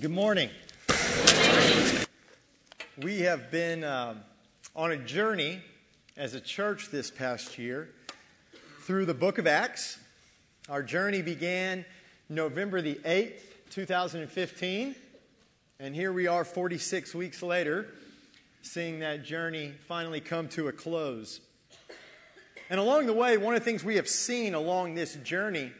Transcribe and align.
Good 0.00 0.10
morning. 0.12 0.48
We 2.98 3.20
have 3.20 3.50
been 3.50 3.82
um, 3.82 4.20
on 4.76 4.92
a 4.92 4.96
journey 4.96 5.60
as 6.16 6.34
a 6.34 6.40
church 6.40 6.90
this 6.90 7.10
past 7.10 7.58
year 7.58 7.88
through 8.82 9.06
the 9.06 9.14
book 9.14 9.38
of 9.38 9.48
Acts. 9.48 9.98
Our 10.68 10.84
journey 10.84 11.20
began 11.20 11.84
November 12.28 12.80
the 12.80 12.94
8th, 12.96 13.40
2015, 13.70 14.94
and 15.80 15.94
here 15.96 16.12
we 16.12 16.28
are 16.28 16.44
46 16.44 17.12
weeks 17.16 17.42
later, 17.42 17.88
seeing 18.62 19.00
that 19.00 19.24
journey 19.24 19.72
finally 19.88 20.20
come 20.20 20.48
to 20.50 20.68
a 20.68 20.72
close. 20.72 21.40
And 22.70 22.78
along 22.78 23.06
the 23.06 23.14
way, 23.14 23.36
one 23.36 23.54
of 23.54 23.60
the 23.60 23.64
things 23.64 23.82
we 23.82 23.96
have 23.96 24.08
seen 24.08 24.54
along 24.54 24.94
this 24.94 25.16
journey 25.16 25.72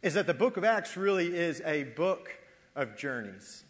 is 0.00 0.14
that 0.14 0.26
the 0.26 0.32
book 0.32 0.56
of 0.56 0.64
Acts 0.64 0.96
really 0.96 1.36
is 1.36 1.60
a 1.66 1.82
book 1.82 2.30
of 2.74 2.96
journeys. 2.96 3.64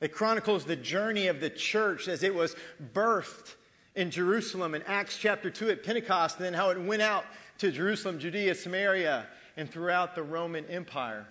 It 0.00 0.12
chronicles 0.12 0.64
the 0.64 0.76
journey 0.76 1.28
of 1.28 1.40
the 1.40 1.50
church 1.50 2.08
as 2.08 2.22
it 2.22 2.34
was 2.34 2.56
birthed 2.92 3.54
in 3.94 4.10
Jerusalem 4.10 4.74
in 4.74 4.82
Acts 4.82 5.16
chapter 5.16 5.50
2 5.50 5.70
at 5.70 5.84
Pentecost, 5.84 6.36
and 6.36 6.46
then 6.46 6.54
how 6.54 6.70
it 6.70 6.80
went 6.80 7.02
out 7.02 7.24
to 7.58 7.70
Jerusalem, 7.70 8.18
Judea, 8.18 8.54
Samaria, 8.54 9.26
and 9.56 9.70
throughout 9.70 10.14
the 10.14 10.22
Roman 10.22 10.64
Empire. 10.66 11.26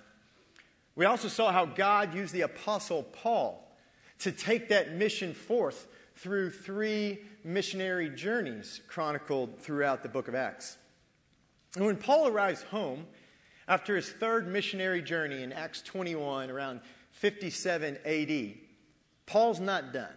We 0.95 1.05
also 1.05 1.27
saw 1.27 1.51
how 1.51 1.65
God 1.65 2.13
used 2.13 2.33
the 2.33 2.41
Apostle 2.41 3.03
Paul 3.03 3.67
to 4.19 4.31
take 4.31 4.69
that 4.69 4.93
mission 4.95 5.33
forth 5.33 5.87
through 6.15 6.51
three 6.51 7.19
missionary 7.43 8.09
journeys 8.09 8.81
chronicled 8.87 9.59
throughout 9.59 10.03
the 10.03 10.09
book 10.09 10.27
of 10.27 10.35
Acts. 10.35 10.77
And 11.75 11.85
when 11.85 11.97
Paul 11.97 12.27
arrives 12.27 12.63
home 12.63 13.07
after 13.71 13.95
his 13.95 14.09
third 14.09 14.49
missionary 14.49 15.01
journey 15.01 15.43
in 15.43 15.53
Acts 15.53 15.81
21, 15.83 16.49
around 16.49 16.81
57 17.11 17.99
AD, 18.03 18.53
Paul's 19.25 19.61
not 19.61 19.93
done. 19.93 20.13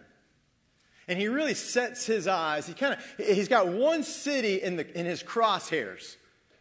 And 1.07 1.21
he 1.21 1.29
really 1.29 1.55
sets 1.55 2.05
his 2.05 2.27
eyes. 2.27 2.67
He 2.67 2.75
kind 2.75 2.95
of 2.95 3.25
he's 3.25 3.47
got 3.47 3.69
one 3.69 4.03
city 4.03 4.61
in, 4.61 4.75
the, 4.75 4.99
in 4.99 5.07
his 5.07 5.23
crosshairs. 5.23 6.17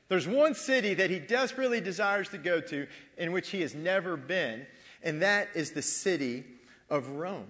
There's 0.07 0.27
one 0.27 0.53
city 0.53 0.93
that 0.93 1.09
he 1.09 1.17
desperately 1.17 1.81
desires 1.81 2.29
to 2.29 2.37
go 2.37 2.61
to 2.61 2.85
in 3.17 3.31
which 3.31 3.49
he 3.49 3.61
has 3.61 3.73
never 3.73 4.15
been, 4.15 4.67
and 5.01 5.23
that 5.23 5.47
is 5.55 5.71
the 5.71 5.81
city 5.81 6.43
of 6.91 7.09
Rome. 7.09 7.47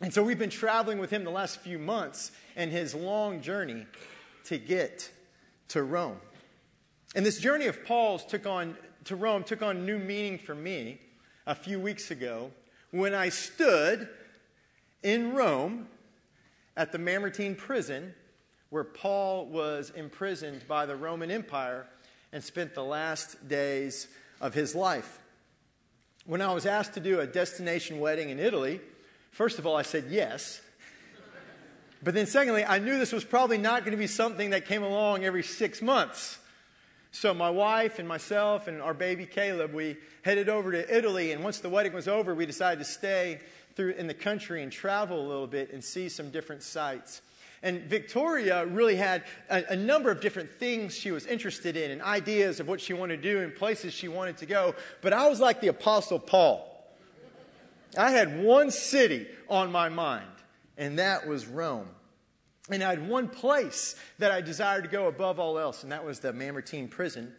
And 0.00 0.14
so 0.14 0.22
we've 0.22 0.38
been 0.38 0.50
traveling 0.50 0.98
with 0.98 1.10
him 1.10 1.24
the 1.24 1.30
last 1.30 1.58
few 1.58 1.80
months 1.80 2.30
and 2.54 2.70
his 2.70 2.94
long 2.94 3.40
journey 3.40 3.86
to 4.44 4.56
get 4.56 5.10
to 5.68 5.82
Rome. 5.82 6.20
And 7.16 7.26
this 7.26 7.38
journey 7.38 7.66
of 7.66 7.84
Paul's 7.84 8.24
took 8.24 8.46
on 8.46 8.76
to 9.06 9.16
Rome 9.16 9.42
took 9.42 9.62
on 9.62 9.84
new 9.84 9.98
meaning 9.98 10.38
for 10.38 10.54
me 10.54 11.00
a 11.46 11.54
few 11.56 11.80
weeks 11.80 12.12
ago 12.12 12.52
when 12.92 13.14
I 13.14 13.30
stood 13.30 14.08
in 15.02 15.32
Rome 15.32 15.88
at 16.76 16.92
the 16.92 16.98
Mamertine 16.98 17.56
prison 17.56 18.14
where 18.70 18.84
Paul 18.84 19.46
was 19.46 19.90
imprisoned 19.96 20.68
by 20.68 20.86
the 20.86 20.94
Roman 20.94 21.32
Empire 21.32 21.86
and 22.32 22.44
spent 22.44 22.74
the 22.74 22.84
last 22.84 23.48
days 23.48 24.06
of 24.40 24.54
his 24.54 24.74
life. 24.74 25.18
When 26.26 26.42
I 26.42 26.52
was 26.52 26.66
asked 26.66 26.94
to 26.94 27.00
do 27.00 27.18
a 27.20 27.26
destination 27.26 27.98
wedding 27.98 28.30
in 28.30 28.38
Italy, 28.38 28.80
First 29.36 29.58
of 29.58 29.66
all, 29.66 29.76
I 29.76 29.82
said 29.82 30.06
yes. 30.08 30.62
But 32.02 32.14
then, 32.14 32.24
secondly, 32.24 32.64
I 32.64 32.78
knew 32.78 32.98
this 32.98 33.12
was 33.12 33.22
probably 33.22 33.58
not 33.58 33.80
going 33.80 33.90
to 33.90 33.98
be 33.98 34.06
something 34.06 34.48
that 34.50 34.64
came 34.64 34.82
along 34.82 35.24
every 35.24 35.42
six 35.42 35.82
months. 35.82 36.38
So, 37.12 37.32
my 37.32 37.50
wife 37.50 37.98
and 37.98 38.06
myself 38.06 38.68
and 38.68 38.82
our 38.82 38.94
baby 38.94 39.26
Caleb, 39.26 39.72
we 39.72 39.96
headed 40.22 40.48
over 40.48 40.72
to 40.72 40.96
Italy. 40.96 41.32
And 41.32 41.42
once 41.42 41.60
the 41.60 41.68
wedding 41.68 41.92
was 41.92 42.08
over, 42.08 42.34
we 42.34 42.46
decided 42.46 42.78
to 42.78 42.90
stay 42.90 43.40
through 43.74 43.92
in 43.92 44.06
the 44.06 44.14
country 44.14 44.62
and 44.62 44.72
travel 44.72 45.20
a 45.20 45.26
little 45.26 45.46
bit 45.46 45.72
and 45.72 45.82
see 45.82 46.08
some 46.08 46.30
different 46.30 46.62
sites. 46.62 47.22
And 47.62 47.82
Victoria 47.82 48.66
really 48.66 48.96
had 48.96 49.24
a, 49.48 49.64
a, 49.70 49.76
number 49.76 50.10
of 50.10 50.20
different 50.20 50.50
things 50.50 50.94
she 50.94 51.10
was 51.10 51.26
interested 51.26 51.76
in 51.76 51.90
and 51.90 52.02
ideas 52.02 52.60
of 52.60 52.68
what 52.68 52.80
she 52.80 52.92
wanted 52.92 53.22
to 53.22 53.22
do 53.22 53.42
and 53.42 53.54
places 53.54 53.92
she 53.92 54.08
wanted 54.08 54.36
to 54.38 54.46
go. 54.46 54.74
But 55.00 55.12
I 55.12 55.28
was 55.28 55.40
like 55.40 55.60
the 55.60 55.68
Apostle 55.68 56.18
Paul. 56.18 56.72
I 57.96 58.10
had 58.10 58.42
one 58.42 58.70
city 58.70 59.26
on 59.48 59.72
my 59.72 59.88
mind, 59.88 60.30
and 60.76 60.98
that 60.98 61.26
was 61.26 61.46
Rome. 61.46 61.88
And 62.70 62.82
I 62.82 62.90
had 62.90 63.08
one 63.08 63.28
place 63.28 63.94
that 64.18 64.32
I 64.32 64.40
desired 64.40 64.84
to 64.84 64.90
go 64.90 65.06
above 65.06 65.38
all 65.38 65.58
else, 65.58 65.82
and 65.82 65.92
that 65.92 66.04
was 66.04 66.18
the 66.18 66.32
Mamertine 66.32 66.88
prison 66.88 67.32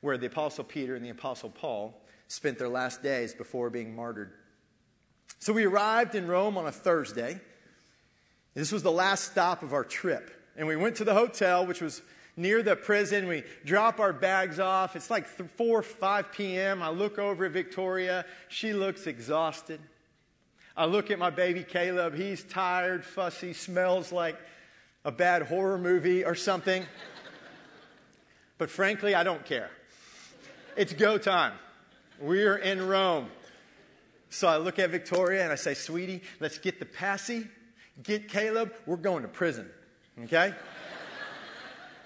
where 0.00 0.18
the 0.18 0.26
Apostle 0.26 0.64
Peter 0.64 0.96
and 0.96 1.04
the 1.04 1.10
Apostle 1.10 1.50
Paul 1.50 2.02
spent 2.26 2.58
their 2.58 2.68
last 2.68 3.02
days 3.02 3.32
before 3.34 3.70
being 3.70 3.94
martyred. 3.94 4.32
So 5.38 5.52
we 5.52 5.64
arrived 5.64 6.14
in 6.14 6.26
Rome 6.26 6.58
on 6.58 6.66
a 6.66 6.72
Thursday. 6.72 7.40
This 8.54 8.72
was 8.72 8.82
the 8.82 8.92
last 8.92 9.30
stop 9.30 9.62
of 9.62 9.72
our 9.72 9.84
trip. 9.84 10.30
And 10.56 10.66
we 10.66 10.76
went 10.76 10.96
to 10.96 11.04
the 11.04 11.14
hotel, 11.14 11.64
which 11.64 11.80
was 11.80 12.02
near 12.36 12.62
the 12.62 12.76
prison. 12.76 13.28
We 13.28 13.44
drop 13.64 14.00
our 14.00 14.12
bags 14.12 14.58
off. 14.58 14.96
It's 14.96 15.10
like 15.10 15.26
4 15.26 15.82
5 15.82 16.32
p.m. 16.32 16.82
I 16.82 16.90
look 16.90 17.18
over 17.18 17.44
at 17.44 17.52
Victoria. 17.52 18.24
She 18.48 18.72
looks 18.72 19.06
exhausted. 19.06 19.80
I 20.76 20.86
look 20.86 21.10
at 21.10 21.18
my 21.18 21.30
baby 21.30 21.64
Caleb. 21.64 22.14
He's 22.14 22.42
tired, 22.44 23.04
fussy, 23.04 23.52
smells 23.52 24.10
like 24.10 24.38
a 25.04 25.12
bad 25.12 25.42
horror 25.42 25.78
movie 25.78 26.24
or 26.24 26.34
something. 26.34 26.84
but 28.58 28.70
frankly, 28.70 29.14
I 29.14 29.22
don't 29.22 29.44
care. 29.44 29.70
It's 30.76 30.92
go 30.92 31.18
time. 31.18 31.54
We're 32.20 32.56
in 32.56 32.86
Rome. 32.86 33.28
So 34.30 34.48
I 34.48 34.56
look 34.56 34.78
at 34.78 34.90
Victoria 34.90 35.42
and 35.42 35.52
I 35.52 35.56
say, 35.56 35.74
Sweetie, 35.74 36.22
let's 36.40 36.58
get 36.58 36.78
the 36.78 36.86
passy, 36.86 37.48
get 38.02 38.28
Caleb. 38.28 38.72
We're 38.86 38.96
going 38.96 39.22
to 39.22 39.28
prison. 39.28 39.68
Okay? 40.24 40.54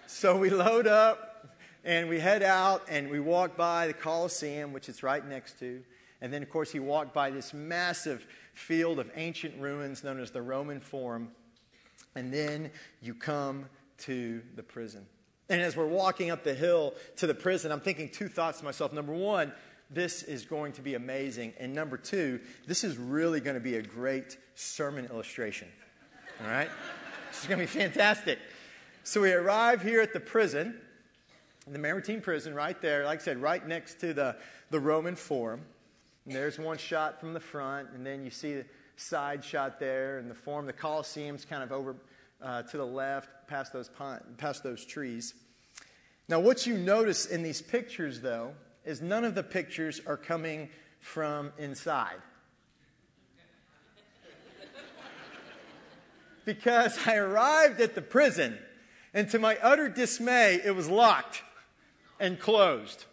so 0.07 0.37
we 0.37 0.51
load 0.51 0.87
up 0.87 1.55
and 1.85 2.09
we 2.09 2.19
head 2.19 2.43
out 2.43 2.83
and 2.89 3.11
we 3.11 3.21
walk 3.21 3.57
by 3.57 3.87
the 3.87 3.93
Colosseum, 3.93 4.73
which 4.73 4.89
it's 4.89 5.03
right 5.03 5.25
next 5.25 5.59
to. 5.61 5.83
And 6.21 6.33
then, 6.33 6.43
of 6.43 6.51
course, 6.51 6.73
he 6.73 6.81
walked 6.81 7.15
by 7.15 7.31
this 7.31 7.53
massive 7.53 8.27
field 8.55 8.99
of 8.99 9.11
ancient 9.15 9.61
ruins 9.61 10.03
known 10.03 10.19
as 10.19 10.31
the 10.31 10.43
Roman 10.43 10.81
Forum. 10.81 11.31
And 12.17 12.33
then 12.33 12.71
you 13.01 13.15
come 13.15 13.67
to 13.99 14.43
the 14.57 14.63
prison. 14.63 15.07
And 15.49 15.61
as 15.61 15.77
we're 15.77 15.87
walking 15.87 16.31
up 16.31 16.43
the 16.43 16.55
hill 16.55 16.95
to 17.17 17.27
the 17.27 17.35
prison, 17.35 17.71
I'm 17.71 17.81
thinking 17.81 18.09
two 18.09 18.29
thoughts 18.29 18.59
to 18.59 18.65
myself. 18.65 18.93
Number 18.93 19.13
one, 19.13 19.53
this 19.91 20.23
is 20.25 20.45
going 20.45 20.73
to 20.73 20.83
be 20.83 20.95
amazing. 20.95 21.53
And 21.61 21.73
number 21.73 21.97
two, 21.97 22.41
this 22.67 22.83
is 22.83 22.97
really 22.97 23.41
going 23.41 23.55
to 23.55 23.61
be 23.61 23.77
a 23.77 23.83
great 23.83 24.39
sermon 24.55 25.07
illustration. 25.07 25.69
All 26.43 26.51
right? 26.51 26.69
this 27.31 27.43
is 27.43 27.47
going 27.47 27.65
to 27.65 27.73
be 27.73 27.79
fantastic. 27.79 28.39
So 29.05 29.21
we 29.21 29.33
arrive 29.33 29.83
here 29.83 30.01
at 30.01 30.13
the 30.13 30.19
prison, 30.19 30.81
the 31.69 31.79
Mamertine 31.79 32.21
prison, 32.21 32.55
right 32.55 32.81
there, 32.81 33.05
like 33.05 33.21
I 33.21 33.23
said, 33.23 33.39
right 33.39 33.65
next 33.67 34.01
to 34.01 34.13
the, 34.13 34.37
the 34.71 34.81
Roman 34.81 35.15
Forum. 35.15 35.61
And 36.25 36.35
there's 36.35 36.59
one 36.59 36.79
shot 36.79 37.21
from 37.21 37.33
the 37.35 37.41
front, 37.41 37.91
and 37.95 38.05
then 38.05 38.25
you 38.25 38.31
see 38.31 38.63
side 38.97 39.45
shot 39.45 39.79
there, 39.79 40.19
and 40.19 40.31
the 40.31 40.35
form, 40.35 40.67
the 40.67 40.73
Colosseum's 40.73 41.45
kind 41.45 41.63
of 41.63 41.73
over 41.73 41.97
uh, 42.43 42.63
to 42.63 42.77
the 42.77 42.87
left, 42.87 43.29
past 43.47 43.73
those, 43.73 43.91
past 44.39 44.63
those 44.63 44.85
trees. 44.85 45.35
Now, 46.29 46.41
what 46.41 46.67
you 46.67 46.77
notice 46.77 47.27
in 47.27 47.43
these 47.43 47.63
pictures, 47.63 48.21
though, 48.21 48.53
is 48.85 49.01
none 49.01 49.25
of 49.25 49.35
the 49.35 49.43
pictures 49.43 50.01
are 50.07 50.17
coming 50.17 50.71
from 51.01 51.53
inside. 51.59 52.17
because 56.45 56.97
I 57.07 57.17
arrived 57.17 57.81
at 57.81 57.95
the 57.95 58.03
prison, 58.03 58.59
and 59.13 59.29
to 59.31 59.39
my 59.39 59.59
utter 59.63 59.89
dismay, 59.89 60.61
it 60.65 60.75
was 60.75 60.89
locked 60.89 61.43
and 62.19 62.39
closed. 62.39 63.05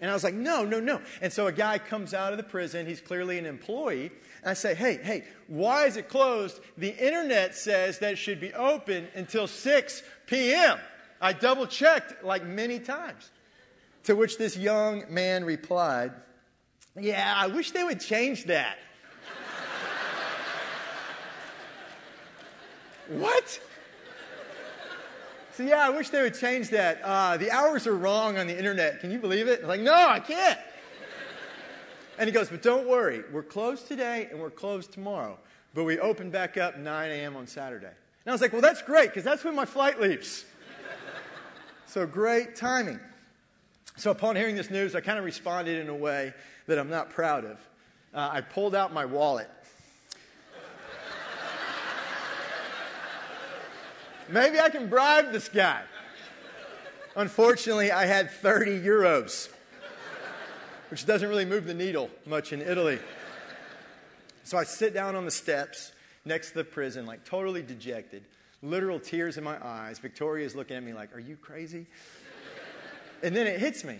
And 0.00 0.10
I 0.10 0.14
was 0.14 0.22
like, 0.22 0.34
no, 0.34 0.64
no, 0.64 0.78
no. 0.78 1.00
And 1.20 1.32
so 1.32 1.48
a 1.48 1.52
guy 1.52 1.78
comes 1.78 2.14
out 2.14 2.32
of 2.32 2.36
the 2.36 2.44
prison. 2.44 2.86
He's 2.86 3.00
clearly 3.00 3.38
an 3.38 3.46
employee. 3.46 4.12
And 4.42 4.50
I 4.50 4.54
say, 4.54 4.74
hey, 4.74 5.00
hey, 5.02 5.24
why 5.48 5.86
is 5.86 5.96
it 5.96 6.08
closed? 6.08 6.60
The 6.76 6.96
internet 7.04 7.56
says 7.56 7.98
that 7.98 8.12
it 8.12 8.16
should 8.16 8.40
be 8.40 8.54
open 8.54 9.08
until 9.14 9.48
6 9.48 10.02
p.m. 10.26 10.78
I 11.20 11.32
double 11.32 11.66
checked 11.66 12.22
like 12.24 12.44
many 12.44 12.78
times. 12.78 13.30
To 14.04 14.14
which 14.14 14.38
this 14.38 14.56
young 14.56 15.02
man 15.10 15.44
replied, 15.44 16.12
yeah, 16.96 17.34
I 17.36 17.48
wish 17.48 17.72
they 17.72 17.82
would 17.82 18.00
change 18.00 18.44
that. 18.44 18.78
what? 23.08 23.60
So, 25.58 25.64
yeah, 25.64 25.84
I 25.84 25.90
wish 25.90 26.10
they 26.10 26.22
would 26.22 26.38
change 26.38 26.70
that. 26.70 27.00
Uh, 27.02 27.36
the 27.36 27.50
hours 27.50 27.88
are 27.88 27.96
wrong 27.96 28.38
on 28.38 28.46
the 28.46 28.56
internet. 28.56 29.00
Can 29.00 29.10
you 29.10 29.18
believe 29.18 29.48
it? 29.48 29.62
I'm 29.62 29.66
like, 29.66 29.80
no, 29.80 29.92
I 29.92 30.20
can't. 30.20 30.56
And 32.16 32.28
he 32.28 32.32
goes, 32.32 32.48
but 32.48 32.62
don't 32.62 32.86
worry. 32.86 33.24
We're 33.32 33.42
closed 33.42 33.88
today 33.88 34.28
and 34.30 34.38
we're 34.38 34.50
closed 34.50 34.92
tomorrow. 34.92 35.36
But 35.74 35.82
we 35.82 35.98
open 35.98 36.30
back 36.30 36.56
up 36.56 36.78
9 36.78 37.10
a.m. 37.10 37.34
on 37.34 37.48
Saturday. 37.48 37.86
And 37.86 38.28
I 38.28 38.30
was 38.30 38.40
like, 38.40 38.52
well, 38.52 38.62
that's 38.62 38.82
great 38.82 39.08
because 39.08 39.24
that's 39.24 39.42
when 39.42 39.56
my 39.56 39.64
flight 39.64 40.00
leaves. 40.00 40.44
so 41.86 42.06
great 42.06 42.54
timing. 42.54 43.00
So 43.96 44.12
upon 44.12 44.36
hearing 44.36 44.54
this 44.54 44.70
news, 44.70 44.94
I 44.94 45.00
kind 45.00 45.18
of 45.18 45.24
responded 45.24 45.80
in 45.80 45.88
a 45.88 45.96
way 45.96 46.34
that 46.68 46.78
I'm 46.78 46.88
not 46.88 47.10
proud 47.10 47.44
of. 47.44 47.58
uh, 48.14 48.30
I 48.32 48.42
pulled 48.42 48.76
out 48.76 48.92
my 48.92 49.06
wallet. 49.06 49.50
Maybe 54.28 54.60
I 54.60 54.68
can 54.68 54.88
bribe 54.88 55.32
this 55.32 55.48
guy. 55.48 55.82
Unfortunately, 57.16 57.90
I 57.90 58.04
had 58.04 58.30
30 58.30 58.80
euros, 58.80 59.48
which 60.90 61.06
doesn't 61.06 61.28
really 61.28 61.46
move 61.46 61.64
the 61.64 61.74
needle 61.74 62.10
much 62.26 62.52
in 62.52 62.60
Italy. 62.60 62.98
So 64.44 64.58
I 64.58 64.64
sit 64.64 64.94
down 64.94 65.16
on 65.16 65.24
the 65.24 65.30
steps 65.30 65.92
next 66.24 66.50
to 66.50 66.56
the 66.56 66.64
prison, 66.64 67.06
like 67.06 67.24
totally 67.24 67.62
dejected, 67.62 68.24
literal 68.62 69.00
tears 69.00 69.38
in 69.38 69.44
my 69.44 69.62
eyes. 69.64 69.98
Victoria 69.98 70.44
is 70.44 70.54
looking 70.54 70.76
at 70.76 70.82
me 70.82 70.92
like, 70.92 71.14
Are 71.14 71.20
you 71.20 71.36
crazy? 71.36 71.86
and 73.22 73.34
then 73.34 73.46
it 73.46 73.58
hits 73.58 73.82
me, 73.82 73.98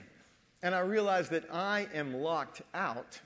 and 0.62 0.74
I 0.74 0.80
realize 0.80 1.28
that 1.30 1.44
I 1.52 1.88
am 1.94 2.14
locked 2.14 2.62
out 2.74 3.20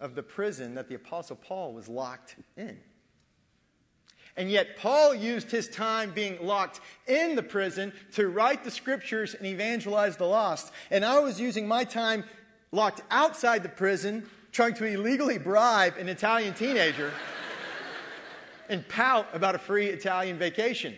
of 0.00 0.14
the 0.14 0.22
prison 0.22 0.74
that 0.74 0.88
the 0.88 0.96
Apostle 0.96 1.36
Paul 1.36 1.72
was 1.72 1.88
locked 1.88 2.36
in. 2.56 2.78
And 4.36 4.50
yet, 4.50 4.76
Paul 4.76 5.14
used 5.14 5.50
his 5.50 5.68
time 5.68 6.12
being 6.12 6.44
locked 6.44 6.80
in 7.06 7.36
the 7.36 7.42
prison 7.42 7.92
to 8.12 8.28
write 8.28 8.64
the 8.64 8.70
scriptures 8.70 9.34
and 9.34 9.46
evangelize 9.46 10.16
the 10.18 10.26
lost. 10.26 10.72
And 10.90 11.04
I 11.04 11.18
was 11.20 11.40
using 11.40 11.66
my 11.66 11.84
time 11.84 12.24
locked 12.70 13.00
outside 13.10 13.62
the 13.62 13.70
prison, 13.70 14.28
trying 14.52 14.74
to 14.74 14.84
illegally 14.84 15.38
bribe 15.38 15.96
an 15.96 16.08
Italian 16.08 16.52
teenager 16.52 17.12
and 18.68 18.86
pout 18.88 19.26
about 19.32 19.54
a 19.54 19.58
free 19.58 19.86
Italian 19.86 20.38
vacation. 20.38 20.94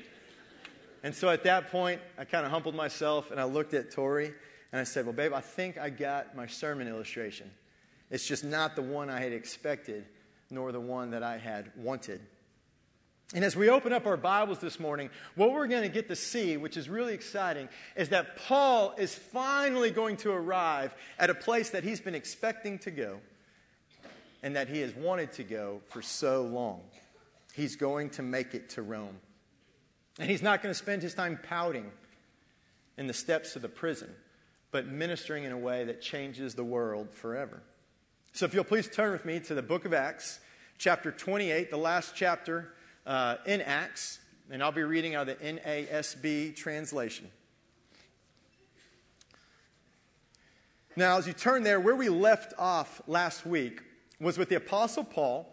And 1.05 1.15
so 1.15 1.29
at 1.31 1.45
that 1.45 1.71
point, 1.71 2.01
I 2.19 2.25
kind 2.25 2.45
of 2.45 2.51
humbled 2.51 2.75
myself 2.75 3.31
and 3.31 3.41
I 3.41 3.45
looked 3.45 3.73
at 3.73 3.93
Tori 3.93 4.35
and 4.73 4.81
I 4.81 4.85
said, 4.85 5.07
Well, 5.07 5.15
babe, 5.15 5.33
I 5.33 5.41
think 5.41 5.79
I 5.79 5.91
got 5.91 6.35
my 6.35 6.47
sermon 6.47 6.89
illustration. 6.89 7.51
It's 8.11 8.27
just 8.27 8.43
not 8.43 8.75
the 8.75 8.83
one 8.83 9.11
I 9.11 9.21
had 9.21 9.33
expected, 9.33 10.07
nor 10.51 10.73
the 10.73 10.81
one 10.81 11.11
that 11.13 11.23
I 11.23 11.39
had 11.39 11.71
wanted. 11.77 12.21
And 13.35 13.45
as 13.45 13.55
we 13.55 13.69
open 13.69 13.93
up 13.93 14.07
our 14.07 14.17
Bibles 14.17 14.59
this 14.59 14.81
morning, 14.81 15.11
what 15.35 15.53
we're 15.53 15.67
going 15.67 15.83
to 15.83 15.91
get 15.91 16.09
to 16.09 16.17
see, 16.17 16.57
which 16.57 16.79
is 16.79 16.89
really 16.89 17.13
exciting, 17.13 17.69
is 17.95 18.09
that 18.09 18.39
Paul 18.39 18.95
is 18.97 19.15
finally 19.15 19.91
going 19.91 20.17
to 20.19 20.31
arrive 20.31 20.95
at 21.19 21.29
a 21.29 21.35
place 21.35 21.69
that 21.71 21.85
he's 21.85 22.01
been 22.01 22.15
expecting 22.15 22.79
to 22.81 22.91
go 22.91 23.21
and 24.43 24.57
that 24.57 24.69
he 24.69 24.81
has 24.81 24.95
wanted 24.95 25.33
to 25.33 25.45
go 25.45 25.83
for 25.89 26.01
so 26.01 26.43
long. 26.45 26.81
He's 27.53 27.77
going 27.77 28.09
to 28.11 28.23
make 28.23 28.55
it 28.55 28.71
to 28.71 28.83
Rome. 28.83 29.19
And 30.19 30.31
he's 30.31 30.43
not 30.43 30.63
going 30.63 30.73
to 30.73 30.79
spend 30.79 31.03
his 31.03 31.13
time 31.13 31.39
pouting 31.43 31.91
in 32.97 33.09
the 33.09 33.15
steps 33.15 33.57
of 33.57 33.63
the 33.63 33.69
prison, 33.69 34.09
but 34.71 34.87
ministering 34.87 35.45
in 35.45 35.53
a 35.53 35.59
way 35.59 35.85
that 35.85 36.01
changes 36.01 36.55
the 36.55 36.65
world 36.65 37.13
forever. 37.13 37.63
So 38.33 38.47
if 38.47 38.55
you'll 38.55 38.65
please 38.65 38.89
turn 38.89 39.13
with 39.13 39.27
me 39.27 39.39
to 39.41 39.55
the 39.55 39.63
book 39.63 39.85
of 39.85 39.93
Acts, 39.93 40.41
chapter 40.79 41.13
28, 41.13 41.71
the 41.71 41.77
last 41.77 42.15
chapter 42.17 42.73
uh, 43.09 43.37
in 43.47 43.63
Acts, 43.63 44.21
and 44.51 44.63
I'll 44.63 44.71
be 44.71 44.83
reading 44.83 45.15
out 45.15 45.29
of 45.29 45.39
the 45.39 45.45
NASB 45.45 46.55
translation. 46.55 47.29
Now, 50.95 51.17
as 51.17 51.27
you 51.27 51.33
turn 51.33 51.63
there, 51.63 51.81
where 51.81 51.97
we 51.97 52.11
left 52.11 52.53
off 52.59 53.01
last 53.07 53.47
week 53.47 53.81
was 54.21 54.37
with 54.37 54.51
the 54.51 54.57
Apostle 54.57 55.05
Paul 55.05 55.49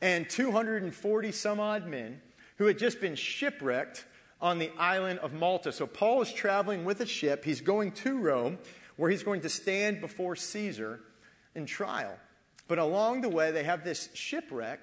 and 0.00 0.28
240 0.28 1.32
some 1.32 1.60
odd 1.60 1.86
men 1.86 2.20
who 2.56 2.66
had 2.66 2.78
just 2.78 3.00
been 3.00 3.14
shipwrecked 3.14 4.04
on 4.40 4.58
the 4.58 4.72
island 4.78 5.20
of 5.20 5.32
Malta. 5.32 5.72
So, 5.72 5.86
Paul 5.86 6.22
is 6.22 6.32
traveling 6.32 6.84
with 6.84 7.00
a 7.00 7.06
ship. 7.06 7.44
He's 7.44 7.60
going 7.60 7.92
to 7.92 8.18
Rome, 8.18 8.58
where 8.96 9.10
he's 9.10 9.22
going 9.22 9.42
to 9.42 9.48
stand 9.48 10.00
before 10.00 10.34
Caesar 10.34 11.00
in 11.54 11.66
trial. 11.66 12.16
But 12.66 12.78
along 12.78 13.20
the 13.20 13.28
way, 13.28 13.52
they 13.52 13.64
have 13.64 13.84
this 13.84 14.08
shipwreck 14.14 14.80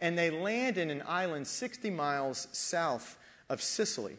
and 0.00 0.16
they 0.16 0.30
land 0.30 0.78
in 0.78 0.90
an 0.90 1.02
island 1.06 1.46
60 1.46 1.90
miles 1.90 2.48
south 2.52 3.18
of 3.48 3.62
Sicily. 3.62 4.16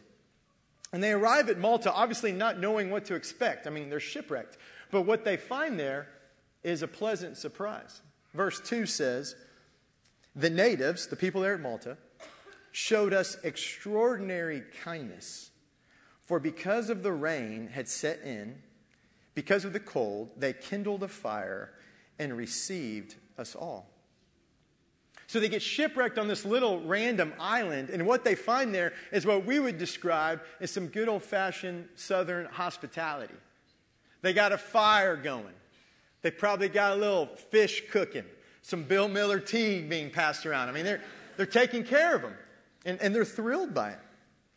And 0.92 1.04
they 1.04 1.12
arrive 1.12 1.50
at 1.50 1.60
Malta, 1.60 1.92
obviously 1.94 2.32
not 2.32 2.60
knowing 2.60 2.90
what 2.90 3.06
to 3.06 3.16
expect. 3.16 3.68
I 3.68 3.70
mean, 3.70 3.90
they're 3.90 4.00
shipwrecked. 4.00 4.58
But 4.92 5.04
what 5.04 5.24
they 5.24 5.38
find 5.38 5.80
there 5.80 6.08
is 6.64 6.82
a 6.82 6.88
pleasant 6.88 7.38
surprise. 7.38 8.02
Verse 8.34 8.60
2 8.60 8.86
says, 8.86 9.36
The 10.36 10.50
natives, 10.50 11.08
the 11.08 11.16
people 11.16 11.42
there 11.42 11.54
at 11.54 11.62
Malta, 11.62 11.98
showed 12.72 13.14
us 13.14 13.38
extraordinary 13.44 14.64
kindness. 14.84 15.52
For 16.22 16.40
because 16.40 16.90
of 16.90 17.04
the 17.04 17.12
rain 17.12 17.68
had 17.68 17.88
set 17.88 18.22
in, 18.22 18.62
because 19.34 19.66
of 19.66 19.74
the 19.74 19.80
cold, 19.80 20.32
they 20.38 20.54
kindled 20.54 21.04
a 21.04 21.08
fire 21.08 21.72
and 22.18 22.36
received 22.36 23.16
us 23.38 23.56
all. 23.56 23.89
So 25.30 25.40
they 25.40 25.48
get 25.48 25.62
shipwrecked 25.62 26.18
on 26.18 26.28
this 26.28 26.44
little 26.44 26.82
random 26.82 27.34
island, 27.40 27.92
and 27.92 28.08
what 28.08 28.24
they 28.24 28.34
find 28.34 28.74
there 28.74 28.94
is 29.12 29.28
what 29.28 29.46
we 29.46 29.60
would 29.60 29.78
describe 29.78 30.42
as 30.60 30.72
some 30.72 30.88
good 30.88 31.08
old 31.08 31.22
fashioned 31.22 31.88
southern 31.96 32.48
hospitality. 32.48 33.36
They 34.24 34.34
got 34.34 34.54
a 34.54 34.58
fire 34.58 35.16
going, 35.16 35.54
they 36.24 36.32
probably 36.32 36.68
got 36.68 36.94
a 36.94 36.96
little 36.96 37.28
fish 37.52 37.84
cooking, 37.92 38.24
some 38.64 38.82
Bill 38.82 39.08
Miller 39.08 39.40
tea 39.40 39.84
being 39.84 40.10
passed 40.10 40.48
around. 40.48 40.68
I 40.68 40.72
mean, 40.72 40.84
they're, 40.84 41.02
they're 41.38 41.46
taking 41.46 41.84
care 41.84 42.16
of 42.16 42.24
them, 42.24 42.34
and, 42.84 43.00
and 43.00 43.14
they're 43.14 43.24
thrilled 43.24 43.72
by 43.72 43.92
it. 43.92 44.00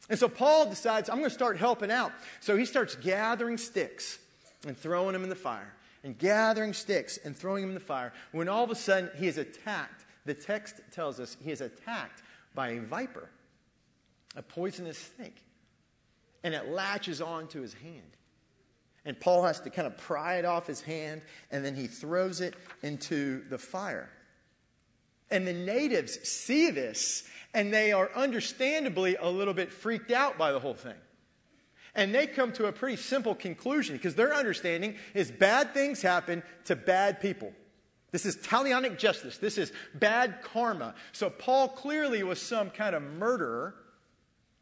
And 0.08 0.18
so 0.18 0.26
Paul 0.26 0.70
decides, 0.70 1.10
I'm 1.10 1.18
going 1.18 1.28
to 1.28 1.34
start 1.34 1.58
helping 1.58 1.90
out. 1.90 2.12
So 2.40 2.56
he 2.56 2.64
starts 2.64 2.94
gathering 2.94 3.58
sticks 3.58 4.18
and 4.66 4.74
throwing 4.74 5.12
them 5.12 5.22
in 5.22 5.28
the 5.28 5.36
fire, 5.36 5.74
and 6.02 6.16
gathering 6.16 6.72
sticks 6.72 7.18
and 7.18 7.36
throwing 7.36 7.60
them 7.60 7.70
in 7.72 7.74
the 7.74 7.80
fire, 7.80 8.14
when 8.30 8.48
all 8.48 8.64
of 8.64 8.70
a 8.70 8.74
sudden 8.74 9.10
he 9.18 9.26
is 9.26 9.36
attacked 9.36 10.06
the 10.24 10.34
text 10.34 10.80
tells 10.92 11.18
us 11.18 11.36
he 11.42 11.50
is 11.50 11.60
attacked 11.60 12.22
by 12.54 12.70
a 12.70 12.80
viper, 12.80 13.28
a 14.36 14.42
poisonous 14.42 14.98
snake, 15.16 15.42
and 16.44 16.54
it 16.54 16.68
latches 16.68 17.20
onto 17.20 17.60
his 17.60 17.74
hand. 17.74 18.16
And 19.04 19.18
Paul 19.18 19.42
has 19.44 19.60
to 19.60 19.70
kind 19.70 19.86
of 19.86 19.96
pry 19.96 20.36
it 20.36 20.44
off 20.44 20.66
his 20.66 20.80
hand, 20.80 21.22
and 21.50 21.64
then 21.64 21.74
he 21.74 21.86
throws 21.86 22.40
it 22.40 22.54
into 22.82 23.42
the 23.48 23.58
fire. 23.58 24.10
And 25.30 25.46
the 25.46 25.52
natives 25.52 26.20
see 26.28 26.70
this, 26.70 27.24
and 27.52 27.72
they 27.72 27.92
are 27.92 28.10
understandably 28.14 29.16
a 29.16 29.28
little 29.28 29.54
bit 29.54 29.72
freaked 29.72 30.12
out 30.12 30.38
by 30.38 30.52
the 30.52 30.60
whole 30.60 30.74
thing. 30.74 30.94
And 31.94 32.14
they 32.14 32.26
come 32.26 32.52
to 32.52 32.66
a 32.66 32.72
pretty 32.72 32.96
simple 32.96 33.34
conclusion 33.34 33.96
because 33.96 34.14
their 34.14 34.34
understanding 34.34 34.96
is 35.14 35.30
bad 35.30 35.74
things 35.74 36.00
happen 36.00 36.42
to 36.64 36.76
bad 36.76 37.20
people. 37.20 37.52
This 38.12 38.26
is 38.26 38.36
talionic 38.36 38.98
justice. 38.98 39.38
This 39.38 39.56
is 39.58 39.72
bad 39.94 40.42
karma. 40.42 40.94
So 41.12 41.30
Paul 41.30 41.68
clearly 41.68 42.22
was 42.22 42.40
some 42.40 42.70
kind 42.70 42.94
of 42.94 43.02
murderer. 43.02 43.74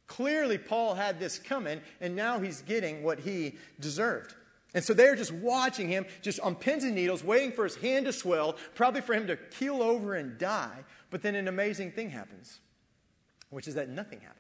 Clearly, 0.07 0.57
Paul 0.57 0.95
had 0.95 1.21
this 1.21 1.39
coming, 1.39 1.81
and 2.01 2.17
now 2.17 2.41
he's 2.41 2.63
getting 2.63 3.03
what 3.03 3.19
he 3.19 3.57
deserved. 3.79 4.35
And 4.73 4.85
so 4.85 4.95
they're 4.95 5.17
just 5.17 5.33
watching 5.33 5.89
him, 5.89 6.07
just 6.23 6.39
on 6.41 6.55
pins 6.55 6.85
and 6.85 6.95
needles, 6.95 7.25
waiting 7.25 7.51
for 7.51 7.65
his 7.65 7.75
hand 7.77 8.07
to 8.07 8.13
swell, 8.13 8.57
probably 8.77 9.01
for 9.01 9.15
him 9.15 9.27
to 9.27 9.37
keel 9.37 9.83
over 9.83 10.15
and 10.15 10.39
die. 10.39 10.85
But 11.11 11.23
then 11.23 11.35
an 11.35 11.49
amazing 11.49 11.91
thing 11.93 12.11
happens, 12.11 12.61
which 13.51 13.67
is 13.67 13.75
that 13.75 13.89
nothing 13.89 14.21
happens. 14.21 14.37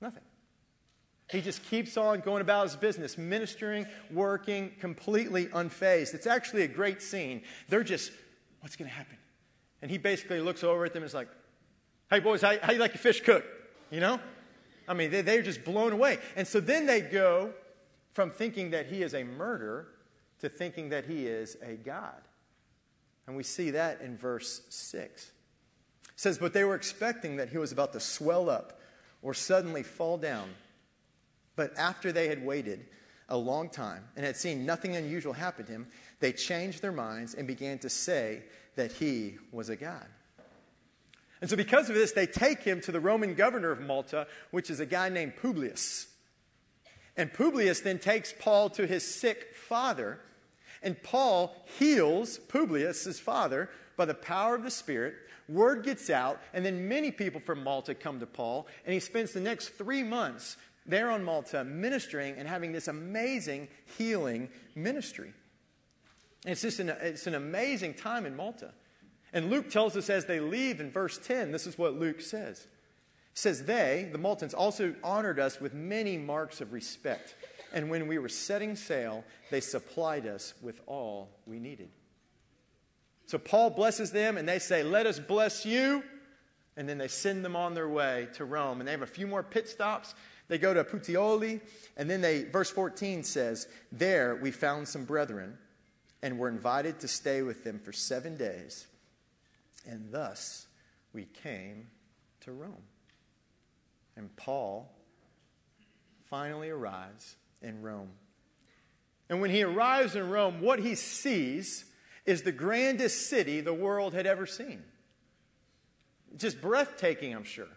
Nothing. 0.00 0.22
He 1.32 1.40
just 1.40 1.64
keeps 1.64 1.96
on 1.96 2.20
going 2.20 2.42
about 2.42 2.64
his 2.64 2.76
business, 2.76 3.16
ministering, 3.16 3.86
working, 4.10 4.70
completely 4.80 5.46
unfazed. 5.46 6.12
It's 6.12 6.26
actually 6.26 6.62
a 6.62 6.68
great 6.68 7.00
scene. 7.00 7.42
They're 7.70 7.82
just, 7.82 8.12
what's 8.60 8.76
going 8.76 8.90
to 8.90 8.94
happen? 8.94 9.16
And 9.80 9.90
he 9.90 9.96
basically 9.96 10.40
looks 10.40 10.62
over 10.62 10.84
at 10.84 10.92
them 10.92 11.02
and 11.02 11.08
is 11.08 11.14
like, 11.14 11.28
hey, 12.10 12.20
boys, 12.20 12.42
how, 12.42 12.54
how 12.60 12.72
you 12.72 12.78
like 12.78 12.92
your 12.92 13.00
fish 13.00 13.22
cooked? 13.22 13.46
You 13.90 14.00
know? 14.00 14.20
I 14.86 14.92
mean, 14.92 15.10
they, 15.10 15.22
they're 15.22 15.40
just 15.40 15.64
blown 15.64 15.92
away. 15.92 16.18
And 16.36 16.46
so 16.46 16.60
then 16.60 16.84
they 16.84 17.00
go 17.00 17.54
from 18.10 18.30
thinking 18.30 18.70
that 18.70 18.86
he 18.86 19.02
is 19.02 19.14
a 19.14 19.24
murderer 19.24 19.88
to 20.40 20.50
thinking 20.50 20.90
that 20.90 21.06
he 21.06 21.26
is 21.26 21.56
a 21.62 21.76
God. 21.76 22.20
And 23.26 23.36
we 23.36 23.42
see 23.42 23.70
that 23.70 24.02
in 24.02 24.18
verse 24.18 24.60
6. 24.68 25.22
It 25.24 25.30
says, 26.16 26.36
But 26.36 26.52
they 26.52 26.64
were 26.64 26.74
expecting 26.74 27.36
that 27.36 27.48
he 27.48 27.56
was 27.56 27.72
about 27.72 27.94
to 27.94 28.00
swell 28.00 28.50
up 28.50 28.80
or 29.22 29.32
suddenly 29.32 29.82
fall 29.82 30.18
down 30.18 30.50
but 31.56 31.76
after 31.76 32.12
they 32.12 32.28
had 32.28 32.44
waited 32.44 32.86
a 33.28 33.36
long 33.36 33.68
time 33.68 34.04
and 34.16 34.24
had 34.24 34.36
seen 34.36 34.66
nothing 34.66 34.96
unusual 34.96 35.32
happen 35.32 35.64
to 35.66 35.72
him, 35.72 35.86
they 36.20 36.32
changed 36.32 36.82
their 36.82 36.92
minds 36.92 37.34
and 37.34 37.46
began 37.46 37.78
to 37.78 37.88
say 37.88 38.42
that 38.76 38.92
he 38.92 39.36
was 39.50 39.68
a 39.68 39.76
god. 39.76 40.06
And 41.40 41.50
so, 41.50 41.56
because 41.56 41.88
of 41.88 41.96
this, 41.96 42.12
they 42.12 42.26
take 42.26 42.62
him 42.62 42.80
to 42.82 42.92
the 42.92 43.00
Roman 43.00 43.34
governor 43.34 43.72
of 43.72 43.80
Malta, 43.80 44.28
which 44.52 44.70
is 44.70 44.78
a 44.78 44.86
guy 44.86 45.08
named 45.08 45.34
Publius. 45.36 46.06
And 47.16 47.32
Publius 47.32 47.80
then 47.80 47.98
takes 47.98 48.32
Paul 48.38 48.70
to 48.70 48.86
his 48.86 49.02
sick 49.02 49.54
father, 49.54 50.20
and 50.82 51.02
Paul 51.02 51.56
heals 51.78 52.38
Publius' 52.38 53.18
father 53.18 53.70
by 53.96 54.04
the 54.04 54.14
power 54.14 54.54
of 54.54 54.62
the 54.62 54.70
Spirit. 54.70 55.14
Word 55.48 55.84
gets 55.84 56.08
out, 56.10 56.40
and 56.54 56.64
then 56.64 56.88
many 56.88 57.10
people 57.10 57.40
from 57.40 57.64
Malta 57.64 57.94
come 57.94 58.20
to 58.20 58.26
Paul, 58.26 58.68
and 58.84 58.94
he 58.94 59.00
spends 59.00 59.32
the 59.32 59.40
next 59.40 59.70
three 59.70 60.04
months 60.04 60.56
there 60.86 61.10
on 61.10 61.24
Malta 61.24 61.64
ministering 61.64 62.36
and 62.36 62.48
having 62.48 62.72
this 62.72 62.88
amazing 62.88 63.68
healing 63.98 64.48
ministry. 64.74 65.32
And 66.44 66.52
it's 66.52 66.62
just 66.62 66.80
an, 66.80 66.88
it's 67.00 67.26
an 67.26 67.34
amazing 67.34 67.94
time 67.94 68.26
in 68.26 68.36
Malta. 68.36 68.72
And 69.32 69.50
Luke 69.50 69.70
tells 69.70 69.96
us 69.96 70.10
as 70.10 70.26
they 70.26 70.40
leave 70.40 70.80
in 70.80 70.90
verse 70.90 71.18
10, 71.18 71.52
this 71.52 71.66
is 71.66 71.78
what 71.78 71.94
Luke 71.94 72.20
says. 72.20 72.66
Says, 73.34 73.64
They, 73.64 74.08
the 74.12 74.18
Maltans, 74.18 74.54
also 74.54 74.94
honored 75.02 75.38
us 75.38 75.60
with 75.60 75.72
many 75.72 76.18
marks 76.18 76.60
of 76.60 76.72
respect. 76.72 77.34
And 77.72 77.88
when 77.88 78.06
we 78.06 78.18
were 78.18 78.28
setting 78.28 78.76
sail, 78.76 79.24
they 79.50 79.60
supplied 79.60 80.26
us 80.26 80.52
with 80.60 80.80
all 80.86 81.30
we 81.46 81.58
needed. 81.58 81.88
So 83.26 83.38
Paul 83.38 83.70
blesses 83.70 84.10
them, 84.10 84.36
and 84.36 84.46
they 84.46 84.58
say, 84.58 84.82
Let 84.82 85.06
us 85.06 85.18
bless 85.18 85.64
you. 85.64 86.02
And 86.76 86.88
then 86.88 86.98
they 86.98 87.08
send 87.08 87.44
them 87.44 87.54
on 87.54 87.74
their 87.74 87.88
way 87.88 88.28
to 88.34 88.44
Rome. 88.44 88.80
And 88.80 88.88
they 88.88 88.92
have 88.92 89.02
a 89.02 89.06
few 89.06 89.26
more 89.26 89.42
pit 89.42 89.68
stops. 89.68 90.14
They 90.48 90.58
go 90.58 90.74
to 90.74 90.84
Puteoli, 90.84 91.60
and 91.96 92.10
then 92.10 92.20
they, 92.20 92.42
verse 92.44 92.70
14 92.70 93.22
says, 93.22 93.68
There 93.90 94.36
we 94.36 94.50
found 94.50 94.88
some 94.88 95.04
brethren, 95.04 95.56
and 96.22 96.38
were 96.38 96.48
invited 96.48 97.00
to 97.00 97.08
stay 97.08 97.42
with 97.42 97.64
them 97.64 97.78
for 97.78 97.92
seven 97.92 98.36
days. 98.36 98.86
And 99.86 100.12
thus 100.12 100.66
we 101.12 101.24
came 101.24 101.88
to 102.40 102.52
Rome. 102.52 102.82
And 104.16 104.34
Paul 104.36 104.92
finally 106.28 106.70
arrives 106.70 107.36
in 107.60 107.82
Rome. 107.82 108.10
And 109.28 109.40
when 109.40 109.50
he 109.50 109.62
arrives 109.62 110.14
in 110.14 110.28
Rome, 110.28 110.60
what 110.60 110.78
he 110.78 110.94
sees 110.94 111.86
is 112.26 112.42
the 112.42 112.52
grandest 112.52 113.28
city 113.28 113.60
the 113.60 113.74
world 113.74 114.14
had 114.14 114.26
ever 114.26 114.46
seen. 114.46 114.82
Just 116.36 116.60
breathtaking, 116.60 117.34
I'm 117.34 117.44
sure. 117.44 117.68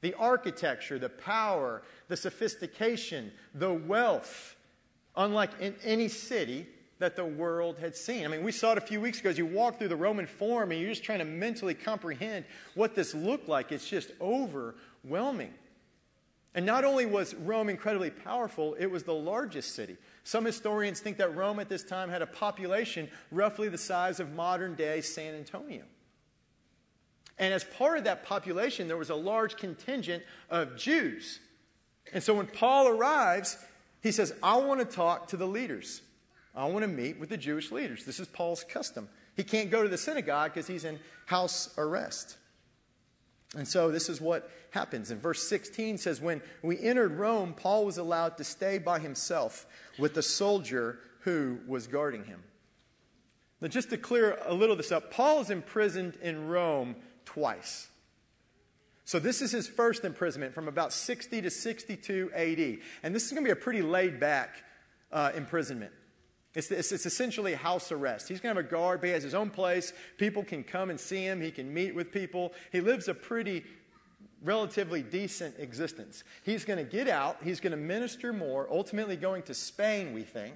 The 0.00 0.14
architecture, 0.14 0.98
the 0.98 1.08
power, 1.08 1.82
the 2.08 2.16
sophistication, 2.16 3.32
the 3.54 3.72
wealth, 3.72 4.56
unlike 5.16 5.50
in 5.60 5.74
any 5.84 6.08
city 6.08 6.66
that 7.00 7.16
the 7.16 7.24
world 7.24 7.78
had 7.78 7.96
seen. 7.96 8.24
I 8.24 8.28
mean, 8.28 8.44
we 8.44 8.52
saw 8.52 8.72
it 8.72 8.78
a 8.78 8.82
few 8.82 9.00
weeks 9.00 9.20
ago 9.20 9.30
as 9.30 9.38
you 9.38 9.46
walk 9.46 9.78
through 9.78 9.88
the 9.88 9.96
Roman 9.96 10.26
Forum 10.26 10.70
and 10.70 10.80
you're 10.80 10.90
just 10.90 11.02
trying 11.02 11.18
to 11.18 11.24
mentally 11.24 11.74
comprehend 11.74 12.44
what 12.74 12.94
this 12.94 13.14
looked 13.14 13.48
like. 13.48 13.72
It's 13.72 13.88
just 13.88 14.12
overwhelming. 14.20 15.52
And 16.54 16.66
not 16.66 16.84
only 16.84 17.06
was 17.06 17.34
Rome 17.34 17.68
incredibly 17.68 18.10
powerful, 18.10 18.74
it 18.74 18.86
was 18.86 19.04
the 19.04 19.14
largest 19.14 19.74
city. 19.74 19.96
Some 20.24 20.44
historians 20.44 21.00
think 21.00 21.16
that 21.18 21.34
Rome 21.34 21.60
at 21.60 21.68
this 21.68 21.84
time 21.84 22.10
had 22.10 22.22
a 22.22 22.26
population 22.26 23.08
roughly 23.30 23.68
the 23.68 23.78
size 23.78 24.20
of 24.20 24.32
modern 24.34 24.74
day 24.74 25.00
San 25.00 25.34
Antonio. 25.34 25.84
And 27.40 27.54
as 27.54 27.64
part 27.64 27.96
of 27.96 28.04
that 28.04 28.22
population, 28.22 28.86
there 28.86 28.98
was 28.98 29.08
a 29.08 29.14
large 29.14 29.56
contingent 29.56 30.22
of 30.50 30.76
Jews. 30.76 31.40
And 32.12 32.22
so 32.22 32.34
when 32.34 32.46
Paul 32.46 32.86
arrives, 32.86 33.56
he 34.02 34.12
says, 34.12 34.34
I 34.42 34.58
want 34.58 34.80
to 34.80 34.86
talk 34.86 35.28
to 35.28 35.38
the 35.38 35.46
leaders. 35.46 36.02
I 36.54 36.66
want 36.66 36.82
to 36.82 36.88
meet 36.88 37.18
with 37.18 37.30
the 37.30 37.38
Jewish 37.38 37.72
leaders. 37.72 38.04
This 38.04 38.20
is 38.20 38.28
Paul's 38.28 38.62
custom. 38.62 39.08
He 39.36 39.42
can't 39.42 39.70
go 39.70 39.82
to 39.82 39.88
the 39.88 39.96
synagogue 39.96 40.52
because 40.52 40.66
he's 40.66 40.84
in 40.84 41.00
house 41.26 41.72
arrest. 41.78 42.36
And 43.56 43.66
so 43.66 43.90
this 43.90 44.10
is 44.10 44.20
what 44.20 44.50
happens. 44.70 45.10
In 45.10 45.18
verse 45.18 45.42
16 45.48 45.96
says, 45.96 46.20
When 46.20 46.42
we 46.62 46.78
entered 46.78 47.12
Rome, 47.12 47.54
Paul 47.54 47.86
was 47.86 47.96
allowed 47.96 48.36
to 48.36 48.44
stay 48.44 48.76
by 48.76 48.98
himself 48.98 49.66
with 49.98 50.12
the 50.12 50.22
soldier 50.22 50.98
who 51.20 51.58
was 51.66 51.86
guarding 51.86 52.24
him. 52.24 52.42
Now, 53.62 53.68
just 53.68 53.90
to 53.90 53.96
clear 53.96 54.38
a 54.44 54.54
little 54.54 54.72
of 54.72 54.78
this 54.78 54.92
up, 54.92 55.10
Paul 55.10 55.40
is 55.40 55.50
imprisoned 55.50 56.16
in 56.22 56.48
Rome 56.48 56.96
twice. 57.34 57.88
So, 59.04 59.18
this 59.18 59.42
is 59.42 59.50
his 59.50 59.66
first 59.66 60.04
imprisonment 60.04 60.54
from 60.54 60.68
about 60.68 60.92
60 60.92 61.42
to 61.42 61.50
62 61.50 62.30
AD. 62.32 62.78
And 63.02 63.14
this 63.14 63.24
is 63.24 63.32
going 63.32 63.42
to 63.44 63.48
be 63.48 63.52
a 63.52 63.56
pretty 63.56 63.82
laid 63.82 64.20
back 64.20 64.62
uh, 65.10 65.32
imprisonment. 65.34 65.92
It's, 66.54 66.70
it's, 66.70 66.92
it's, 66.92 67.06
essentially 67.06 67.54
house 67.54 67.92
arrest. 67.92 68.28
He's 68.28 68.40
going 68.40 68.54
to 68.54 68.60
have 68.60 68.68
a 68.68 68.70
guard, 68.70 69.00
but 69.00 69.06
he 69.06 69.12
has 69.12 69.22
his 69.22 69.34
own 69.34 69.50
place. 69.50 69.92
People 70.16 70.42
can 70.42 70.64
come 70.64 70.90
and 70.90 70.98
see 70.98 71.22
him. 71.22 71.40
He 71.40 71.50
can 71.50 71.72
meet 71.72 71.94
with 71.94 72.12
people. 72.12 72.52
He 72.72 72.80
lives 72.80 73.06
a 73.06 73.14
pretty, 73.14 73.64
relatively 74.42 75.02
decent 75.02 75.56
existence. 75.58 76.24
He's 76.44 76.64
going 76.64 76.78
to 76.78 76.90
get 76.90 77.08
out. 77.08 77.38
He's 77.42 77.60
going 77.60 77.70
to 77.72 77.76
minister 77.76 78.32
more, 78.32 78.68
ultimately 78.70 79.16
going 79.16 79.42
to 79.44 79.54
Spain, 79.54 80.12
we 80.12 80.22
think. 80.22 80.54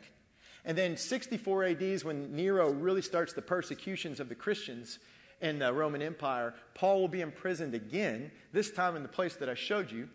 And 0.64 0.76
then 0.76 0.96
64 0.96 1.64
AD 1.64 1.82
is 1.82 2.04
when 2.04 2.34
Nero 2.34 2.70
really 2.72 3.02
starts 3.02 3.32
the 3.32 3.42
persecutions 3.42 4.18
of 4.18 4.28
the 4.28 4.34
Christians 4.34 4.98
in 5.44 5.58
the 5.58 5.70
Roman 5.70 6.00
Empire. 6.00 6.54
Paul 6.74 7.02
will 7.02 7.08
be 7.08 7.20
imprisoned 7.20 7.74
again, 7.74 8.30
this 8.52 8.70
time 8.70 8.96
in 8.96 9.02
the 9.02 9.08
place 9.08 9.36
that 9.36 9.48
I 9.48 9.54
showed 9.54 9.92
you. 9.92 10.08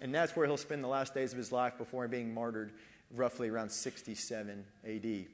And 0.00 0.12
that's 0.12 0.34
where 0.34 0.46
he'll 0.46 0.56
spend 0.56 0.82
the 0.82 0.88
last 0.88 1.14
days 1.14 1.32
of 1.32 1.38
his 1.38 1.52
life 1.52 1.78
before 1.78 2.06
being 2.08 2.34
martyred 2.34 2.72
roughly 3.14 3.48
around 3.48 3.70
67 3.70 4.64
AD. 4.84 5.26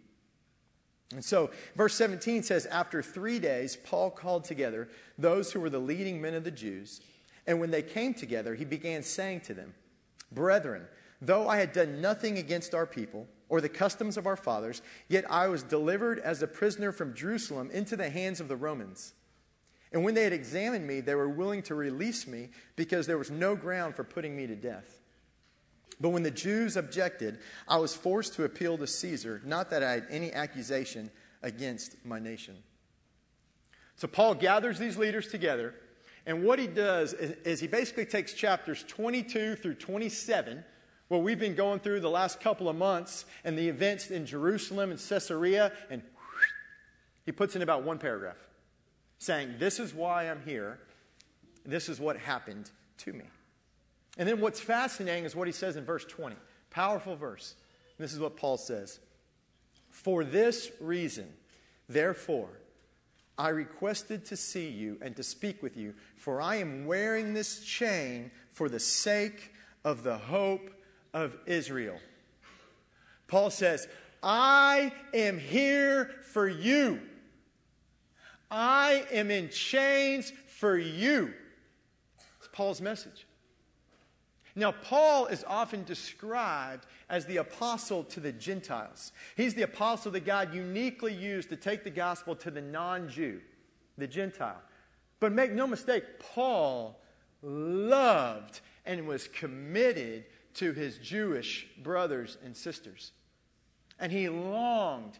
And 1.14 1.25
so, 1.25 1.50
verse 1.75 1.95
17 1.95 2.43
says, 2.43 2.66
After 2.66 3.02
three 3.02 3.38
days, 3.38 3.76
Paul 3.76 4.11
called 4.11 4.45
together 4.45 4.88
those 5.19 5.52
who 5.52 5.61
were 5.61 5.71
the 5.71 5.78
leading 5.78 6.21
men 6.21 6.35
of 6.35 6.45
the 6.45 6.50
Jews. 6.50 7.00
And 7.47 7.61
when 7.61 7.71
they 7.71 7.83
came 7.83 8.12
together, 8.12 8.54
he 8.54 8.64
began 8.64 9.02
saying 9.02 9.40
to 9.43 9.54
them, 9.54 9.75
Brethren, 10.33 10.87
though 11.23 11.49
I 11.49 11.59
had 11.59 11.73
done 11.73 12.00
nothing 12.00 12.37
against 12.37 12.75
our 12.75 12.87
people 12.87 13.26
or 13.55 13.61
the 13.61 13.69
customs 13.69 14.17
of 14.17 14.27
our 14.27 14.35
fathers, 14.35 14.83
yet 15.07 15.25
I 15.31 15.47
was 15.47 15.63
delivered 15.63 16.19
as 16.19 16.43
a 16.43 16.49
prisoner 16.49 16.91
from 16.91 17.15
Jerusalem 17.15 17.71
into 17.71 17.95
the 17.95 18.11
hands 18.11 18.41
of 18.41 18.49
the 18.49 18.57
Romans. 18.57 19.15
And 19.93 20.03
when 20.03 20.15
they 20.15 20.25
had 20.25 20.33
examined 20.33 20.85
me, 20.85 20.99
they 20.99 21.15
were 21.15 21.29
willing 21.29 21.63
to 21.63 21.77
release 21.77 22.27
me 22.27 22.49
because 22.75 23.07
there 23.07 23.17
was 23.17 23.31
no 23.31 23.55
ground 23.55 23.95
for 23.95 24.03
putting 24.03 24.37
me 24.37 24.49
to 24.49 24.57
death. 24.57 25.03
But 26.01 26.09
when 26.09 26.25
the 26.25 26.33
Jews 26.33 26.77
objected, 26.77 27.39
I 27.69 27.77
was 27.77 27.95
forced 27.95 28.35
to 28.35 28.43
appeal 28.43 28.77
to 28.77 28.89
Caesar, 28.89 29.41
not 29.45 29.71
that 29.71 29.85
I 29.85 29.93
had 29.93 30.09
any 30.11 30.33
accusation 30.33 31.09
against 31.41 32.05
my 32.05 32.19
nation. 32.19 32.57
So 33.95 34.09
Paul 34.09 34.35
gathers 34.35 34.81
these 34.81 34.97
leaders 34.97 35.29
together, 35.29 35.77
and 36.27 36.43
what 36.43 36.59
he 36.59 36.67
does 36.67 37.13
is, 37.13 37.37
is, 37.45 37.61
he 37.61 37.69
basically 37.69 38.07
takes 38.07 38.33
chapters 38.33 38.85
22 38.89 39.55
through 39.55 39.75
27, 39.75 40.65
what 41.09 41.23
we've 41.23 41.39
been 41.39 41.55
going 41.55 41.81
through 41.81 42.01
the 42.01 42.11
last 42.11 42.41
couple 42.41 42.69
of 42.69 42.77
months, 42.77 43.25
and 43.45 43.59
the 43.59 43.69
events 43.69 44.11
in 44.11 44.27
Jerusalem 44.27 44.91
and 44.91 44.99
Caesarea, 44.99 45.73
and 45.91 46.03
he 47.25 47.33
puts 47.33 47.57
in 47.57 47.63
about 47.63 47.83
one 47.83 47.99
paragraph 47.99 48.37
saying, 49.19 49.55
This 49.59 49.79
is 49.79 49.95
why 49.95 50.31
I'm 50.31 50.43
here, 50.45 50.79
this 51.65 51.89
is 51.89 52.01
what 52.01 52.17
happened 52.17 52.71
to 52.99 53.13
me. 53.13 53.25
And 54.19 54.29
then 54.29 54.41
what's 54.41 54.61
fascinating 54.61 55.25
is 55.25 55.35
what 55.35 55.49
he 55.49 55.53
says 55.53 55.77
in 55.77 55.85
verse 55.85 56.05
20. 56.05 56.37
Powerful 56.71 57.17
verse. 57.17 57.55
This 57.99 58.13
is 58.13 58.21
what 58.21 58.37
Paul 58.37 58.57
says 58.57 59.01
For 59.91 60.25
this 60.25 60.71
reason, 60.81 61.33
therefore, 61.89 62.51
I 63.37 63.49
requested 63.49 64.25
to 64.27 64.37
see 64.37 64.69
you 64.69 64.99
and 65.03 65.17
to 65.17 65.23
speak 65.23 65.63
with 65.63 65.77
you, 65.77 65.95
for 66.17 66.41
I 66.41 66.57
am 66.57 66.87
wearing 66.87 67.35
this 67.35 67.61
chain 67.65 68.31
for 68.53 68.69
the 68.69 68.79
sake 68.79 69.53
of 69.85 70.05
the 70.05 70.17
hope 70.17 70.71
of 71.14 71.35
Israel. 71.47 71.99
Paul 73.28 73.49
says, 73.49 73.88
I 74.23 74.92
am 75.14 75.38
here 75.38 76.11
for 76.33 76.47
you. 76.47 77.00
I 78.50 79.06
am 79.11 79.30
in 79.30 79.49
chains 79.49 80.33
for 80.47 80.76
you. 80.76 81.33
It's 82.38 82.49
Paul's 82.52 82.80
message. 82.80 83.26
Now, 84.56 84.71
Paul 84.71 85.26
is 85.26 85.44
often 85.49 85.83
described 85.85 86.87
as 87.09 87.26
the 87.26 87.38
apostle 87.38 88.04
to 88.04 88.21
the 88.21 88.30
Gentiles. 88.30 89.12
He's 89.37 89.54
the 89.54 89.62
apostle 89.62 90.12
that 90.12 90.25
God 90.25 90.54
uniquely 90.54 91.12
used 91.12 91.49
to 91.49 91.56
take 91.56 91.83
the 91.83 91.90
gospel 91.90 92.37
to 92.37 92.50
the 92.50 92.61
non 92.61 93.09
Jew, 93.09 93.40
the 93.99 94.06
Gentile. 94.06 94.61
But 95.18 95.33
make 95.33 95.52
no 95.52 95.66
mistake, 95.66 96.04
Paul 96.21 97.00
loved 97.42 98.61
and 98.87 99.09
was 99.09 99.26
committed 99.26 100.25
to 100.55 100.73
his 100.73 100.99
Jewish 100.99 101.67
brothers 101.83 102.39
and 102.45 102.57
sisters. 102.57 103.13
And 103.99 104.11
he 104.11 104.29
longed 104.29 105.19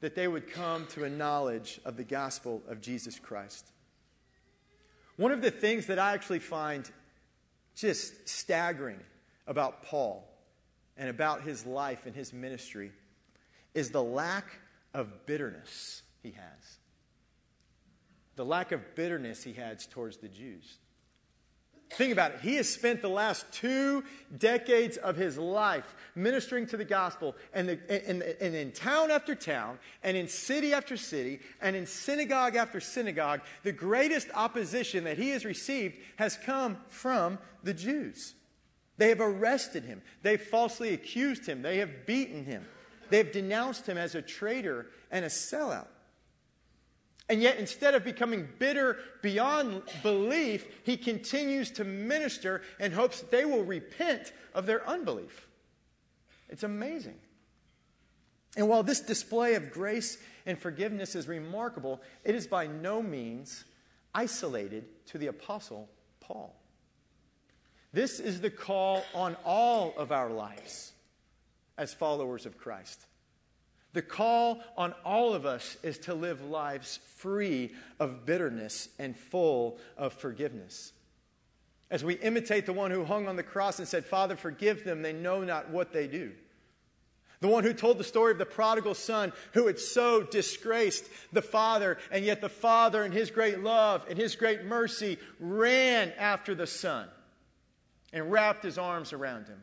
that 0.00 0.14
they 0.14 0.28
would 0.28 0.50
come 0.50 0.86
to 0.88 1.04
a 1.04 1.10
knowledge 1.10 1.80
of 1.84 1.96
the 1.96 2.04
gospel 2.04 2.62
of 2.68 2.80
Jesus 2.80 3.18
Christ. 3.18 3.66
One 5.16 5.32
of 5.32 5.40
the 5.40 5.50
things 5.50 5.86
that 5.86 5.98
I 5.98 6.12
actually 6.12 6.40
find 6.40 6.90
just 7.74 8.28
staggering 8.28 9.00
about 9.46 9.82
Paul 9.82 10.28
and 10.96 11.08
about 11.08 11.42
his 11.42 11.64
life 11.64 12.06
and 12.06 12.14
his 12.14 12.32
ministry 12.32 12.92
is 13.74 13.90
the 13.90 14.02
lack 14.02 14.58
of 14.94 15.26
bitterness 15.26 16.02
he 16.22 16.32
has. 16.32 16.78
The 18.36 18.44
lack 18.44 18.72
of 18.72 18.94
bitterness 18.94 19.42
he 19.42 19.54
has 19.54 19.86
towards 19.86 20.18
the 20.18 20.28
Jews. 20.28 20.78
Think 21.90 22.12
about 22.12 22.32
it. 22.32 22.40
He 22.40 22.56
has 22.56 22.68
spent 22.68 23.00
the 23.00 23.08
last 23.08 23.50
two 23.52 24.02
decades 24.38 24.96
of 24.96 25.16
his 25.16 25.38
life 25.38 25.94
ministering 26.16 26.66
to 26.66 26.76
the 26.76 26.84
gospel 26.84 27.36
and, 27.54 27.68
the, 27.68 28.08
and, 28.08 28.22
and, 28.22 28.54
in 28.54 28.72
town 28.72 29.10
after 29.10 29.34
town, 29.34 29.78
and 30.02 30.16
in 30.16 30.26
city 30.26 30.74
after 30.74 30.96
city, 30.96 31.40
and 31.60 31.76
in 31.76 31.86
synagogue 31.86 32.56
after 32.56 32.80
synagogue. 32.80 33.40
The 33.62 33.72
greatest 33.72 34.28
opposition 34.34 35.04
that 35.04 35.16
he 35.16 35.30
has 35.30 35.44
received 35.44 35.96
has 36.16 36.36
come 36.36 36.76
from 36.88 37.38
the 37.62 37.74
Jews. 37.74 38.34
They 38.98 39.10
have 39.10 39.20
arrested 39.20 39.84
him, 39.84 40.02
they 40.22 40.32
have 40.32 40.42
falsely 40.42 40.92
accused 40.92 41.46
him, 41.46 41.62
they 41.62 41.78
have 41.78 42.06
beaten 42.06 42.44
him. 42.44 42.64
They've 43.10 43.30
denounced 43.30 43.86
him 43.86 43.98
as 43.98 44.16
a 44.16 44.22
traitor 44.22 44.86
and 45.12 45.24
a 45.24 45.28
sellout. 45.28 45.86
And 47.28 47.42
yet, 47.42 47.58
instead 47.58 47.94
of 47.94 48.04
becoming 48.04 48.48
bitter 48.58 48.98
beyond 49.20 49.82
belief, 50.02 50.64
he 50.84 50.96
continues 50.96 51.72
to 51.72 51.84
minister 51.84 52.62
and 52.78 52.92
hopes 52.92 53.20
that 53.20 53.32
they 53.32 53.44
will 53.44 53.64
repent 53.64 54.32
of 54.54 54.66
their 54.66 54.88
unbelief. 54.88 55.48
It's 56.48 56.62
amazing. 56.62 57.16
And 58.56 58.68
while 58.68 58.84
this 58.84 59.00
display 59.00 59.54
of 59.54 59.72
grace 59.72 60.18
and 60.46 60.58
forgiveness 60.58 61.16
is 61.16 61.26
remarkable, 61.26 62.00
it 62.24 62.34
is 62.34 62.46
by 62.46 62.68
no 62.68 63.02
means 63.02 63.64
isolated 64.14 64.84
to 65.06 65.18
the 65.18 65.26
Apostle 65.26 65.88
Paul. 66.20 66.54
This 67.92 68.20
is 68.20 68.40
the 68.40 68.50
call 68.50 69.02
on 69.14 69.36
all 69.44 69.94
of 69.96 70.12
our 70.12 70.30
lives 70.30 70.92
as 71.76 71.92
followers 71.92 72.46
of 72.46 72.56
Christ. 72.56 73.04
The 73.96 74.02
call 74.02 74.60
on 74.76 74.92
all 75.06 75.32
of 75.32 75.46
us 75.46 75.78
is 75.82 75.96
to 76.00 76.12
live 76.12 76.42
lives 76.42 77.00
free 77.16 77.72
of 77.98 78.26
bitterness 78.26 78.90
and 78.98 79.16
full 79.16 79.78
of 79.96 80.12
forgiveness. 80.12 80.92
As 81.90 82.04
we 82.04 82.16
imitate 82.16 82.66
the 82.66 82.74
one 82.74 82.90
who 82.90 83.06
hung 83.06 83.26
on 83.26 83.36
the 83.36 83.42
cross 83.42 83.78
and 83.78 83.88
said, 83.88 84.04
Father, 84.04 84.36
forgive 84.36 84.84
them, 84.84 85.00
they 85.00 85.14
know 85.14 85.44
not 85.44 85.70
what 85.70 85.94
they 85.94 86.06
do. 86.06 86.32
The 87.40 87.48
one 87.48 87.64
who 87.64 87.72
told 87.72 87.96
the 87.96 88.04
story 88.04 88.32
of 88.32 88.38
the 88.38 88.44
prodigal 88.44 88.92
son 88.92 89.32
who 89.54 89.66
had 89.66 89.78
so 89.78 90.22
disgraced 90.22 91.06
the 91.32 91.40
father, 91.40 91.96
and 92.10 92.22
yet 92.22 92.42
the 92.42 92.50
father, 92.50 93.02
in 93.02 93.12
his 93.12 93.30
great 93.30 93.60
love 93.60 94.04
and 94.10 94.18
his 94.18 94.36
great 94.36 94.66
mercy, 94.66 95.16
ran 95.40 96.12
after 96.18 96.54
the 96.54 96.66
son 96.66 97.08
and 98.12 98.30
wrapped 98.30 98.62
his 98.62 98.76
arms 98.76 99.14
around 99.14 99.48
him. 99.48 99.62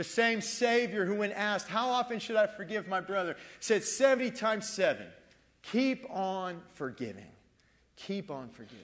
The 0.00 0.04
same 0.04 0.40
Savior 0.40 1.04
who, 1.04 1.16
when 1.16 1.30
asked, 1.30 1.68
How 1.68 1.90
often 1.90 2.20
should 2.20 2.36
I 2.36 2.46
forgive 2.46 2.88
my 2.88 3.02
brother? 3.02 3.36
said 3.58 3.84
70 3.84 4.30
times 4.30 4.66
7. 4.66 5.06
Keep 5.60 6.06
on 6.08 6.62
forgiving. 6.70 7.26
Keep 7.96 8.30
on 8.30 8.48
forgiving. 8.48 8.80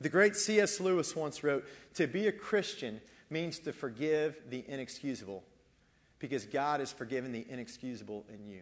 The 0.00 0.08
great 0.08 0.36
C.S. 0.36 0.78
Lewis 0.78 1.16
once 1.16 1.42
wrote 1.42 1.66
To 1.94 2.06
be 2.06 2.28
a 2.28 2.32
Christian 2.32 3.00
means 3.30 3.58
to 3.58 3.72
forgive 3.72 4.36
the 4.48 4.64
inexcusable 4.68 5.42
because 6.20 6.46
God 6.46 6.78
has 6.78 6.92
forgiven 6.92 7.32
the 7.32 7.44
inexcusable 7.48 8.24
in 8.32 8.46
you. 8.46 8.60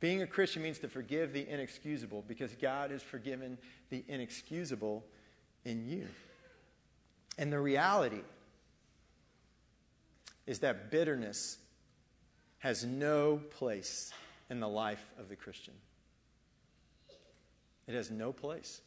Being 0.00 0.20
a 0.20 0.26
Christian 0.26 0.62
means 0.62 0.78
to 0.80 0.88
forgive 0.88 1.32
the 1.32 1.48
inexcusable 1.48 2.22
because 2.28 2.54
God 2.54 2.90
has 2.90 3.02
forgiven 3.02 3.56
the 3.88 4.04
inexcusable 4.08 5.06
in 5.64 5.88
you. 5.88 6.06
And 7.38 7.50
the 7.50 7.60
reality 7.60 8.20
is 10.50 10.58
that 10.58 10.90
bitterness 10.90 11.58
has 12.58 12.84
no 12.84 13.40
place 13.50 14.12
in 14.50 14.58
the 14.58 14.66
life 14.66 15.06
of 15.16 15.28
the 15.28 15.36
Christian. 15.36 15.74
It 17.86 17.94
has 17.94 18.10
no 18.10 18.32
place. 18.32 18.80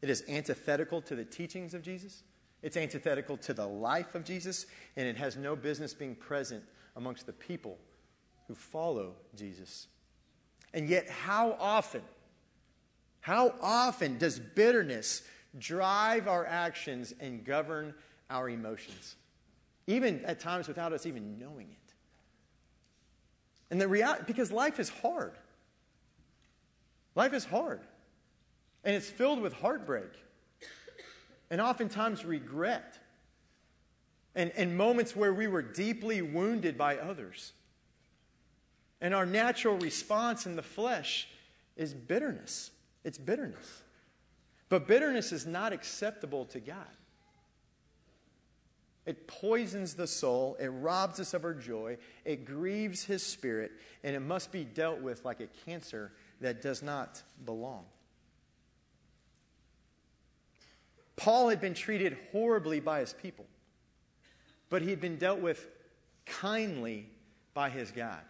It 0.00 0.10
is 0.10 0.22
antithetical 0.28 1.02
to 1.02 1.16
the 1.16 1.24
teachings 1.24 1.74
of 1.74 1.82
Jesus. 1.82 2.22
It's 2.62 2.76
antithetical 2.76 3.36
to 3.38 3.52
the 3.52 3.66
life 3.66 4.14
of 4.14 4.22
Jesus, 4.22 4.66
and 4.96 5.08
it 5.08 5.16
has 5.16 5.36
no 5.36 5.56
business 5.56 5.92
being 5.92 6.14
present 6.14 6.62
amongst 6.94 7.26
the 7.26 7.32
people 7.32 7.76
who 8.46 8.54
follow 8.54 9.16
Jesus. 9.34 9.88
And 10.72 10.88
yet, 10.88 11.10
how 11.10 11.56
often, 11.58 12.02
how 13.18 13.56
often 13.60 14.18
does 14.18 14.38
bitterness 14.38 15.24
drive 15.58 16.28
our 16.28 16.46
actions 16.46 17.12
and 17.18 17.44
govern 17.44 17.92
our 18.30 18.48
emotions? 18.48 19.16
Even 19.86 20.24
at 20.24 20.40
times 20.40 20.68
without 20.68 20.92
us 20.92 21.06
even 21.06 21.38
knowing 21.38 21.68
it. 21.70 21.94
And 23.70 23.80
the 23.80 23.88
reality, 23.88 24.24
because 24.26 24.52
life 24.52 24.78
is 24.78 24.88
hard. 24.88 25.32
Life 27.14 27.32
is 27.32 27.44
hard. 27.44 27.80
And 28.84 28.94
it's 28.94 29.08
filled 29.08 29.40
with 29.40 29.52
heartbreak 29.54 30.10
and 31.50 31.60
oftentimes 31.60 32.24
regret 32.24 32.98
and, 34.34 34.50
and 34.56 34.76
moments 34.76 35.14
where 35.14 35.32
we 35.32 35.46
were 35.46 35.62
deeply 35.62 36.20
wounded 36.22 36.76
by 36.76 36.98
others. 36.98 37.52
And 39.00 39.14
our 39.14 39.26
natural 39.26 39.76
response 39.78 40.46
in 40.46 40.56
the 40.56 40.62
flesh 40.62 41.28
is 41.76 41.94
bitterness. 41.94 42.70
It's 43.04 43.18
bitterness. 43.18 43.82
But 44.68 44.88
bitterness 44.88 45.30
is 45.30 45.46
not 45.46 45.72
acceptable 45.72 46.46
to 46.46 46.60
God. 46.60 46.86
It 49.06 49.28
poisons 49.28 49.94
the 49.94 50.06
soul, 50.06 50.56
it 50.58 50.68
robs 50.68 51.20
us 51.20 51.34
of 51.34 51.44
our 51.44 51.52
joy, 51.52 51.98
it 52.24 52.46
grieves 52.46 53.04
his 53.04 53.22
spirit, 53.22 53.72
and 54.02 54.16
it 54.16 54.20
must 54.20 54.50
be 54.50 54.64
dealt 54.64 55.00
with 55.00 55.24
like 55.24 55.40
a 55.40 55.48
cancer 55.66 56.12
that 56.40 56.62
does 56.62 56.82
not 56.82 57.22
belong. 57.44 57.84
Paul 61.16 61.50
had 61.50 61.60
been 61.60 61.74
treated 61.74 62.16
horribly 62.32 62.80
by 62.80 63.00
his 63.00 63.12
people, 63.12 63.46
but 64.70 64.82
he 64.82 64.90
had 64.90 65.00
been 65.00 65.16
dealt 65.16 65.40
with 65.40 65.66
kindly 66.24 67.08
by 67.52 67.68
his 67.68 67.90
God. 67.90 68.20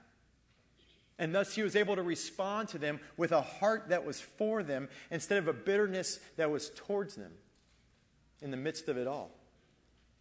And 1.18 1.32
thus 1.32 1.54
he 1.54 1.62
was 1.62 1.76
able 1.76 1.94
to 1.94 2.02
respond 2.02 2.68
to 2.70 2.78
them 2.78 2.98
with 3.16 3.30
a 3.30 3.40
heart 3.40 3.90
that 3.90 4.04
was 4.04 4.20
for 4.20 4.64
them 4.64 4.88
instead 5.12 5.38
of 5.38 5.46
a 5.46 5.52
bitterness 5.52 6.18
that 6.36 6.50
was 6.50 6.70
towards 6.74 7.14
them 7.14 7.32
in 8.42 8.50
the 8.50 8.56
midst 8.56 8.88
of 8.88 8.96
it 8.96 9.06
all. 9.06 9.30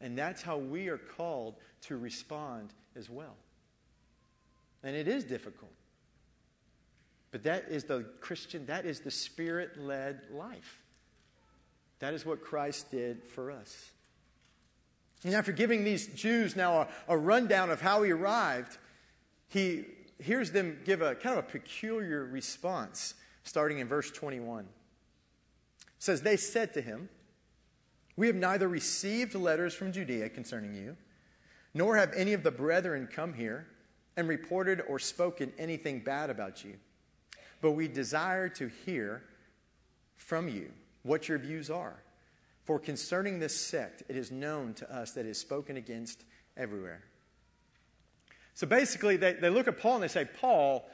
And 0.04 0.18
that's 0.18 0.42
how 0.42 0.58
we 0.58 0.89
are 0.89 0.98
called 0.98 1.56
to 1.84 1.96
respond 1.96 2.74
as 2.98 3.10
well. 3.10 3.38
And 4.84 4.98
it 4.98 5.08
is 5.08 5.24
difficult. 5.24 5.72
But 7.32 7.44
that 7.44 7.70
is 7.70 7.86
the 7.86 8.06
Christian, 8.20 8.66
that 8.66 8.86
is 8.86 9.00
the 9.00 9.10
spirit 9.10 9.80
led 9.80 10.20
life. 10.30 10.82
That 12.00 12.13
is 12.13 12.26
what 12.26 12.44
Christ 12.44 12.92
did 12.92 13.24
for 13.24 13.50
us. 13.50 13.92
And 15.24 15.34
after 15.34 15.54
giving 15.54 15.86
these 15.86 16.08
Jews 16.08 16.58
now 16.58 16.82
a, 16.82 16.88
a 17.08 17.18
rundown 17.18 17.70
of 17.70 17.80
how 17.80 18.04
he 18.04 18.12
arrived, 18.12 18.78
he 19.48 19.86
hears 20.20 20.52
them 20.52 20.80
give 20.84 21.02
a 21.02 21.16
kind 21.16 21.39
of 21.39 21.46
a 21.46 21.48
peculiar 21.48 22.26
response, 22.26 23.13
starting 23.46 23.80
in 23.80 23.88
verse 23.88 24.12
21. 24.12 24.66
It 24.66 24.68
says, 25.98 26.22
They 26.22 26.36
said 26.36 26.74
to 26.74 26.82
him, 26.82 27.08
we 28.15 28.28
have 28.28 28.36
neither 28.36 28.67
received 28.67 29.36
letters 29.36 29.73
from 29.73 29.91
Judea 29.91 30.30
concerning 30.30 30.76
you, 30.76 30.95
nor 31.73 31.97
have 31.97 32.13
any 32.13 32.34
of 32.34 32.43
the 32.43 32.52
brethren 32.52 33.08
come 33.12 33.34
here 33.34 33.67
and 34.15 34.28
reported 34.28 34.82
or 34.88 34.99
spoken 34.99 35.52
anything 35.58 35.99
bad 35.99 36.30
about 36.30 36.63
you. 36.63 36.76
But 37.62 37.71
we 37.71 37.88
desire 37.88 38.49
to 38.49 38.69
hear 38.86 39.23
from 40.17 40.47
you 40.47 40.71
what 41.02 41.28
your 41.28 41.39
views 41.39 41.69
are. 41.69 42.04
For 42.63 42.80
concerning 42.80 43.39
this 43.39 43.60
sect, 43.60 44.04
it 44.08 44.15
is 44.15 44.32
known 44.32 44.73
to 44.76 44.95
us 44.95 45.12
that 45.13 45.26
it 45.26 45.30
is 45.30 45.39
spoken 45.39 45.76
against 45.76 46.23
everywhere. 46.56 47.04
So 48.54 48.67
basically, 48.67 49.17
they, 49.17 49.34
they 49.34 49.49
look 49.49 49.67
at 49.67 49.80
Paul 49.80 49.95
and 49.95 50.04
they 50.04 50.08
say, 50.08 50.26
Paul, 50.26 50.88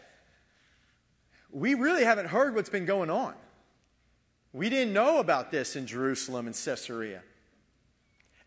we 1.51 1.73
really 1.73 2.03
haven't 2.03 2.27
heard 2.27 2.55
what's 2.55 2.69
been 2.69 2.85
going 2.85 3.09
on. 3.09 3.33
We 4.53 4.69
didn't 4.69 4.93
know 4.93 5.19
about 5.19 5.51
this 5.51 5.75
in 5.75 5.85
Jerusalem 5.85 6.47
and 6.47 6.55
Caesarea. 6.55 7.21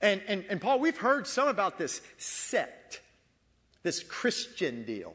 And, 0.01 0.21
and, 0.27 0.45
and 0.49 0.61
Paul, 0.61 0.81
we've 0.81 0.97
heard 0.97 1.27
some 1.27 1.47
about 1.47 1.79
this 1.79 2.01
sect, 2.19 3.01
this 3.83 4.03
Christian 4.03 4.85
deal. 4.85 5.15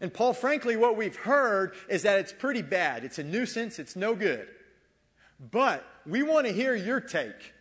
And 0.00 0.12
Paul, 0.12 0.32
frankly, 0.34 0.76
what 0.76 0.96
we've 0.96 1.16
heard 1.16 1.74
is 1.88 2.02
that 2.02 2.20
it's 2.20 2.32
pretty 2.32 2.62
bad. 2.62 3.04
It's 3.04 3.18
a 3.18 3.24
nuisance, 3.24 3.78
it's 3.78 3.96
no 3.96 4.14
good. 4.14 4.48
But 5.50 5.84
we 6.06 6.22
want 6.22 6.46
to 6.46 6.52
hear 6.52 6.74
your 6.74 7.00
take. 7.00 7.52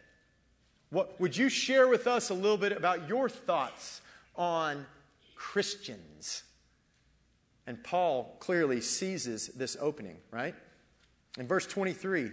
What, 0.92 1.20
would 1.20 1.36
you 1.36 1.50
share 1.50 1.88
with 1.88 2.06
us 2.06 2.30
a 2.30 2.34
little 2.34 2.58
bit 2.58 2.72
about 2.72 3.08
your 3.08 3.30
thoughts 3.30 4.02
on 4.36 4.86
Christians? 5.36 6.44
And 7.66 7.84
Paul 7.84 8.36
clearly 8.40 8.82
seizes 8.82 9.48
this 9.50 9.78
opening, 9.80 10.18
right? 10.32 10.54
In 11.38 11.48
verse 11.48 11.66
23, 11.66 12.24
it 12.24 12.32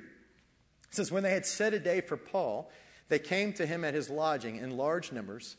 says, 0.90 1.12
When 1.12 1.22
they 1.22 1.32
had 1.32 1.46
set 1.46 1.74
a 1.74 1.78
day 1.78 2.00
for 2.00 2.16
Paul, 2.16 2.70
they 3.08 3.18
came 3.18 3.52
to 3.54 3.66
him 3.66 3.84
at 3.84 3.94
his 3.94 4.10
lodging 4.10 4.56
in 4.56 4.76
large 4.76 5.12
numbers, 5.12 5.56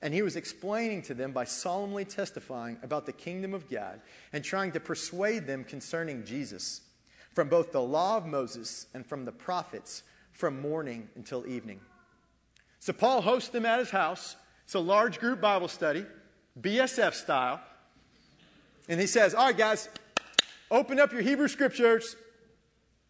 and 0.00 0.14
he 0.14 0.22
was 0.22 0.36
explaining 0.36 1.02
to 1.02 1.14
them 1.14 1.32
by 1.32 1.44
solemnly 1.44 2.04
testifying 2.04 2.78
about 2.82 3.06
the 3.06 3.12
kingdom 3.12 3.52
of 3.54 3.68
God 3.68 4.00
and 4.32 4.42
trying 4.42 4.72
to 4.72 4.80
persuade 4.80 5.46
them 5.46 5.64
concerning 5.64 6.24
Jesus 6.24 6.82
from 7.34 7.48
both 7.48 7.72
the 7.72 7.82
law 7.82 8.16
of 8.16 8.26
Moses 8.26 8.86
and 8.94 9.04
from 9.04 9.24
the 9.24 9.32
prophets 9.32 10.02
from 10.32 10.60
morning 10.60 11.08
until 11.16 11.46
evening. 11.46 11.80
So 12.80 12.92
Paul 12.92 13.20
hosts 13.20 13.50
them 13.50 13.66
at 13.66 13.80
his 13.80 13.90
house. 13.90 14.36
It's 14.64 14.74
a 14.74 14.80
large 14.80 15.18
group 15.18 15.40
Bible 15.40 15.68
study, 15.68 16.06
BSF 16.60 17.12
style. 17.14 17.60
And 18.88 19.00
he 19.00 19.06
says, 19.06 19.34
All 19.34 19.46
right, 19.46 19.56
guys, 19.56 19.88
open 20.70 21.00
up 21.00 21.12
your 21.12 21.22
Hebrew 21.22 21.48
scriptures 21.48 22.16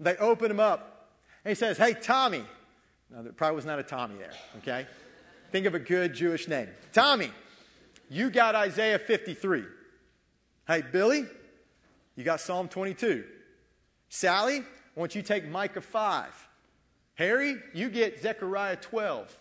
they 0.01 0.17
open 0.17 0.51
him 0.51 0.61
up. 0.61 1.11
And 1.45 1.51
he 1.51 1.55
says, 1.55 1.79
Hey, 1.79 1.95
Tommy. 1.95 2.45
Now, 3.11 3.23
there 3.23 3.33
probably 3.33 3.57
was 3.57 3.65
not 3.65 3.79
a 3.79 3.83
Tommy 3.83 4.17
there, 4.17 4.33
okay? 4.59 4.87
Think 5.51 5.65
of 5.65 5.75
a 5.75 5.79
good 5.79 6.13
Jewish 6.13 6.47
name. 6.47 6.69
Tommy, 6.93 7.31
you 8.11 8.29
got 8.29 8.55
Isaiah 8.55 8.99
53. 8.99 9.65
Hey, 10.67 10.83
Billy, 10.93 11.25
you 12.17 12.25
got 12.25 12.41
Psalm 12.41 12.69
22. 12.69 13.25
Sally, 14.11 14.59
I 14.59 15.01
want 15.01 15.15
you 15.15 15.23
take 15.23 15.49
Micah 15.49 15.81
5. 15.81 16.49
Harry, 17.15 17.57
you 17.73 17.89
get 17.89 18.21
Zechariah 18.21 18.77
12. 18.77 19.35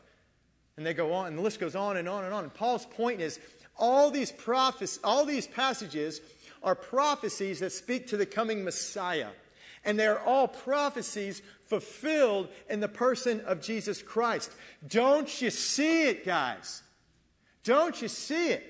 And 0.77 0.85
they 0.85 0.93
go 0.93 1.11
on, 1.11 1.27
and 1.27 1.37
the 1.37 1.41
list 1.41 1.59
goes 1.59 1.75
on 1.75 1.97
and 1.97 2.07
on 2.07 2.23
and 2.23 2.33
on. 2.33 2.43
And 2.43 2.53
Paul's 2.53 2.85
point 2.85 3.19
is 3.19 3.39
all 3.77 4.09
these 4.11 4.31
prophecies, 4.31 4.99
all 5.03 5.25
these 5.25 5.47
passages 5.47 6.21
are 6.63 6.75
prophecies 6.75 7.59
that 7.59 7.71
speak 7.71 8.07
to 8.07 8.17
the 8.17 8.25
coming 8.25 8.63
Messiah. 8.63 9.29
And 9.87 9.97
they're 9.97 10.19
all 10.19 10.47
prophecies 10.47 11.41
fulfilled 11.65 12.49
in 12.69 12.81
the 12.81 12.87
person 12.87 13.41
of 13.41 13.61
Jesus 13.61 14.03
Christ. 14.03 14.51
Don't 14.87 15.41
you 15.41 15.49
see 15.49 16.09
it, 16.09 16.25
guys? 16.25 16.83
Don't 17.63 18.01
you 18.01 18.07
see 18.07 18.49
it? 18.49 18.63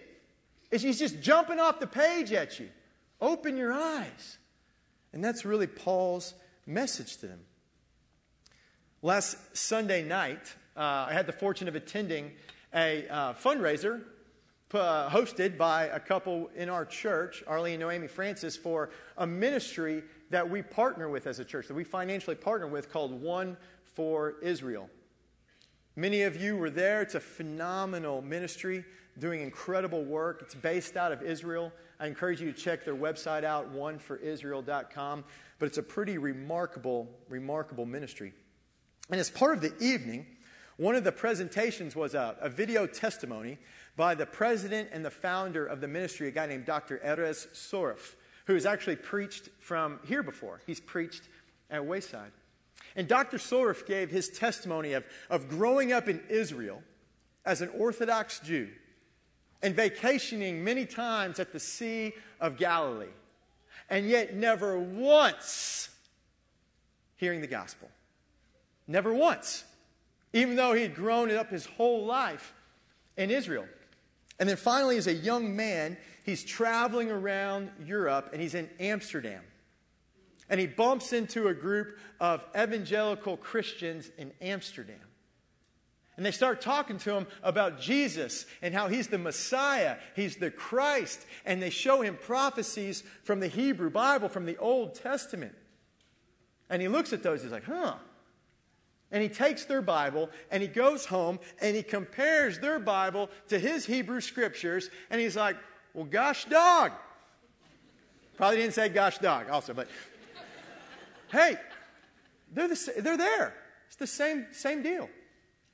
He's 0.72 1.00
just 1.00 1.20
jumping 1.20 1.60
off 1.60 1.80
the 1.80 1.88
page 1.88 2.32
at 2.32 2.60
you. 2.60 2.70
Open 3.20 3.58
your 3.58 3.74
eyes. 3.74 4.38
And 5.12 5.24
that's 5.24 5.44
really 5.44 5.68
Paul's 5.68 6.34
message 6.66 7.18
to 7.18 7.28
them. 7.28 7.40
Last 9.02 9.58
Sunday 9.58 10.04
night, 10.04 10.54
uh, 10.76 11.08
I 11.10 11.14
had 11.14 11.26
the 11.26 11.34
fortune 11.34 11.68
of 11.68 11.76
attending 11.76 12.32
a 12.74 13.08
uh, 13.08 13.34
fundraiser 13.34 14.04
uh, 14.74 15.10
hosted 15.10 15.58
by 15.58 15.86
a 15.86 16.00
couple 16.00 16.50
in 16.56 16.70
our 16.70 16.86
church, 16.86 17.44
Arlie 17.48 17.74
and 17.74 17.82
Noemi 17.82 18.08
Francis, 18.08 18.58
for 18.58 18.90
a 19.18 19.26
ministry 19.26 20.04
that 20.30 20.50
we 20.50 20.62
partner 20.62 21.10
with 21.10 21.28
as 21.28 21.40
a 21.40 21.46
church, 21.46 21.68
that 21.68 21.74
we 21.74 21.84
financially 21.84 22.36
partner 22.36 22.68
with 22.68 22.92
called 22.92 23.12
One 23.22 23.58
for 23.96 24.36
Israel. 24.42 24.90
Many 25.96 26.24
of 26.24 26.40
you 26.40 26.58
were 26.58 26.70
there. 26.70 27.02
It's 27.02 27.16
a 27.16 27.20
phenomenal 27.20 28.22
ministry 28.22 28.86
doing 29.18 29.42
incredible 29.42 30.04
work. 30.04 30.42
It's 30.44 30.54
based 30.54 30.96
out 30.96 31.12
of 31.12 31.24
Israel. 31.24 31.72
I 32.00 32.06
encourage 32.06 32.40
you 32.40 32.52
to 32.52 32.58
check 32.58 32.86
their 32.86 32.96
website 32.96 33.44
out, 33.44 33.74
oneforisrael.com. 33.74 35.24
But 35.58 35.66
it's 35.66 35.80
a 35.80 35.84
pretty 35.84 36.20
remarkable, 36.20 37.10
remarkable 37.30 37.86
ministry. 37.86 38.34
And 39.10 39.20
as 39.20 39.30
part 39.30 39.56
of 39.56 39.62
the 39.62 39.74
evening, 39.84 40.28
one 40.78 40.96
of 40.96 41.04
the 41.04 41.12
presentations 41.12 41.96
was 41.96 42.14
a, 42.14 42.38
a 42.40 42.50
video 42.50 42.86
testimony 42.86 43.58
by 43.96 44.14
the 44.14 44.28
president 44.28 44.90
and 44.92 45.04
the 45.04 45.10
founder 45.10 45.66
of 45.66 45.82
the 45.82 45.88
ministry, 45.88 46.28
a 46.28 46.32
guy 46.32 46.46
named 46.46 46.66
Dr. 46.66 47.02
Erez 47.04 47.48
Soref, 47.54 48.16
who 48.48 48.54
has 48.54 48.66
actually 48.66 48.96
preached 48.96 49.50
from 49.60 50.00
here 50.06 50.24
before. 50.24 50.62
He's 50.66 50.80
preached 50.80 51.24
at 51.70 51.86
Wayside. 51.86 52.32
And 52.96 53.08
Dr. 53.08 53.38
Soref 53.38 53.86
gave 53.86 54.10
his 54.10 54.30
testimony 54.30 54.94
of, 54.94 55.04
of 55.30 55.50
growing 55.50 55.92
up 55.92 56.08
in 56.08 56.22
Israel 56.30 56.82
as 57.46 57.62
an 57.62 57.70
Orthodox 57.78 58.40
Jew 58.40 58.70
and 59.62 59.76
vacationing 59.76 60.64
many 60.64 60.86
times 60.86 61.40
at 61.40 61.52
the 61.52 61.60
Sea 61.60 62.14
of 62.40 62.58
Galilee, 62.58 63.08
and 63.90 64.08
yet 64.08 64.36
never 64.36 64.80
once 64.80 65.90
hearing 67.18 67.42
the 67.42 67.48
gospel. 67.48 67.90
Never 68.88 69.14
once. 69.14 69.66
Even 70.32 70.56
though 70.56 70.74
he 70.74 70.84
had 70.84 70.96
grown 70.96 71.32
up 71.32 71.50
his 71.50 71.66
whole 71.66 72.06
life 72.06 72.54
in 73.18 73.30
Israel. 73.30 73.66
And 74.40 74.48
then 74.48 74.58
finally, 74.58 74.98
as 74.98 75.08
a 75.08 75.14
young 75.14 75.56
man, 75.56 75.98
he's 76.28 76.44
traveling 76.44 77.10
around 77.10 77.72
Europe 77.86 78.32
and 78.34 78.42
he's 78.42 78.54
in 78.54 78.70
Amsterdam. 78.82 79.42
And 80.50 80.60
he 80.60 80.68
bumps 80.68 81.14
into 81.14 81.48
a 81.48 81.54
group 81.54 81.98
of 82.20 82.44
evangelical 82.56 83.38
Christians 83.38 84.12
in 84.18 84.34
Amsterdam. 84.42 85.00
And 86.18 86.26
they 86.26 86.32
start 86.32 86.60
talking 86.60 86.98
to 87.00 87.14
him 87.14 87.28
about 87.44 87.80
Jesus 87.80 88.46
and 88.62 88.74
how 88.74 88.90
he's 88.90 89.08
the 89.08 89.18
Messiah, 89.18 89.98
he's 90.16 90.36
the 90.36 90.52
Christ. 90.52 91.26
And 91.46 91.62
they 91.62 91.70
show 91.70 92.02
him 92.02 92.18
prophecies 92.22 93.04
from 93.24 93.40
the 93.40 93.48
Hebrew 93.48 93.90
Bible, 93.90 94.28
from 94.28 94.46
the 94.46 94.58
Old 94.58 94.96
Testament. 94.96 95.56
And 96.70 96.82
he 96.82 96.90
looks 96.90 97.14
at 97.14 97.24
those, 97.24 97.42
he's 97.42 97.52
like, 97.54 97.64
huh. 97.64 97.96
And 99.12 99.24
he 99.24 99.30
takes 99.30 99.64
their 99.64 99.82
Bible 99.82 100.30
and 100.52 100.62
he 100.62 100.68
goes 100.68 101.06
home 101.06 101.40
and 101.62 101.74
he 101.74 101.84
compares 101.84 102.60
their 102.60 102.80
Bible 102.80 103.30
to 103.48 103.58
his 103.58 103.86
Hebrew 103.86 104.20
scriptures. 104.20 104.90
And 105.10 105.22
he's 105.22 105.38
like, 105.38 105.56
well, 105.98 106.06
gosh 106.06 106.46
dog. 106.46 106.92
Probably 108.36 108.58
didn't 108.58 108.76
say 108.76 108.88
gosh 108.88 109.18
dog 109.18 109.50
also, 109.50 109.74
but 109.74 109.88
hey, 111.32 111.58
they're, 112.54 112.68
the, 112.68 112.94
they're 113.00 113.18
there. 113.18 113.56
It's 113.88 113.96
the 113.96 114.06
same, 114.06 114.46
same 114.52 114.84
deal. 114.84 115.10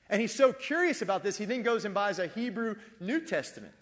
And 0.09 0.21
he's 0.21 0.33
so 0.33 0.53
curious 0.53 1.01
about 1.01 1.23
this, 1.23 1.37
he 1.37 1.43
then 1.43 1.61
goes 1.61 1.83
and 1.83 1.93
buys 1.93 2.19
a 2.19 2.27
Hebrew 2.27 2.75
New 3.01 3.19
Testament. 3.19 3.73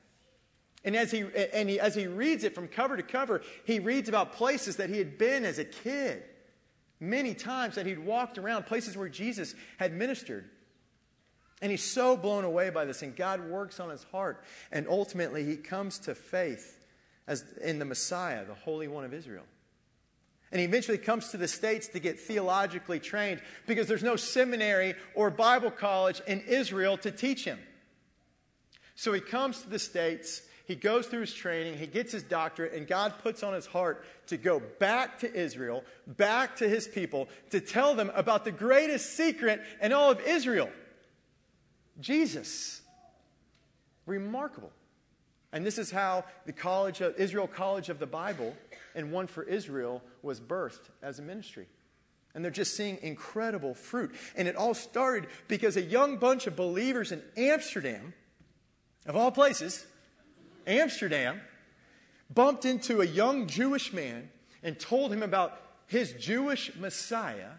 And 0.84 0.95
as 0.95 1.12
he, 1.12 1.25
and 1.54 1.69
he, 1.69 1.80
as 1.80 1.93
he 1.93 2.08
reads 2.08 2.43
it 2.43 2.56
from 2.56 2.67
cover 2.67 2.97
to 2.97 3.04
cover, 3.04 3.43
he 3.65 3.77
reads 3.77 4.10
about 4.10 4.34
places 4.34 4.77
that 4.77 4.89
he 4.89 4.97
had 4.97 5.19
been 5.19 5.45
as 5.45 5.60
a 5.60 5.65
kid 5.65 6.23
many 6.99 7.36
times 7.36 7.75
that 7.75 7.86
he'd 7.86 7.99
walked 7.99 8.39
around 8.39 8.65
places 8.65 8.97
where 8.97 9.10
Jesus 9.10 9.54
had 9.77 9.93
ministered. 9.93 10.49
And 11.62 11.69
he's 11.69 11.84
so 11.84 12.17
blown 12.17 12.43
away 12.43 12.71
by 12.71 12.86
this, 12.86 13.04
and 13.04 13.15
God 13.15 13.47
works 13.50 13.80
on 13.80 13.89
his 13.89 14.04
heart. 14.06 14.43
And 14.71 14.88
ultimately, 14.89 15.45
he 15.45 15.58
comes 15.58 16.00
to 16.00 16.15
faith 16.15 16.80
as 17.28 17.45
in 17.62 17.80
the 17.80 17.86
Messiah, 17.86 18.45
the 18.45 18.54
Holy 18.54 18.88
One 18.88 19.06
of 19.06 19.13
Israel. 19.13 19.45
And 20.52 20.60
he 20.60 20.65
eventually 20.65 20.97
comes 20.97 21.30
to 21.30 21.38
the 21.38 21.47
States 21.47 21.88
to 21.89 22.00
get 22.00 22.19
theologically 22.19 23.00
trained 23.00 23.41
because 23.67 23.88
there's 23.88 24.04
no 24.04 24.17
seminary 24.17 24.95
or 25.15 25.30
Bible 25.30 25.71
college 25.71 26.21
in 26.28 26.41
Israel 26.41 26.97
to 26.97 27.12
teach 27.12 27.45
him. 27.45 27.60
So 28.95 29.13
he 29.13 29.21
comes 29.21 29.62
to 29.62 29.69
the 29.69 29.80
States 29.80 30.41
he 30.71 30.76
goes 30.76 31.08
through 31.08 31.21
his 31.21 31.34
training, 31.34 31.78
he 31.78 31.86
gets 31.86 32.13
his 32.13 32.24
doctorate, 32.24 32.71
and 32.71 32.88
God 32.88 33.15
puts 33.21 33.43
on 33.43 33.54
his 33.54 33.65
heart 33.65 34.06
to 34.28 34.38
go 34.38 34.62
back 34.80 35.19
to 35.19 35.34
Israel, 35.34 35.84
back 36.08 36.56
to 36.58 36.69
his 36.69 36.88
people, 36.88 37.28
to 37.50 37.60
tell 37.60 37.93
them 37.93 38.10
about 38.15 38.45
the 38.45 38.54
greatest 38.54 39.17
secret 39.17 39.62
in 39.82 39.91
all 39.91 40.12
of 40.12 40.21
Israel 40.21 40.69
Jesus. 42.01 42.81
Remarkable. 44.05 44.71
And 45.53 45.65
this 45.65 45.77
is 45.77 45.91
how 45.91 46.25
the 46.45 46.53
College 46.53 47.01
of, 47.01 47.15
Israel 47.17 47.47
College 47.47 47.89
of 47.89 47.99
the 47.99 48.07
Bible 48.07 48.55
and 48.95 49.11
One 49.11 49.27
for 49.27 49.43
Israel 49.43 50.01
was 50.21 50.39
birthed 50.39 50.89
as 51.01 51.19
a 51.19 51.21
ministry. 51.21 51.67
And 52.33 52.43
they're 52.43 52.51
just 52.51 52.75
seeing 52.75 52.97
incredible 53.01 53.73
fruit. 53.73 54.15
And 54.35 54.47
it 54.47 54.55
all 54.55 54.73
started 54.73 55.27
because 55.47 55.75
a 55.75 55.81
young 55.81 56.17
bunch 56.17 56.47
of 56.47 56.55
believers 56.55 57.11
in 57.11 57.21
Amsterdam, 57.35 58.13
of 59.05 59.15
all 59.15 59.31
places, 59.31 59.85
Amsterdam, 60.65 61.41
bumped 62.33 62.63
into 62.63 63.01
a 63.01 63.05
young 63.05 63.47
Jewish 63.47 63.91
man 63.91 64.29
and 64.63 64.79
told 64.79 65.11
him 65.11 65.23
about 65.23 65.59
his 65.87 66.13
Jewish 66.13 66.71
Messiah 66.77 67.49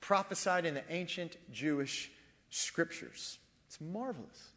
prophesied 0.00 0.64
in 0.64 0.74
the 0.74 0.84
ancient 0.88 1.36
Jewish 1.52 2.10
scriptures. 2.48 3.38
It's 3.68 3.80
marvelous. 3.80 4.50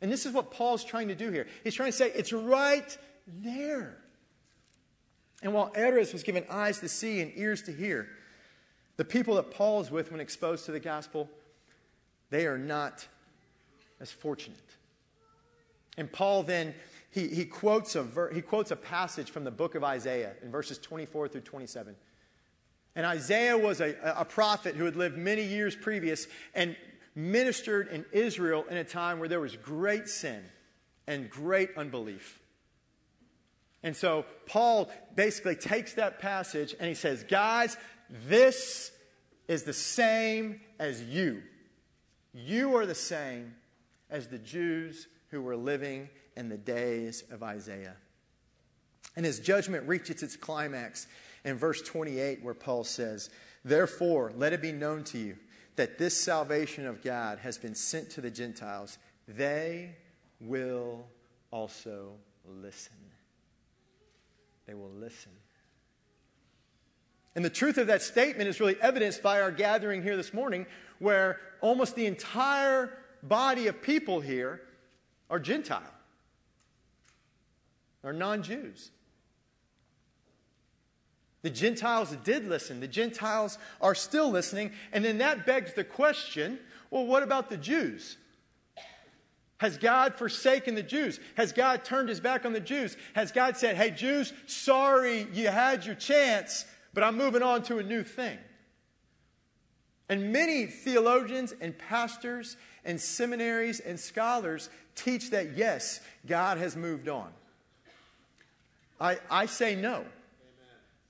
And 0.00 0.10
this 0.10 0.26
is 0.26 0.32
what 0.32 0.50
Paul's 0.50 0.82
trying 0.82 1.08
to 1.08 1.14
do 1.14 1.30
here. 1.30 1.46
He's 1.62 1.74
trying 1.74 1.92
to 1.92 1.96
say 1.96 2.10
it's 2.14 2.32
right 2.32 2.96
there. 3.26 3.98
And 5.42 5.52
while 5.52 5.70
Erez 5.70 6.12
was 6.12 6.22
given 6.22 6.44
eyes 6.50 6.80
to 6.80 6.88
see 6.88 7.20
and 7.20 7.32
ears 7.36 7.62
to 7.62 7.72
hear, 7.72 8.08
the 8.96 9.04
people 9.04 9.36
that 9.36 9.50
Paul 9.50 9.80
is 9.80 9.90
with 9.90 10.10
when 10.10 10.20
exposed 10.20 10.64
to 10.66 10.72
the 10.72 10.80
gospel, 10.80 11.28
they 12.30 12.46
are 12.46 12.58
not 12.58 13.06
as 14.00 14.10
fortunate. 14.10 14.58
And 15.96 16.10
Paul 16.10 16.42
then 16.42 16.74
he, 17.10 17.28
he, 17.28 17.44
quotes 17.44 17.94
a 17.96 18.02
ver, 18.02 18.32
he 18.32 18.40
quotes 18.40 18.70
a 18.70 18.76
passage 18.76 19.30
from 19.30 19.44
the 19.44 19.50
book 19.50 19.74
of 19.74 19.84
Isaiah 19.84 20.32
in 20.42 20.50
verses 20.50 20.78
24 20.78 21.28
through 21.28 21.40
27. 21.42 21.96
And 22.96 23.06
Isaiah 23.06 23.58
was 23.58 23.80
a, 23.80 23.96
a 24.16 24.24
prophet 24.24 24.76
who 24.76 24.84
had 24.84 24.96
lived 24.96 25.18
many 25.18 25.44
years 25.44 25.76
previous 25.76 26.26
and 26.54 26.76
ministered 27.14 27.88
in 27.88 28.04
Israel 28.12 28.64
in 28.70 28.76
a 28.76 28.84
time 28.84 29.18
where 29.18 29.28
there 29.28 29.40
was 29.40 29.56
great 29.56 30.08
sin 30.08 30.42
and 31.06 31.28
great 31.28 31.70
unbelief. 31.76 32.40
And 33.82 33.96
so 33.96 34.26
Paul 34.46 34.90
basically 35.14 35.56
takes 35.56 35.94
that 35.94 36.18
passage 36.20 36.74
and 36.78 36.88
he 36.88 36.94
says, 36.94 37.24
Guys, 37.24 37.76
this 38.28 38.92
is 39.48 39.62
the 39.62 39.72
same 39.72 40.60
as 40.78 41.02
you. 41.02 41.42
You 42.32 42.76
are 42.76 42.86
the 42.86 42.94
same 42.94 43.54
as 44.10 44.28
the 44.28 44.38
Jews 44.38 45.08
who 45.30 45.42
were 45.42 45.56
living 45.56 46.08
in 46.36 46.48
the 46.48 46.58
days 46.58 47.24
of 47.30 47.42
Isaiah. 47.42 47.96
And 49.16 49.26
his 49.26 49.40
judgment 49.40 49.88
reaches 49.88 50.22
its 50.22 50.36
climax 50.36 51.06
in 51.44 51.56
verse 51.56 51.82
28, 51.82 52.42
where 52.42 52.54
Paul 52.54 52.84
says, 52.84 53.30
Therefore, 53.64 54.32
let 54.36 54.52
it 54.52 54.62
be 54.62 54.72
known 54.72 55.04
to 55.04 55.18
you 55.18 55.36
that 55.76 55.98
this 55.98 56.16
salvation 56.16 56.86
of 56.86 57.02
God 57.02 57.38
has 57.38 57.58
been 57.58 57.74
sent 57.74 58.10
to 58.10 58.20
the 58.20 58.30
Gentiles. 58.30 58.98
They 59.28 59.96
will 60.40 61.06
also 61.50 62.12
listen. 62.46 62.96
They 64.66 64.74
will 64.74 64.90
listen. 64.90 65.32
And 67.34 67.44
the 67.44 67.50
truth 67.50 67.78
of 67.78 67.86
that 67.86 68.02
statement 68.02 68.48
is 68.48 68.60
really 68.60 68.76
evidenced 68.80 69.22
by 69.22 69.40
our 69.40 69.52
gathering 69.52 70.02
here 70.02 70.16
this 70.16 70.34
morning, 70.34 70.66
where 70.98 71.38
almost 71.60 71.94
the 71.94 72.06
entire 72.06 72.98
body 73.22 73.66
of 73.68 73.80
people 73.82 74.20
here 74.20 74.60
are 75.28 75.38
Gentile. 75.38 75.82
are 78.02 78.12
non 78.12 78.42
Jews. 78.42 78.90
The 81.42 81.50
Gentiles 81.50 82.14
did 82.22 82.46
listen. 82.46 82.80
The 82.80 82.88
Gentiles 82.88 83.58
are 83.80 83.94
still 83.94 84.30
listening. 84.30 84.72
And 84.92 85.04
then 85.04 85.18
that 85.18 85.46
begs 85.46 85.74
the 85.74 85.84
question 85.84 86.58
well, 86.90 87.06
what 87.06 87.22
about 87.22 87.50
the 87.50 87.56
Jews? 87.56 88.16
Has 89.58 89.78
God 89.78 90.16
forsaken 90.16 90.74
the 90.74 90.82
Jews? 90.82 91.20
Has 91.36 91.52
God 91.52 91.84
turned 91.84 92.08
his 92.08 92.18
back 92.18 92.44
on 92.44 92.52
the 92.52 92.60
Jews? 92.60 92.96
Has 93.14 93.30
God 93.30 93.56
said, 93.56 93.76
hey, 93.76 93.90
Jews, 93.90 94.32
sorry 94.46 95.28
you 95.32 95.48
had 95.48 95.86
your 95.86 95.94
chance, 95.94 96.64
but 96.94 97.04
I'm 97.04 97.16
moving 97.16 97.42
on 97.42 97.62
to 97.64 97.78
a 97.78 97.82
new 97.82 98.02
thing? 98.02 98.38
And 100.08 100.32
many 100.32 100.66
theologians 100.66 101.54
and 101.60 101.78
pastors 101.78 102.56
and 102.84 103.00
seminaries 103.00 103.78
and 103.78 104.00
scholars 104.00 104.70
teach 104.96 105.30
that 105.30 105.56
yes, 105.56 106.00
God 106.26 106.58
has 106.58 106.74
moved 106.74 107.08
on. 107.08 107.28
I, 109.00 109.18
I 109.30 109.46
say 109.46 109.76
no. 109.76 110.04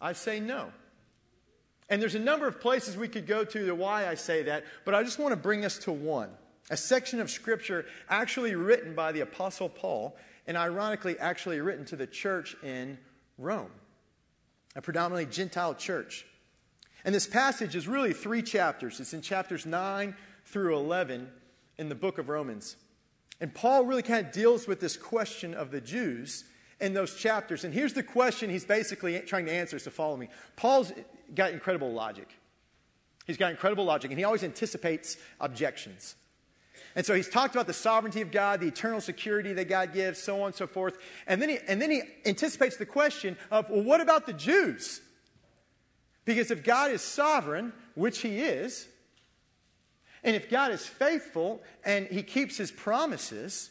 I 0.00 0.12
say 0.12 0.40
no. 0.40 0.72
And 1.88 2.00
there's 2.00 2.14
a 2.14 2.20
number 2.20 2.46
of 2.46 2.60
places 2.60 2.96
we 2.96 3.08
could 3.08 3.26
go 3.26 3.44
to 3.44 3.66
to 3.66 3.74
why 3.74 4.06
I 4.06 4.14
say 4.14 4.44
that, 4.44 4.64
but 4.84 4.94
I 4.94 5.02
just 5.02 5.18
want 5.18 5.32
to 5.32 5.36
bring 5.36 5.64
us 5.64 5.78
to 5.78 5.92
one 5.92 6.30
a 6.70 6.76
section 6.76 7.20
of 7.20 7.30
scripture 7.30 7.84
actually 8.08 8.54
written 8.54 8.94
by 8.94 9.10
the 9.12 9.20
Apostle 9.20 9.68
Paul, 9.68 10.16
and 10.46 10.56
ironically, 10.56 11.18
actually 11.18 11.60
written 11.60 11.84
to 11.86 11.96
the 11.96 12.06
church 12.06 12.56
in 12.62 12.96
Rome, 13.38 13.70
a 14.76 14.80
predominantly 14.80 15.26
Gentile 15.26 15.74
church. 15.74 16.24
And 17.04 17.14
this 17.14 17.26
passage 17.26 17.74
is 17.74 17.88
really 17.88 18.12
three 18.12 18.42
chapters. 18.42 19.00
It's 19.00 19.12
in 19.12 19.20
chapters 19.22 19.66
9 19.66 20.14
through 20.44 20.76
11 20.76 21.28
in 21.78 21.88
the 21.88 21.94
book 21.94 22.18
of 22.18 22.28
Romans. 22.28 22.76
And 23.40 23.54
Paul 23.54 23.84
really 23.84 24.02
kind 24.02 24.26
of 24.26 24.32
deals 24.32 24.66
with 24.66 24.80
this 24.80 24.96
question 24.96 25.54
of 25.54 25.70
the 25.70 25.80
Jews 25.80 26.44
in 26.80 26.94
those 26.94 27.14
chapters. 27.14 27.64
And 27.64 27.72
here's 27.74 27.92
the 27.92 28.02
question 28.02 28.50
he's 28.50 28.64
basically 28.64 29.18
trying 29.20 29.46
to 29.46 29.52
answer, 29.52 29.78
so 29.78 29.90
follow 29.90 30.16
me. 30.16 30.28
Paul's 30.56 30.92
got 31.34 31.52
incredible 31.52 31.92
logic. 31.92 32.28
He's 33.26 33.36
got 33.36 33.50
incredible 33.50 33.84
logic, 33.84 34.10
and 34.10 34.18
he 34.18 34.24
always 34.24 34.42
anticipates 34.42 35.16
objections. 35.40 36.16
And 36.96 37.06
so 37.06 37.14
he's 37.14 37.28
talked 37.28 37.54
about 37.54 37.66
the 37.66 37.72
sovereignty 37.72 38.20
of 38.20 38.32
God, 38.32 38.60
the 38.60 38.66
eternal 38.66 39.00
security 39.00 39.52
that 39.52 39.68
God 39.68 39.92
gives, 39.92 40.18
so 40.18 40.40
on 40.40 40.46
and 40.46 40.54
so 40.54 40.66
forth. 40.66 40.98
And 41.26 41.40
then 41.40 41.48
he, 41.48 41.58
and 41.68 41.80
then 41.80 41.90
he 41.90 42.02
anticipates 42.26 42.76
the 42.76 42.86
question 42.86 43.36
of, 43.50 43.70
well, 43.70 43.82
what 43.82 44.00
about 44.00 44.26
the 44.26 44.32
Jews? 44.32 45.00
Because 46.24 46.50
if 46.50 46.64
God 46.64 46.90
is 46.90 47.02
sovereign, 47.02 47.72
which 47.94 48.20
he 48.20 48.40
is, 48.40 48.88
and 50.24 50.34
if 50.34 50.50
God 50.50 50.72
is 50.72 50.84
faithful 50.84 51.62
and 51.84 52.06
he 52.06 52.22
keeps 52.22 52.56
his 52.56 52.70
promises, 52.70 53.70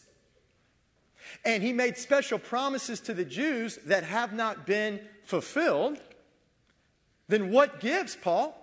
and 1.46 1.64
he 1.64 1.74
made 1.74 1.98
special 1.98 2.40
promises 2.40 3.00
to 3.02 3.14
the 3.14 3.26
Jews 3.26 3.78
that 3.86 4.04
have 4.04 4.34
not 4.34 4.66
been 4.66 5.00
fulfilled, 5.24 6.00
then 7.28 7.52
what 7.52 7.80
gives, 7.80 8.16
Paul? 8.16 8.56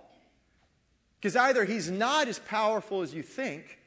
Because 1.20 1.36
either 1.36 1.64
he's 1.64 1.90
not 1.90 2.28
as 2.28 2.38
powerful 2.40 3.02
as 3.02 3.14
you 3.14 3.22
think, 3.22 3.78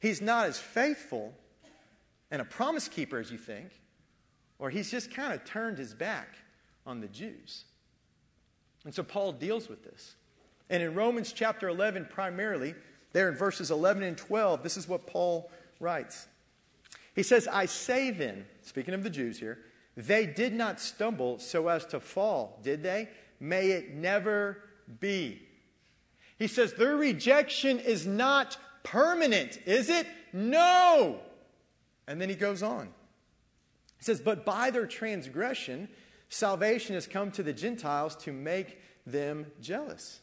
he's 0.00 0.20
not 0.20 0.46
as 0.46 0.58
faithful 0.58 1.34
and 2.30 2.40
a 2.40 2.44
promise 2.44 2.88
keeper 2.88 3.18
as 3.18 3.30
you 3.30 3.38
think, 3.38 3.70
or 4.58 4.70
he's 4.70 4.90
just 4.90 5.12
kind 5.12 5.32
of 5.32 5.44
turned 5.44 5.78
his 5.78 5.94
back 5.94 6.36
on 6.86 7.00
the 7.00 7.08
Jews. 7.08 7.64
And 8.84 8.94
so 8.94 9.02
Paul 9.02 9.32
deals 9.32 9.68
with 9.68 9.84
this. 9.84 10.16
And 10.70 10.82
in 10.82 10.94
Romans 10.94 11.32
chapter 11.32 11.68
11, 11.68 12.08
primarily, 12.10 12.74
there 13.12 13.28
in 13.28 13.34
verses 13.34 13.70
11 13.70 14.02
and 14.02 14.16
12, 14.16 14.62
this 14.62 14.76
is 14.76 14.88
what 14.88 15.06
Paul 15.06 15.50
writes. 15.80 16.26
He 17.14 17.22
says, 17.22 17.48
I 17.48 17.66
say 17.66 18.10
then, 18.10 18.46
speaking 18.62 18.94
of 18.94 19.02
the 19.02 19.10
Jews 19.10 19.38
here, 19.38 19.58
they 19.96 20.26
did 20.26 20.52
not 20.54 20.80
stumble 20.80 21.38
so 21.38 21.68
as 21.68 21.84
to 21.86 22.00
fall, 22.00 22.58
did 22.62 22.82
they? 22.82 23.08
May 23.38 23.72
it 23.72 23.94
never 23.94 24.62
be. 25.00 25.42
He 26.38 26.46
says, 26.46 26.72
their 26.72 26.96
rejection 26.96 27.78
is 27.78 28.06
not 28.06 28.56
permanent, 28.82 29.58
is 29.66 29.90
it? 29.90 30.06
No. 30.32 31.20
And 32.06 32.20
then 32.20 32.28
he 32.28 32.34
goes 32.34 32.62
on. 32.62 32.88
He 33.98 34.04
says, 34.04 34.20
But 34.20 34.44
by 34.44 34.70
their 34.70 34.86
transgression, 34.86 35.88
salvation 36.28 36.94
has 36.94 37.06
come 37.06 37.30
to 37.32 37.42
the 37.42 37.52
Gentiles 37.52 38.16
to 38.16 38.32
make 38.32 38.78
them 39.06 39.46
jealous. 39.60 40.20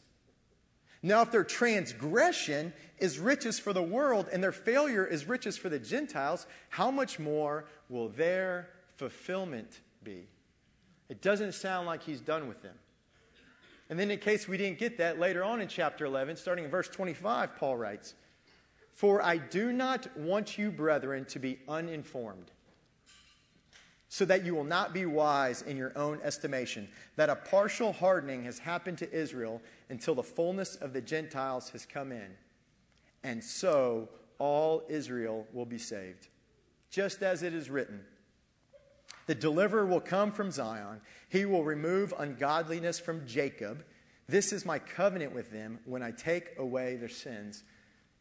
Now, 1.02 1.22
if 1.22 1.30
their 1.30 1.44
transgression 1.44 2.72
is 2.98 3.18
riches 3.18 3.58
for 3.58 3.72
the 3.72 3.82
world 3.82 4.28
and 4.30 4.42
their 4.42 4.52
failure 4.52 5.06
is 5.06 5.26
riches 5.26 5.56
for 5.56 5.68
the 5.70 5.78
Gentiles, 5.78 6.46
how 6.68 6.90
much 6.90 7.18
more 7.18 7.64
will 7.88 8.10
their 8.10 8.68
fulfillment 8.96 9.80
be? 10.02 10.28
It 11.08 11.22
doesn't 11.22 11.52
sound 11.52 11.86
like 11.86 12.02
he's 12.02 12.20
done 12.20 12.48
with 12.48 12.62
them. 12.62 12.74
And 13.88 13.98
then, 13.98 14.10
in 14.10 14.18
case 14.18 14.46
we 14.46 14.56
didn't 14.56 14.78
get 14.78 14.98
that, 14.98 15.18
later 15.18 15.42
on 15.42 15.60
in 15.60 15.66
chapter 15.66 16.04
11, 16.04 16.36
starting 16.36 16.64
in 16.64 16.70
verse 16.70 16.88
25, 16.88 17.56
Paul 17.56 17.76
writes, 17.76 18.14
for 18.92 19.22
I 19.22 19.38
do 19.38 19.72
not 19.72 20.14
want 20.16 20.58
you, 20.58 20.70
brethren, 20.70 21.24
to 21.26 21.38
be 21.38 21.58
uninformed, 21.66 22.50
so 24.12 24.24
that 24.24 24.44
you 24.44 24.56
will 24.56 24.64
not 24.64 24.92
be 24.92 25.06
wise 25.06 25.62
in 25.62 25.76
your 25.76 25.96
own 25.96 26.18
estimation, 26.24 26.88
that 27.14 27.30
a 27.30 27.36
partial 27.36 27.92
hardening 27.92 28.42
has 28.42 28.58
happened 28.58 28.98
to 28.98 29.10
Israel 29.12 29.62
until 29.88 30.16
the 30.16 30.22
fullness 30.22 30.74
of 30.74 30.92
the 30.92 31.00
Gentiles 31.00 31.70
has 31.70 31.86
come 31.86 32.10
in. 32.10 32.32
And 33.22 33.42
so 33.42 34.08
all 34.40 34.82
Israel 34.88 35.46
will 35.52 35.64
be 35.64 35.78
saved. 35.78 36.26
Just 36.90 37.22
as 37.22 37.44
it 37.44 37.54
is 37.54 37.70
written 37.70 38.00
The 39.28 39.34
deliverer 39.36 39.86
will 39.86 40.00
come 40.00 40.32
from 40.32 40.50
Zion, 40.50 41.00
he 41.28 41.44
will 41.44 41.62
remove 41.62 42.12
ungodliness 42.18 42.98
from 42.98 43.24
Jacob. 43.28 43.84
This 44.28 44.52
is 44.52 44.66
my 44.66 44.80
covenant 44.80 45.32
with 45.36 45.52
them 45.52 45.78
when 45.84 46.02
I 46.02 46.10
take 46.10 46.58
away 46.58 46.96
their 46.96 47.08
sins. 47.08 47.62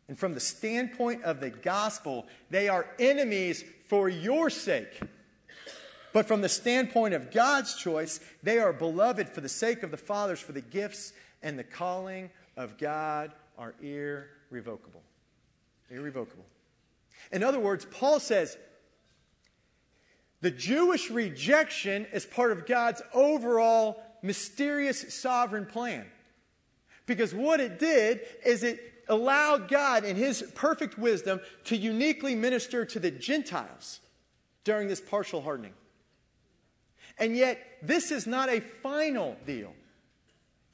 And 0.07 0.17
from 0.17 0.35
the 0.35 0.39
standpoint 0.39 1.23
of 1.23 1.39
the 1.39 1.49
gospel, 1.49 2.27
they 2.51 2.69
are 2.69 2.85
enemies 2.99 3.63
for 3.87 4.07
your 4.07 4.51
sake. 4.51 5.01
But 6.13 6.27
from 6.27 6.41
the 6.41 6.49
standpoint 6.49 7.13
of 7.13 7.31
God's 7.31 7.75
choice, 7.75 8.19
they 8.41 8.59
are 8.59 8.73
beloved 8.73 9.29
for 9.29 9.41
the 9.41 9.49
sake 9.49 9.83
of 9.83 9.91
the 9.91 9.97
fathers, 9.97 10.39
for 10.39 10.53
the 10.53 10.61
gifts 10.61 11.13
and 11.41 11.57
the 11.57 11.63
calling 11.63 12.29
of 12.57 12.77
God 12.77 13.31
are 13.57 13.75
irrevocable. 13.81 15.03
Irrevocable. 15.89 16.45
In 17.31 17.43
other 17.43 17.59
words, 17.59 17.85
Paul 17.85 18.19
says 18.19 18.57
the 20.41 20.51
Jewish 20.51 21.09
rejection 21.09 22.05
is 22.13 22.25
part 22.25 22.51
of 22.51 22.65
God's 22.65 23.01
overall 23.13 24.01
mysterious 24.21 25.13
sovereign 25.13 25.65
plan. 25.65 26.05
Because 27.05 27.33
what 27.33 27.59
it 27.59 27.79
did 27.79 28.21
is 28.45 28.63
it 28.63 28.79
allowed 29.07 29.67
God, 29.67 30.05
in 30.05 30.15
His 30.15 30.43
perfect 30.55 30.97
wisdom, 30.97 31.41
to 31.65 31.75
uniquely 31.75 32.35
minister 32.35 32.85
to 32.85 32.99
the 32.99 33.11
Gentiles 33.11 33.99
during 34.63 34.87
this 34.87 35.01
partial 35.01 35.41
hardening. 35.41 35.73
And 37.19 37.35
yet, 37.35 37.59
this 37.81 38.11
is 38.11 38.25
not 38.25 38.49
a 38.49 38.61
final 38.61 39.35
deal. 39.45 39.73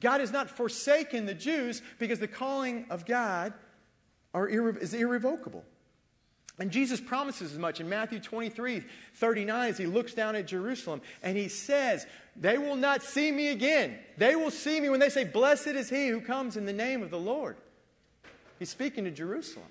God 0.00 0.20
has 0.20 0.30
not 0.30 0.50
forsaken 0.50 1.26
the 1.26 1.34
Jews 1.34 1.82
because 1.98 2.18
the 2.18 2.28
calling 2.28 2.86
of 2.90 3.06
God 3.06 3.52
irre- 4.34 4.78
is 4.78 4.94
irrevocable. 4.94 5.64
And 6.58 6.70
Jesus 6.70 7.00
promises 7.00 7.52
as 7.52 7.58
much 7.58 7.80
in 7.80 7.88
Matthew 7.88 8.18
23 8.18 8.82
39 9.14 9.68
as 9.68 9.78
he 9.78 9.86
looks 9.86 10.14
down 10.14 10.36
at 10.36 10.46
Jerusalem 10.46 11.02
and 11.22 11.36
he 11.36 11.48
says, 11.48 12.06
They 12.34 12.56
will 12.56 12.76
not 12.76 13.02
see 13.02 13.30
me 13.30 13.48
again. 13.48 13.98
They 14.16 14.36
will 14.36 14.50
see 14.50 14.80
me 14.80 14.88
when 14.88 15.00
they 15.00 15.10
say, 15.10 15.24
Blessed 15.24 15.68
is 15.68 15.90
he 15.90 16.08
who 16.08 16.20
comes 16.20 16.56
in 16.56 16.64
the 16.64 16.72
name 16.72 17.02
of 17.02 17.10
the 17.10 17.18
Lord. 17.18 17.56
He's 18.58 18.70
speaking 18.70 19.04
to 19.04 19.10
Jerusalem. 19.10 19.66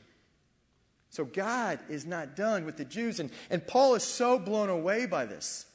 So 1.09 1.25
God 1.25 1.79
is 1.89 2.05
not 2.05 2.35
done 2.35 2.65
with 2.65 2.77
the 2.77 2.85
Jews. 2.85 3.19
And, 3.19 3.31
and 3.49 3.65
Paul 3.65 3.95
is 3.95 4.03
so 4.03 4.37
blown 4.37 4.69
away 4.69 5.05
by 5.05 5.25
this 5.25 5.65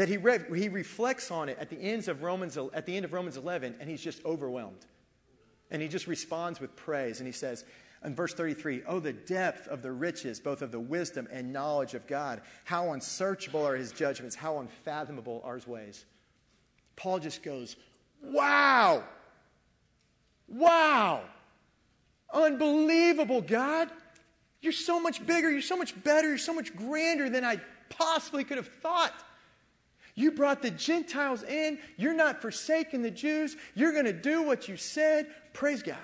that 0.00 0.08
he, 0.08 0.16
re- 0.16 0.38
he 0.56 0.70
reflects 0.70 1.30
on 1.30 1.50
it 1.50 1.58
at 1.60 1.68
the, 1.68 1.76
ends 1.76 2.08
of 2.08 2.22
Romans, 2.22 2.56
at 2.72 2.86
the 2.86 2.96
end 2.96 3.04
of 3.04 3.12
Romans 3.12 3.36
11 3.36 3.74
and 3.80 3.90
he's 3.90 4.00
just 4.00 4.24
overwhelmed. 4.24 4.86
And 5.70 5.82
he 5.82 5.88
just 5.88 6.06
responds 6.06 6.58
with 6.58 6.74
praise. 6.74 7.20
And 7.20 7.26
he 7.26 7.34
says, 7.34 7.66
in 8.02 8.14
verse 8.14 8.32
33, 8.32 8.84
Oh, 8.86 8.98
the 8.98 9.12
depth 9.12 9.68
of 9.68 9.82
the 9.82 9.92
riches, 9.92 10.40
both 10.40 10.62
of 10.62 10.72
the 10.72 10.80
wisdom 10.80 11.28
and 11.30 11.52
knowledge 11.52 11.92
of 11.92 12.06
God. 12.06 12.40
How 12.64 12.94
unsearchable 12.94 13.62
are 13.66 13.76
his 13.76 13.92
judgments, 13.92 14.34
how 14.34 14.60
unfathomable 14.60 15.42
are 15.44 15.56
his 15.56 15.68
ways. 15.68 16.06
Paul 16.96 17.18
just 17.18 17.42
goes, 17.42 17.76
Wow! 18.22 19.04
Wow! 20.48 21.24
Unbelievable, 22.32 23.42
God. 23.42 23.90
You're 24.62 24.72
so 24.72 24.98
much 24.98 25.26
bigger, 25.26 25.50
you're 25.50 25.60
so 25.60 25.76
much 25.76 26.02
better, 26.02 26.28
you're 26.28 26.38
so 26.38 26.54
much 26.54 26.74
grander 26.74 27.28
than 27.28 27.44
I 27.44 27.60
possibly 27.90 28.44
could 28.44 28.56
have 28.56 28.70
thought. 28.80 29.12
You 30.20 30.30
brought 30.30 30.60
the 30.60 30.70
Gentiles 30.70 31.42
in. 31.42 31.78
You're 31.96 32.14
not 32.14 32.42
forsaking 32.42 33.00
the 33.00 33.10
Jews. 33.10 33.56
You're 33.74 33.92
going 33.92 34.04
to 34.04 34.12
do 34.12 34.42
what 34.42 34.68
you 34.68 34.76
said. 34.76 35.26
Praise 35.54 35.82
God. 35.82 35.96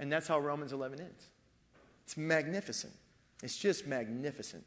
And 0.00 0.10
that's 0.10 0.26
how 0.26 0.40
Romans 0.40 0.72
11 0.72 1.00
ends. 1.00 1.26
It's 2.04 2.16
magnificent. 2.16 2.92
It's 3.44 3.56
just 3.56 3.86
magnificent. 3.86 4.64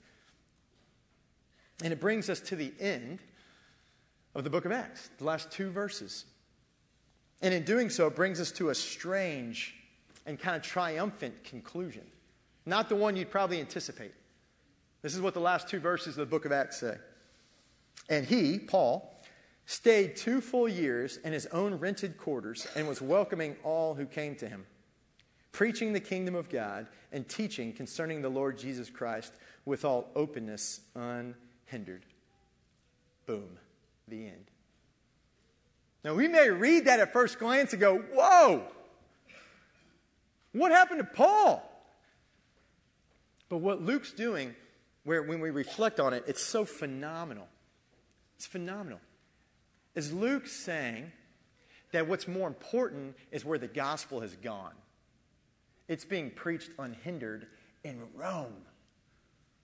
And 1.84 1.92
it 1.92 2.00
brings 2.00 2.30
us 2.30 2.40
to 2.42 2.56
the 2.56 2.72
end 2.80 3.20
of 4.34 4.46
the 4.46 4.50
book 4.50 4.64
of 4.64 4.72
Acts, 4.72 5.10
the 5.18 5.26
last 5.26 5.52
two 5.52 5.70
verses. 5.70 6.24
And 7.42 7.54
in 7.54 7.66
doing 7.66 7.90
so, 7.90 8.08
it 8.08 8.16
brings 8.16 8.40
us 8.40 8.52
to 8.54 8.70
a 8.70 8.76
strange 8.76 9.76
and 10.26 10.40
kind 10.40 10.56
of 10.56 10.62
triumphant 10.62 11.44
conclusion, 11.44 12.04
not 12.66 12.88
the 12.88 12.96
one 12.96 13.18
you'd 13.18 13.30
probably 13.30 13.60
anticipate. 13.60 14.14
This 15.02 15.14
is 15.14 15.20
what 15.20 15.34
the 15.34 15.42
last 15.42 15.68
two 15.68 15.82
verses 15.82 16.18
of 16.18 16.22
the 16.22 16.32
book 16.32 16.46
of 16.46 16.54
Acts 16.54 16.80
say. 16.80 16.96
And 18.10 18.26
he, 18.26 18.60
Paul, 18.60 19.14
stayed 19.66 20.16
two 20.16 20.42
full 20.42 20.68
years 20.68 21.18
in 21.18 21.34
his 21.34 21.46
own 21.48 21.76
rented 21.76 22.18
quarters 22.18 22.68
and 22.76 22.88
was 22.88 23.02
welcoming 23.02 23.56
all 23.64 23.96
who 23.96 24.06
came 24.06 24.36
to 24.36 24.48
him, 24.48 24.66
preaching 25.52 25.94
the 25.94 26.00
kingdom 26.00 26.36
of 26.36 26.50
God 26.50 26.88
and 27.12 27.28
teaching 27.28 27.74
concerning 27.74 28.22
the 28.22 28.30
Lord 28.30 28.58
Jesus 28.58 28.90
Christ 28.90 29.34
with 29.66 29.86
all 29.86 30.10
openness 30.16 30.82
unhindered. 30.96 32.06
Boom, 33.26 33.58
the 34.08 34.26
end. 34.28 34.46
Now, 36.04 36.14
we 36.14 36.28
may 36.28 36.50
read 36.50 36.86
that 36.86 37.00
at 37.00 37.14
first 37.14 37.40
glance 37.40 37.72
and 37.72 37.80
go, 37.80 37.98
Whoa, 37.98 38.64
what 40.52 40.72
happened 40.72 41.00
to 41.00 41.06
Paul? 41.06 41.70
But 43.48 43.58
what 43.58 43.82
Luke's 43.82 44.12
doing, 44.12 44.56
where 45.04 45.24
when 45.24 45.40
we 45.40 45.50
reflect 45.50 46.00
on 46.00 46.14
it, 46.14 46.26
it's 46.28 46.42
so 46.42 46.66
phenomenal. 46.66 47.48
It's 48.36 48.46
phenomenal. 48.46 49.00
Is 49.96 50.12
Luke 50.12 50.48
saying 50.48 51.12
that 51.92 52.08
what's 52.08 52.28
more 52.28 52.48
important 52.48 53.16
is 53.32 53.46
where 53.46 53.60
the 53.60 53.68
gospel 53.68 54.22
has 54.22 54.36
gone? 54.36 54.74
It's 55.88 56.06
being 56.06 56.32
preached 56.32 56.72
unhindered 56.80 57.48
in 57.84 58.02
Rome 58.16 58.66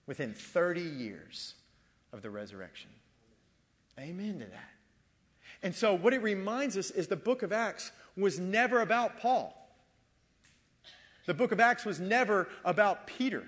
within 0.06 0.34
30 0.34 0.80
years 0.80 1.54
of 2.12 2.22
the 2.22 2.30
resurrection. 2.30 2.90
Amen 3.98 4.38
to 4.40 4.46
that. 4.46 4.70
And 5.62 5.74
so, 5.74 5.94
what 5.94 6.14
it 6.14 6.22
reminds 6.22 6.76
us 6.76 6.90
is 6.90 7.06
the 7.06 7.16
book 7.16 7.42
of 7.42 7.52
Acts 7.52 7.92
was 8.16 8.38
never 8.38 8.80
about 8.80 9.18
Paul. 9.20 9.56
The 11.26 11.34
book 11.34 11.52
of 11.52 11.60
Acts 11.60 11.84
was 11.84 12.00
never 12.00 12.48
about 12.64 13.06
Peter. 13.06 13.44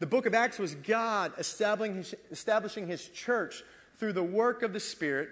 The 0.00 0.06
book 0.06 0.26
of 0.26 0.34
Acts 0.34 0.58
was 0.58 0.74
God 0.74 1.32
establishing 1.38 1.96
his, 1.96 2.14
establishing 2.30 2.86
his 2.86 3.08
church 3.08 3.62
through 3.98 4.12
the 4.12 4.22
work 4.22 4.62
of 4.62 4.72
the 4.72 4.80
Spirit, 4.80 5.28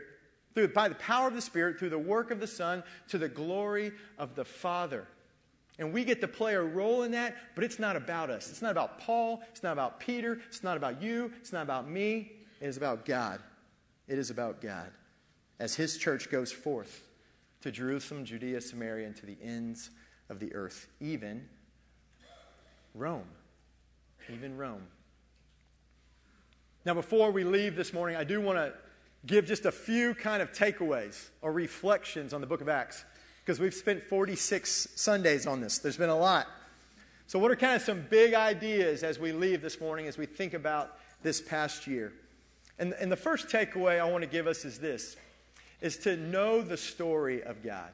through, 0.54 0.68
by 0.68 0.88
the 0.88 0.94
power 0.96 1.28
of 1.28 1.34
the 1.34 1.42
Spirit, 1.42 1.78
through 1.78 1.90
the 1.90 1.98
work 1.98 2.30
of 2.30 2.40
the 2.40 2.46
Son, 2.46 2.82
to 3.08 3.18
the 3.18 3.28
glory 3.28 3.92
of 4.18 4.34
the 4.34 4.44
Father. 4.44 5.06
And 5.78 5.92
we 5.92 6.04
get 6.04 6.20
to 6.20 6.28
play 6.28 6.54
a 6.54 6.62
role 6.62 7.02
in 7.02 7.12
that, 7.12 7.36
but 7.54 7.64
it's 7.64 7.78
not 7.78 7.96
about 7.96 8.30
us. 8.30 8.50
It's 8.50 8.62
not 8.62 8.70
about 8.70 9.00
Paul. 9.00 9.42
It's 9.50 9.62
not 9.62 9.72
about 9.72 10.00
Peter. 10.00 10.40
It's 10.48 10.62
not 10.62 10.76
about 10.76 11.02
you. 11.02 11.32
It's 11.40 11.52
not 11.52 11.62
about 11.62 11.88
me. 11.88 12.32
It 12.60 12.66
is 12.68 12.76
about 12.76 13.04
God. 13.04 13.40
It 14.06 14.18
is 14.18 14.30
about 14.30 14.60
God. 14.60 14.90
As 15.58 15.74
his 15.74 15.96
church 15.96 16.30
goes 16.30 16.52
forth 16.52 17.02
to 17.62 17.70
Jerusalem, 17.70 18.24
Judea, 18.24 18.60
Samaria, 18.60 19.06
and 19.06 19.16
to 19.16 19.26
the 19.26 19.36
ends 19.42 19.90
of 20.28 20.40
the 20.40 20.54
earth, 20.54 20.88
even 21.00 21.48
Rome. 22.94 23.26
Even 24.32 24.56
Rome. 24.56 24.82
Now, 26.84 26.94
before 26.94 27.30
we 27.30 27.44
leave 27.44 27.76
this 27.76 27.92
morning, 27.92 28.16
I 28.16 28.24
do 28.24 28.40
want 28.40 28.58
to 28.58 28.72
give 29.24 29.46
just 29.46 29.66
a 29.66 29.72
few 29.72 30.14
kind 30.14 30.42
of 30.42 30.52
takeaways 30.52 31.28
or 31.40 31.52
reflections 31.52 32.34
on 32.34 32.40
the 32.40 32.46
book 32.46 32.60
of 32.60 32.68
Acts 32.68 33.04
because 33.44 33.60
we've 33.60 33.74
spent 33.74 34.02
46 34.02 34.88
Sundays 34.96 35.46
on 35.46 35.60
this. 35.60 35.78
There's 35.78 35.96
been 35.96 36.08
a 36.08 36.18
lot. 36.18 36.48
So, 37.28 37.38
what 37.38 37.52
are 37.52 37.56
kind 37.56 37.76
of 37.76 37.82
some 37.82 38.04
big 38.10 38.34
ideas 38.34 39.04
as 39.04 39.20
we 39.20 39.30
leave 39.30 39.62
this 39.62 39.80
morning, 39.80 40.08
as 40.08 40.18
we 40.18 40.26
think 40.26 40.54
about 40.54 40.98
this 41.22 41.40
past 41.40 41.86
year? 41.86 42.12
And, 42.80 42.94
and 42.94 43.12
the 43.12 43.16
first 43.16 43.48
takeaway 43.48 44.00
I 44.00 44.10
want 44.10 44.22
to 44.22 44.28
give 44.28 44.48
us 44.48 44.64
is 44.64 44.78
this 44.78 45.16
is 45.80 45.96
to 45.98 46.16
know 46.16 46.62
the 46.62 46.76
story 46.76 47.42
of 47.42 47.62
God. 47.62 47.90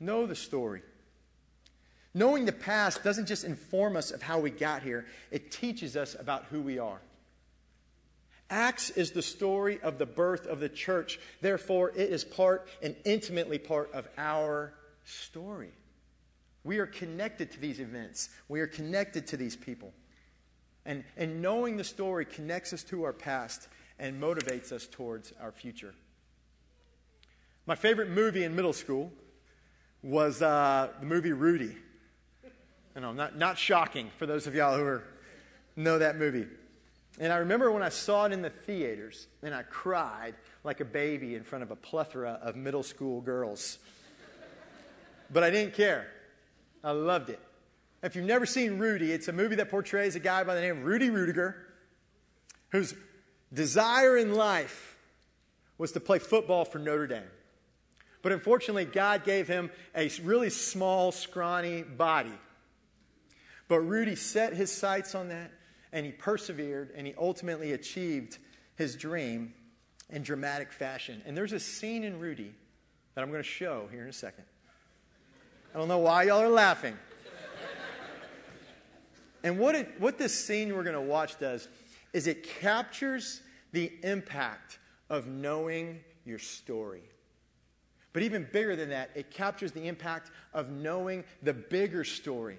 Know 0.00 0.26
the 0.26 0.36
story. 0.36 0.82
Knowing 2.14 2.44
the 2.44 2.52
past 2.52 3.02
doesn't 3.04 3.26
just 3.26 3.44
inform 3.44 3.96
us 3.96 4.10
of 4.10 4.22
how 4.22 4.38
we 4.38 4.50
got 4.50 4.82
here, 4.82 5.06
it 5.30 5.50
teaches 5.50 5.96
us 5.96 6.16
about 6.18 6.44
who 6.46 6.60
we 6.60 6.78
are. 6.78 7.00
Acts 8.50 8.90
is 8.90 9.10
the 9.10 9.22
story 9.22 9.78
of 9.82 9.98
the 9.98 10.06
birth 10.06 10.46
of 10.46 10.60
the 10.60 10.68
church. 10.68 11.20
Therefore, 11.40 11.90
it 11.90 12.10
is 12.10 12.24
part 12.24 12.68
and 12.82 12.96
intimately 13.04 13.58
part 13.58 13.92
of 13.92 14.08
our 14.16 14.72
story. 15.04 15.72
We 16.64 16.78
are 16.78 16.86
connected 16.86 17.50
to 17.52 17.60
these 17.60 17.80
events, 17.80 18.30
we 18.48 18.60
are 18.60 18.66
connected 18.66 19.26
to 19.28 19.36
these 19.36 19.56
people. 19.56 19.92
And, 20.84 21.04
and 21.18 21.42
knowing 21.42 21.76
the 21.76 21.84
story 21.84 22.24
connects 22.24 22.72
us 22.72 22.82
to 22.84 23.02
our 23.02 23.12
past 23.12 23.68
and 23.98 24.22
motivates 24.22 24.72
us 24.72 24.86
towards 24.86 25.34
our 25.40 25.52
future. 25.52 25.94
My 27.66 27.74
favorite 27.74 28.08
movie 28.08 28.44
in 28.44 28.56
middle 28.56 28.72
school 28.72 29.12
was 30.02 30.40
uh, 30.40 30.88
the 31.00 31.04
movie 31.06 31.32
Rudy. 31.32 31.76
I 32.96 33.00
know, 33.00 33.12
not, 33.12 33.36
not 33.36 33.58
shocking 33.58 34.10
for 34.16 34.24
those 34.24 34.46
of 34.46 34.54
y'all 34.54 34.78
who 34.78 34.84
are, 34.84 35.04
know 35.76 35.98
that 35.98 36.16
movie. 36.16 36.46
And 37.20 37.32
I 37.32 37.38
remember 37.38 37.70
when 37.72 37.82
I 37.82 37.88
saw 37.88 38.26
it 38.26 38.32
in 38.32 38.42
the 38.42 38.50
theaters, 38.50 39.26
and 39.42 39.52
I 39.52 39.62
cried 39.62 40.34
like 40.62 40.80
a 40.80 40.84
baby 40.84 41.34
in 41.34 41.42
front 41.42 41.64
of 41.64 41.70
a 41.70 41.76
plethora 41.76 42.38
of 42.42 42.54
middle 42.54 42.84
school 42.84 43.20
girls. 43.20 43.78
but 45.30 45.42
I 45.42 45.50
didn't 45.50 45.74
care. 45.74 46.06
I 46.84 46.92
loved 46.92 47.28
it. 47.30 47.40
If 48.02 48.14
you've 48.14 48.24
never 48.24 48.46
seen 48.46 48.78
Rudy, 48.78 49.10
it's 49.10 49.26
a 49.26 49.32
movie 49.32 49.56
that 49.56 49.68
portrays 49.68 50.14
a 50.14 50.20
guy 50.20 50.44
by 50.44 50.54
the 50.54 50.60
name 50.60 50.78
of 50.78 50.84
Rudy 50.84 51.10
Ruettiger, 51.10 51.54
whose 52.70 52.94
desire 53.52 54.16
in 54.16 54.34
life 54.34 54.96
was 55.76 55.90
to 55.92 56.00
play 56.00 56.20
football 56.20 56.64
for 56.64 56.78
Notre 56.78 57.08
Dame. 57.08 57.22
But 58.22 58.30
unfortunately, 58.30 58.84
God 58.84 59.24
gave 59.24 59.48
him 59.48 59.70
a 59.96 60.10
really 60.22 60.50
small, 60.50 61.10
scrawny 61.10 61.82
body. 61.82 62.32
But 63.66 63.80
Rudy 63.80 64.14
set 64.14 64.54
his 64.54 64.72
sights 64.72 65.14
on 65.16 65.28
that 65.28 65.50
and 65.92 66.04
he 66.06 66.12
persevered 66.12 66.90
and 66.94 67.06
he 67.06 67.14
ultimately 67.18 67.72
achieved 67.72 68.38
his 68.76 68.96
dream 68.96 69.52
in 70.10 70.22
dramatic 70.22 70.72
fashion. 70.72 71.22
And 71.26 71.36
there's 71.36 71.52
a 71.52 71.60
scene 71.60 72.04
in 72.04 72.18
Rudy 72.18 72.54
that 73.14 73.22
I'm 73.22 73.30
going 73.30 73.42
to 73.42 73.48
show 73.48 73.88
here 73.90 74.02
in 74.02 74.08
a 74.08 74.12
second. 74.12 74.44
I 75.74 75.78
don't 75.78 75.88
know 75.88 75.98
why 75.98 76.24
y'all 76.24 76.40
are 76.40 76.48
laughing. 76.48 76.96
and 79.42 79.58
what, 79.58 79.74
it, 79.74 79.92
what 79.98 80.18
this 80.18 80.44
scene 80.44 80.74
we're 80.74 80.84
going 80.84 80.94
to 80.94 81.00
watch 81.00 81.38
does 81.38 81.68
is 82.12 82.26
it 82.26 82.42
captures 82.42 83.42
the 83.72 83.92
impact 84.02 84.78
of 85.10 85.26
knowing 85.26 86.00
your 86.24 86.38
story. 86.38 87.02
But 88.12 88.22
even 88.22 88.48
bigger 88.50 88.76
than 88.76 88.90
that, 88.90 89.10
it 89.14 89.30
captures 89.30 89.72
the 89.72 89.86
impact 89.86 90.30
of 90.54 90.70
knowing 90.70 91.24
the 91.42 91.52
bigger 91.52 92.04
story, 92.04 92.58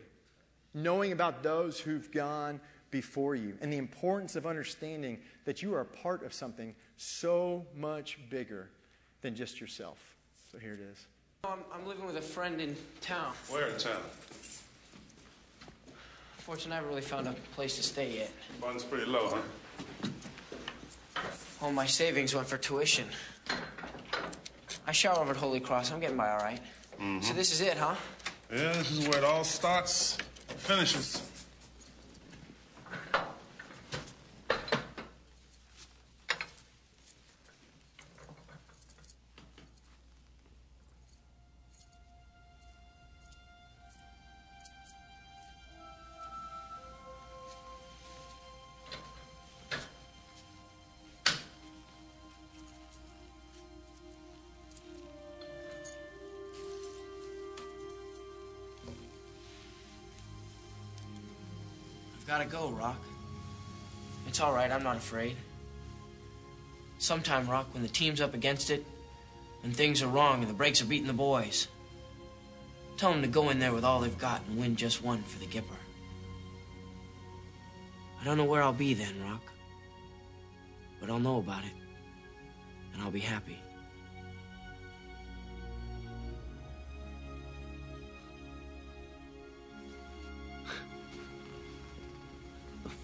knowing 0.73 1.11
about 1.11 1.41
those 1.41 1.79
who've 1.79 2.11
gone 2.11 2.61
before 2.91 3.35
you 3.35 3.57
and 3.61 3.71
the 3.71 3.77
importance 3.77 4.35
of 4.35 4.45
understanding 4.45 5.19
that 5.45 5.61
you 5.61 5.73
are 5.73 5.81
a 5.81 5.85
part 5.85 6.23
of 6.23 6.33
something 6.33 6.75
so 6.97 7.65
much 7.75 8.17
bigger 8.29 8.69
than 9.21 9.35
just 9.35 9.59
yourself. 9.61 10.15
So 10.51 10.57
here 10.57 10.73
it 10.73 10.79
is. 10.79 11.05
I'm, 11.43 11.59
I'm 11.73 11.85
living 11.87 12.05
with 12.05 12.17
a 12.17 12.21
friend 12.21 12.59
in 12.59 12.75
town. 13.01 13.33
Where 13.49 13.67
in 13.67 13.77
town? 13.77 14.01
Fortunately, 16.37 16.73
I 16.73 16.75
haven't 16.75 16.89
really 16.89 17.01
found 17.01 17.27
a 17.27 17.33
place 17.55 17.75
to 17.77 17.83
stay 17.83 18.17
yet. 18.17 18.31
Funds 18.59 18.83
pretty 18.83 19.05
low, 19.05 19.29
huh? 19.29 20.09
All 21.61 21.71
my 21.71 21.85
savings 21.85 22.33
went 22.33 22.47
for 22.47 22.57
tuition. 22.57 23.05
I 24.87 24.91
shower 24.91 25.19
over 25.19 25.31
at 25.31 25.37
Holy 25.37 25.59
Cross. 25.59 25.91
I'm 25.91 25.99
getting 25.99 26.17
by 26.17 26.31
all 26.31 26.39
right. 26.39 26.59
Mm-hmm. 26.95 27.21
So 27.21 27.33
this 27.33 27.51
is 27.51 27.61
it, 27.61 27.77
huh? 27.77 27.95
Yeah, 28.51 28.73
this 28.73 28.91
is 28.91 29.07
where 29.07 29.19
it 29.19 29.23
all 29.23 29.43
starts, 29.43 30.17
finishes. 30.57 31.28
Gotta 62.29 62.45
go, 62.45 62.69
Rock. 62.69 63.01
It's 64.27 64.39
all 64.39 64.53
right, 64.53 64.71
I'm 64.71 64.83
not 64.83 64.97
afraid. 64.97 65.35
Sometime, 66.99 67.49
Rock, 67.49 67.73
when 67.73 67.81
the 67.81 67.89
team's 67.89 68.21
up 68.21 68.35
against 68.35 68.69
it, 68.69 68.85
and 69.63 69.75
things 69.75 70.03
are 70.03 70.07
wrong 70.07 70.41
and 70.41 70.47
the 70.47 70.53
breaks 70.53 70.79
are 70.79 70.85
beating 70.85 71.07
the 71.07 71.13
boys, 71.13 71.69
tell 72.97 73.11
them 73.11 73.23
to 73.23 73.27
go 73.27 73.49
in 73.49 73.57
there 73.57 73.73
with 73.73 73.83
all 73.83 73.99
they've 73.99 74.15
got 74.19 74.43
and 74.47 74.59
win 74.59 74.75
just 74.75 75.03
one 75.03 75.23
for 75.23 75.39
the 75.39 75.47
Gipper. 75.47 75.79
I 78.21 78.25
don't 78.25 78.37
know 78.37 78.45
where 78.45 78.61
I'll 78.61 78.73
be 78.73 78.93
then, 78.93 79.23
Rock. 79.23 79.41
But 81.01 81.09
I'll 81.09 81.17
know 81.17 81.39
about 81.39 81.63
it, 81.63 81.73
and 82.93 83.01
I'll 83.01 83.09
be 83.09 83.21
happy. 83.21 83.57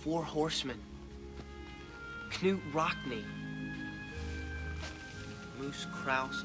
Four 0.06 0.24
Horsemen. 0.24 0.80
Knute 2.30 2.62
Rockne, 2.74 3.24
Moose 5.60 5.88
Krause. 5.92 6.44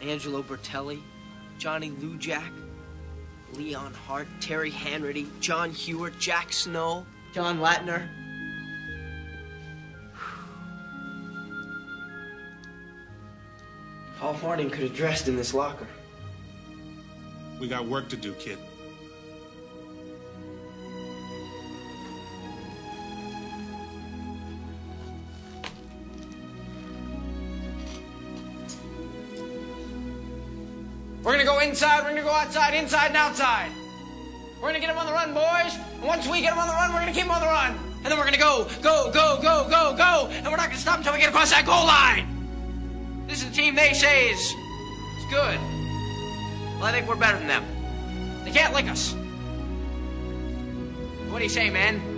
Angelo 0.00 0.42
Bertelli. 0.42 1.02
Johnny 1.58 1.90
Lujack. 1.90 2.50
Leon 3.52 3.92
Hart. 3.92 4.26
Terry 4.40 4.70
Hanratty. 4.70 5.26
John 5.40 5.70
Huarte, 5.70 6.18
Jack 6.18 6.50
Snow. 6.50 7.04
John 7.34 7.58
Lattner. 7.58 8.08
Paul 14.18 14.34
Hornung 14.36 14.72
could 14.72 14.84
have 14.84 14.94
dressed 14.94 15.28
in 15.28 15.36
this 15.36 15.52
locker. 15.52 15.86
We 17.60 17.68
got 17.68 17.84
work 17.84 18.08
to 18.08 18.16
do, 18.16 18.32
kid. 18.32 18.56
Inside, 31.68 32.02
we're 32.02 32.10
gonna 32.10 32.22
go 32.22 32.30
outside, 32.30 32.74
inside 32.74 33.08
and 33.08 33.16
outside. 33.16 33.70
We're 34.60 34.68
gonna 34.68 34.80
get 34.80 34.88
them 34.88 34.98
on 34.98 35.06
the 35.06 35.12
run, 35.12 35.34
boys. 35.34 35.76
And 35.94 36.02
once 36.02 36.28
we 36.28 36.40
get 36.40 36.50
them 36.50 36.58
on 36.58 36.68
the 36.68 36.74
run, 36.74 36.92
we're 36.92 37.00
gonna 37.00 37.12
keep 37.12 37.24
them 37.24 37.32
on 37.32 37.40
the 37.40 37.46
run. 37.46 37.78
And 38.02 38.06
then 38.06 38.18
we're 38.18 38.24
gonna 38.24 38.38
go, 38.38 38.68
go, 38.82 39.10
go, 39.12 39.40
go, 39.42 39.66
go, 39.68 39.94
go. 39.96 40.28
And 40.30 40.46
we're 40.46 40.56
not 40.56 40.68
gonna 40.68 40.78
stop 40.78 40.98
until 40.98 41.12
we 41.12 41.18
get 41.18 41.28
across 41.28 41.50
that 41.50 41.66
goal 41.66 41.86
line. 41.86 43.26
This 43.26 43.42
is 43.42 43.50
the 43.50 43.54
team 43.54 43.74
they 43.74 43.92
say 43.94 44.28
is, 44.28 44.40
is 44.40 45.24
good. 45.30 45.58
Well, 46.76 46.84
I 46.84 46.92
think 46.92 47.08
we're 47.08 47.16
better 47.16 47.38
than 47.38 47.48
them. 47.48 47.64
They 48.44 48.50
can't 48.50 48.74
lick 48.74 48.88
us. 48.88 49.14
What 51.30 51.38
do 51.38 51.44
you 51.44 51.50
say, 51.50 51.70
man? 51.70 52.13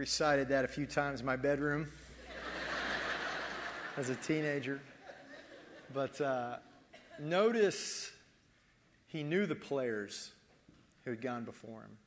Recited 0.00 0.48
that 0.48 0.64
a 0.64 0.68
few 0.68 0.86
times 0.86 1.20
in 1.20 1.26
my 1.26 1.36
bedroom 1.36 1.86
as 3.98 4.08
a 4.08 4.14
teenager. 4.14 4.80
But 5.92 6.18
uh, 6.22 6.56
notice 7.18 8.10
he 9.08 9.22
knew 9.22 9.44
the 9.44 9.54
players 9.54 10.32
who 11.04 11.10
had 11.10 11.20
gone 11.20 11.44
before 11.44 11.82
him. 11.82 11.98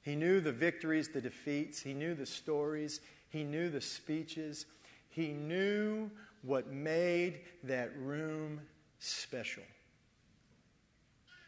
He 0.00 0.16
knew 0.16 0.40
the 0.40 0.50
victories, 0.50 1.10
the 1.10 1.20
defeats. 1.20 1.82
He 1.82 1.92
knew 1.92 2.14
the 2.14 2.24
stories. 2.24 3.02
He 3.28 3.44
knew 3.44 3.68
the 3.68 3.82
speeches. 3.82 4.64
He 5.10 5.34
knew 5.34 6.10
what 6.40 6.72
made 6.72 7.40
that 7.64 7.94
room 7.98 8.62
special. 8.98 9.64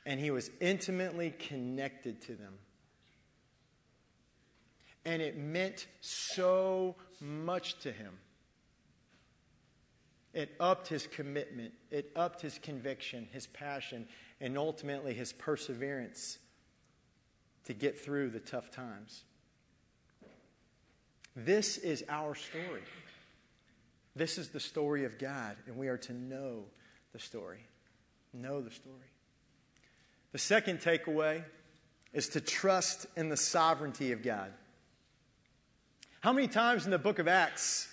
And 0.04 0.20
he 0.20 0.30
was 0.30 0.50
intimately 0.60 1.30
connected 1.30 2.20
to 2.26 2.34
them. 2.34 2.58
And 5.08 5.22
it 5.22 5.38
meant 5.38 5.86
so 6.02 6.94
much 7.18 7.78
to 7.78 7.90
him. 7.90 8.12
It 10.34 10.54
upped 10.60 10.86
his 10.88 11.06
commitment, 11.06 11.72
it 11.90 12.12
upped 12.14 12.42
his 12.42 12.58
conviction, 12.58 13.26
his 13.32 13.46
passion, 13.46 14.06
and 14.38 14.58
ultimately 14.58 15.14
his 15.14 15.32
perseverance 15.32 16.36
to 17.64 17.72
get 17.72 17.98
through 17.98 18.28
the 18.28 18.38
tough 18.38 18.70
times. 18.70 19.24
This 21.34 21.78
is 21.78 22.04
our 22.10 22.34
story. 22.34 22.82
This 24.14 24.36
is 24.36 24.50
the 24.50 24.60
story 24.60 25.06
of 25.06 25.18
God, 25.18 25.56
and 25.66 25.78
we 25.78 25.88
are 25.88 25.96
to 25.96 26.12
know 26.12 26.64
the 27.14 27.18
story. 27.18 27.60
Know 28.34 28.60
the 28.60 28.70
story. 28.70 29.10
The 30.32 30.38
second 30.38 30.80
takeaway 30.80 31.44
is 32.12 32.28
to 32.30 32.42
trust 32.42 33.06
in 33.16 33.30
the 33.30 33.36
sovereignty 33.38 34.12
of 34.12 34.22
God. 34.22 34.52
How 36.20 36.32
many 36.32 36.48
times 36.48 36.84
in 36.84 36.90
the 36.90 36.98
book 36.98 37.18
of 37.18 37.28
Acts 37.28 37.88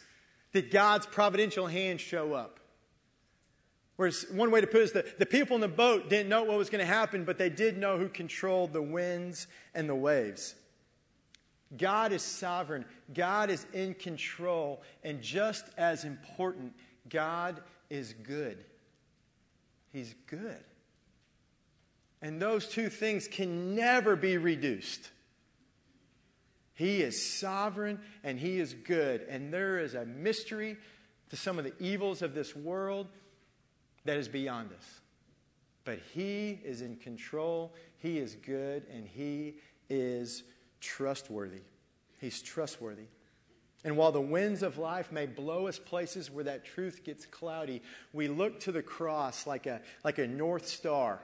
did 0.52 0.72
God's 0.72 1.06
providential 1.06 1.68
hand 1.68 2.02
show 2.02 2.34
up? 2.34 2.60
Whereas 3.98 4.26
one 4.32 4.52
way 4.52 4.62
to 4.62 4.68
put 4.68 4.82
it 4.82 4.86
is 4.86 4.92
that 4.94 5.20
the 5.20 5.26
people 5.26 5.56
in 5.56 5.62
the 5.62 5.68
boat 5.68 6.10
didn't 6.10 6.28
know 6.28 6.44
what 6.44 6.58
was 6.58 6.70
going 6.70 6.86
to 6.86 6.92
happen, 6.92 7.24
but 7.24 7.38
they 7.38 7.50
did 7.50 7.78
know 7.78 7.98
who 7.98 8.10
controlled 8.10 8.74
the 8.74 8.82
winds 8.82 9.48
and 9.74 9.88
the 9.88 9.96
waves. 9.96 10.56
God 11.78 12.12
is 12.12 12.22
sovereign, 12.22 12.86
God 13.14 13.50
is 13.50 13.66
in 13.74 13.94
control, 13.94 14.82
and 15.04 15.22
just 15.22 15.66
as 15.78 16.04
important, 16.04 16.74
God 17.10 17.62
is 17.90 18.14
good. 18.24 18.64
He's 19.92 20.14
good. 20.28 20.64
And 22.22 22.42
those 22.42 22.68
two 22.68 22.90
things 22.90 23.28
can 23.28 23.76
never 23.76 24.16
be 24.16 24.38
reduced. 24.38 25.10
He 26.76 27.02
is 27.02 27.40
sovereign 27.40 28.00
and 28.24 28.38
He 28.38 28.60
is 28.60 28.74
good. 28.74 29.22
And 29.30 29.52
there 29.52 29.80
is 29.80 29.96
a 29.96 30.06
mystery 30.06 30.78
to 31.30 31.36
some 31.36 31.58
of 31.58 31.64
the 31.66 31.74
evils 31.80 32.22
of 32.22 32.36
this 32.36 32.56
world 32.56 33.08
that 34.04 34.18
is 34.18 34.28
beyond 34.28 34.72
us. 34.74 35.02
But 35.86 36.00
He 36.14 36.60
is 36.64 36.82
in 36.82 36.98
control, 36.98 37.74
He 37.98 38.20
is 38.20 38.36
good, 38.36 38.84
and 38.94 39.08
He 39.08 39.56
is 39.90 40.44
trustworthy. 40.82 41.62
He's 42.20 42.42
trustworthy. 42.42 43.06
And 43.86 43.96
while 43.96 44.12
the 44.12 44.20
winds 44.20 44.64
of 44.64 44.78
life 44.78 45.12
may 45.12 45.28
blow 45.28 45.68
us 45.68 45.78
places 45.78 46.32
where 46.32 46.44
that 46.46 46.66
truth 46.66 47.04
gets 47.04 47.26
cloudy, 47.26 47.84
we 48.14 48.28
look 48.28 48.60
to 48.62 48.72
the 48.72 48.82
cross 48.82 49.46
like 49.46 49.68
a, 49.68 49.80
like 50.04 50.18
a 50.18 50.28
north 50.28 50.68
star. 50.68 51.22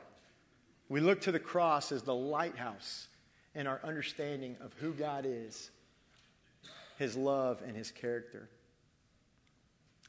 We 0.88 1.00
look 1.00 1.22
to 1.22 1.32
the 1.32 1.40
cross 1.40 1.92
as 1.92 2.04
the 2.04 2.14
lighthouse 2.14 3.08
in 3.56 3.68
our 3.68 3.80
understanding 3.84 4.56
of 4.62 4.74
who 4.74 4.94
God 4.94 5.26
is, 5.28 5.72
His 6.98 7.16
love, 7.16 7.62
and 7.66 7.76
His 7.76 7.92
character. 7.92 8.50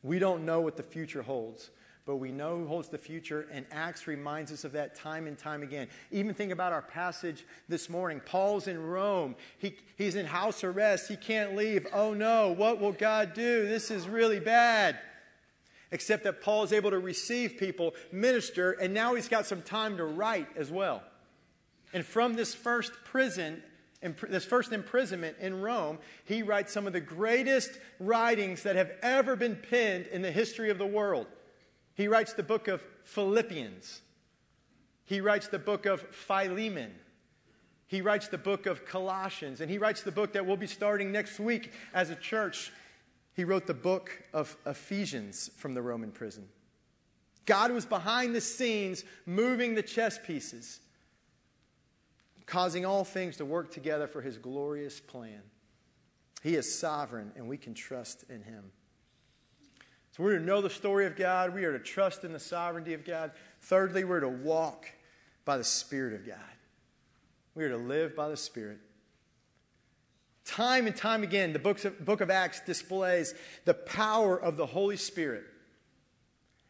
We 0.03 0.19
don't 0.19 0.45
know 0.45 0.61
what 0.61 0.77
the 0.77 0.83
future 0.83 1.23
holds, 1.23 1.71
but 2.05 2.17
we 2.17 2.33
know 2.33 2.57
who 2.57 2.67
holds 2.67 2.89
the 2.89 2.99
future, 2.99 3.47
and 3.53 3.65
Acts 3.71 4.09
reminds 4.09 4.51
us 4.51 4.65
of 4.65 4.73
that 4.73 4.97
time 4.97 5.27
and 5.27 5.39
time 5.39 5.63
again. 5.63 5.89
Even 6.11 6.35
think 6.35 6.51
about 6.51 6.73
our 6.73 6.83
passage 6.83 7.47
this 7.69 7.89
morning. 7.89 8.21
Paul's 8.25 8.67
in 8.67 8.83
Rome, 8.83 9.37
he, 9.59 9.77
he's 9.97 10.17
in 10.17 10.27
house 10.27 10.65
arrest, 10.65 11.09
he 11.09 11.17
can't 11.17 11.55
leave. 11.57 11.87
Oh 11.93 12.15
no, 12.15 12.53
what 12.53 12.81
will 12.81 12.93
God 12.93 13.35
do? 13.35 13.69
This 13.69 13.91
is 13.91 14.09
really 14.09 14.41
bad. 14.41 14.99
Except 15.93 16.25
that 16.25 16.41
Paul 16.41 16.65
is 16.65 16.73
able 16.73 16.91
to 16.91 16.99
receive 16.99 17.59
people, 17.59 17.95
minister, 18.11 18.73
and 18.73 18.95
now 18.95 19.15
he's 19.15 19.29
got 19.29 19.47
some 19.47 19.63
time 19.63 19.99
to 19.99 20.05
write 20.05 20.49
as 20.57 20.71
well. 20.71 21.03
And 21.93 22.05
from 22.05 22.35
this 22.35 22.55
first 22.55 22.93
prison, 23.05 23.63
this 24.29 24.45
first 24.45 24.73
imprisonment 24.73 25.37
in 25.41 25.61
Rome, 25.61 25.99
he 26.25 26.43
writes 26.43 26.73
some 26.73 26.87
of 26.87 26.93
the 26.93 27.01
greatest 27.01 27.79
writings 28.01 28.63
that 28.63 28.77
have 28.77 28.91
ever 29.03 29.37
been 29.37 29.57
penned 29.57 30.07
in 30.07 30.23
the 30.23 30.33
history 30.33 30.71
of 30.71 30.79
the 30.79 30.87
world. 30.87 31.27
He 31.95 32.09
writes 32.09 32.33
the 32.33 32.43
book 32.43 32.69
of 32.69 32.83
Philippians. 33.05 34.01
He 35.05 35.21
writes 35.21 35.49
the 35.49 35.59
book 35.59 35.87
of 35.87 36.01
Philemon. 36.01 36.93
He 37.87 38.01
writes 38.01 38.29
the 38.29 38.39
book 38.39 38.67
of 38.67 38.87
Colossians. 38.87 39.61
And 39.61 39.71
he 39.71 39.79
writes 39.79 40.03
the 40.03 40.13
book 40.13 40.33
that 40.33 40.47
we'll 40.47 40.57
be 40.57 40.67
starting 40.67 41.13
next 41.13 41.39
week 41.39 41.73
as 41.93 42.09
a 42.09 42.17
church. 42.17 42.73
He 43.35 43.45
wrote 43.45 43.67
the 43.67 43.75
book 43.75 44.11
of 44.33 44.57
Ephesians 44.65 45.51
from 45.57 45.75
the 45.75 45.83
Roman 45.83 46.11
prison. 46.11 46.49
God 47.45 47.73
was 47.73 47.85
behind 47.85 48.35
the 48.35 48.41
scenes 48.41 49.05
moving 49.27 49.75
the 49.75 49.83
chess 49.83 50.19
pieces, 50.25 50.81
causing 52.47 52.85
all 52.85 53.05
things 53.05 53.37
to 53.39 53.45
work 53.45 53.73
together 53.73 54.07
for 54.07 54.21
his 54.21 54.39
glorious 54.39 55.01
plan. 55.01 55.43
He 56.43 56.57
is 56.57 56.79
sovereign, 56.79 57.33
and 57.37 57.49
we 57.49 57.57
can 57.57 57.75
trust 57.75 58.25
in 58.29 58.43
him. 58.43 58.73
So 60.13 60.23
we're 60.23 60.39
to 60.39 60.45
know 60.45 60.61
the 60.61 60.71
story 60.71 61.07
of 61.07 61.17
God. 61.17 61.55
We 61.55 61.65
are 61.65 61.73
to 61.73 61.83
trust 61.83 62.25
in 62.25 62.33
the 62.33 62.41
sovereignty 62.41 62.95
of 62.95 63.05
God. 63.05 63.33
Thirdly, 63.61 64.05
we're 64.05 64.21
to 64.21 64.29
walk 64.29 64.87
by 65.45 65.57
the 65.57 65.65
Spirit 65.65 66.15
of 66.15 66.27
God. 66.27 66.37
We 67.55 67.65
are 67.65 67.71
to 67.71 67.77
live 67.77 68.15
by 68.15 68.29
the 68.29 68.37
Spirit. 68.37 68.79
Time 70.45 70.87
and 70.87 70.97
time 70.97 71.23
again, 71.23 71.53
the 71.53 71.59
books 71.59 71.85
of, 71.85 72.05
book 72.05 72.21
of 72.21 72.29
Acts 72.29 72.61
displays 72.61 73.35
the 73.65 73.75
power 73.75 74.37
of 74.37 74.57
the 74.57 74.67
Holy 74.67 74.97
Spirit 74.97 75.45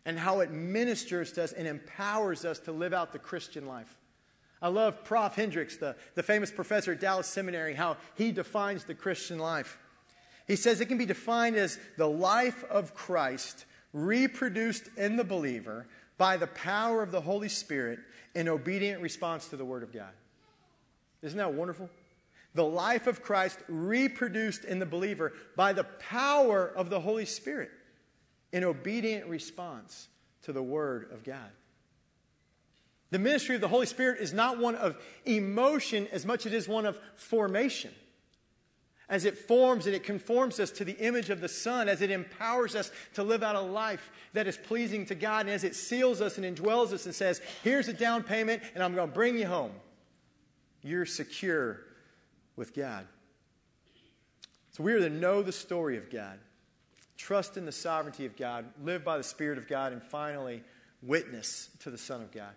and 0.04 0.18
how 0.18 0.40
it 0.40 0.50
ministers 0.50 1.32
to 1.32 1.44
us 1.44 1.52
and 1.52 1.66
empowers 1.66 2.44
us 2.44 2.58
to 2.60 2.72
live 2.72 2.92
out 2.92 3.12
the 3.12 3.18
Christian 3.18 3.66
life. 3.66 3.96
I 4.62 4.68
love 4.68 5.02
Prof. 5.02 5.34
Hendricks, 5.34 5.76
the, 5.76 5.96
the 6.14 6.22
famous 6.22 6.52
professor 6.52 6.92
at 6.92 7.00
Dallas 7.00 7.26
Seminary, 7.26 7.74
how 7.74 7.96
he 8.14 8.30
defines 8.30 8.84
the 8.84 8.94
Christian 8.94 9.38
life. 9.38 9.76
He 10.46 10.54
says 10.54 10.80
it 10.80 10.86
can 10.86 10.98
be 10.98 11.06
defined 11.06 11.56
as 11.56 11.78
the 11.98 12.08
life 12.08 12.62
of 12.70 12.94
Christ 12.94 13.64
reproduced 13.92 14.84
in 14.96 15.16
the 15.16 15.24
believer 15.24 15.86
by 16.16 16.36
the 16.36 16.46
power 16.46 17.02
of 17.02 17.10
the 17.10 17.20
Holy 17.20 17.48
Spirit 17.48 17.98
in 18.34 18.48
obedient 18.48 19.02
response 19.02 19.48
to 19.48 19.56
the 19.56 19.64
Word 19.64 19.82
of 19.82 19.92
God. 19.92 20.12
Isn't 21.22 21.38
that 21.38 21.54
wonderful? 21.54 21.90
The 22.54 22.64
life 22.64 23.06
of 23.06 23.22
Christ 23.22 23.58
reproduced 23.68 24.64
in 24.64 24.78
the 24.78 24.86
believer 24.86 25.32
by 25.56 25.72
the 25.72 25.84
power 25.84 26.66
of 26.66 26.90
the 26.90 27.00
Holy 27.00 27.24
Spirit 27.24 27.70
in 28.52 28.62
obedient 28.62 29.26
response 29.26 30.08
to 30.42 30.52
the 30.52 30.62
Word 30.62 31.08
of 31.12 31.24
God. 31.24 31.50
The 33.12 33.18
ministry 33.18 33.54
of 33.54 33.60
the 33.60 33.68
Holy 33.68 33.84
Spirit 33.84 34.20
is 34.20 34.32
not 34.32 34.58
one 34.58 34.74
of 34.74 34.96
emotion 35.26 36.08
as 36.12 36.24
much 36.24 36.46
as 36.46 36.52
it 36.54 36.56
is 36.56 36.66
one 36.66 36.86
of 36.86 36.98
formation. 37.14 37.90
As 39.06 39.26
it 39.26 39.36
forms 39.36 39.84
and 39.84 39.94
it 39.94 40.02
conforms 40.02 40.58
us 40.58 40.70
to 40.70 40.84
the 40.84 40.94
image 40.94 41.28
of 41.28 41.42
the 41.42 41.48
Son, 41.48 41.90
as 41.90 42.00
it 42.00 42.10
empowers 42.10 42.74
us 42.74 42.90
to 43.12 43.22
live 43.22 43.42
out 43.42 43.54
a 43.54 43.60
life 43.60 44.10
that 44.32 44.46
is 44.46 44.56
pleasing 44.56 45.04
to 45.06 45.14
God, 45.14 45.40
and 45.40 45.50
as 45.50 45.62
it 45.62 45.76
seals 45.76 46.22
us 46.22 46.38
and 46.38 46.46
indwells 46.46 46.94
us 46.94 47.04
and 47.04 47.14
says, 47.14 47.42
Here's 47.62 47.86
a 47.86 47.92
down 47.92 48.22
payment, 48.22 48.62
and 48.74 48.82
I'm 48.82 48.94
going 48.94 49.08
to 49.08 49.14
bring 49.14 49.36
you 49.36 49.46
home. 49.46 49.72
You're 50.82 51.04
secure 51.04 51.80
with 52.56 52.72
God. 52.72 53.06
So 54.70 54.82
we 54.82 54.94
are 54.94 55.00
to 55.00 55.10
know 55.10 55.42
the 55.42 55.52
story 55.52 55.98
of 55.98 56.08
God, 56.08 56.38
trust 57.18 57.58
in 57.58 57.66
the 57.66 57.72
sovereignty 57.72 58.24
of 58.24 58.38
God, 58.38 58.64
live 58.82 59.04
by 59.04 59.18
the 59.18 59.22
Spirit 59.22 59.58
of 59.58 59.68
God, 59.68 59.92
and 59.92 60.02
finally, 60.02 60.62
witness 61.02 61.68
to 61.80 61.90
the 61.90 61.98
Son 61.98 62.22
of 62.22 62.32
God. 62.32 62.54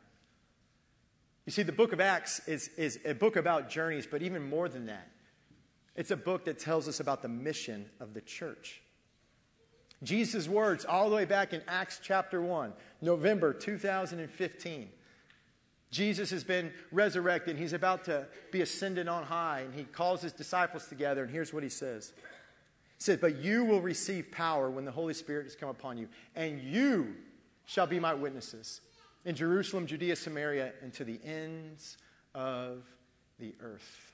You 1.46 1.52
see, 1.52 1.64
the 1.64 1.72
book 1.72 1.94
of 1.94 2.02
Acts 2.02 2.42
is, 2.48 2.70
is 2.70 3.00
a 3.06 3.14
book 3.14 3.36
about 3.36 3.70
journeys, 3.70 4.08
but 4.08 4.22
even 4.22 4.50
more 4.50 4.68
than 4.68 4.88
that, 4.88 5.08
it's 5.96 6.12
a 6.12 6.18
book 6.18 6.46
that 6.46 6.60
tells 6.60 6.88
us 6.88 7.00
about 7.00 7.22
the 7.22 7.28
mission 7.28 7.86
of 8.00 8.14
the 8.14 8.22
church. 8.22 8.82
Jesus' 10.04 10.48
words, 10.48 10.86
all 10.86 11.10
the 11.10 11.16
way 11.16 11.26
back 11.26 11.54
in 11.54 11.62
Acts 11.68 12.00
chapter 12.04 12.42
1, 12.42 12.74
November 13.02 13.54
2015. 13.54 14.90
Jesus 15.92 16.30
has 16.32 16.44
been 16.44 16.74
resurrected. 16.92 17.58
He's 17.58 17.74
about 17.74 18.04
to 18.06 18.28
be 18.52 18.62
ascended 18.62 19.08
on 19.08 19.24
high, 19.24 19.62
and 19.62 19.74
he 19.74 19.84
calls 19.84 20.22
his 20.22 20.34
disciples 20.34 20.88
together, 20.88 21.24
and 21.24 21.32
here's 21.32 21.54
what 21.54 21.64
he 21.64 21.70
says. 21.70 22.12
He 22.98 23.04
says, 23.04 23.20
But 23.22 23.38
you 23.38 23.64
will 23.64 23.82
receive 23.82 24.32
power 24.32 24.70
when 24.70 24.84
the 24.84 24.92
Holy 24.92 25.14
Spirit 25.14 25.46
has 25.46 25.56
come 25.56 25.70
upon 25.70 25.98
you, 25.98 26.10
and 26.36 26.60
you 26.60 27.16
shall 27.66 27.88
be 27.88 28.00
my 28.00 28.14
witnesses 28.14 28.82
in 29.26 29.36
Jerusalem, 29.36 29.88
Judea, 29.88 30.16
Samaria, 30.16 30.72
and 30.82 30.94
to 30.94 31.04
the 31.04 31.20
ends 31.26 31.98
of 32.34 32.86
the 33.40 33.56
earth. 33.60 34.14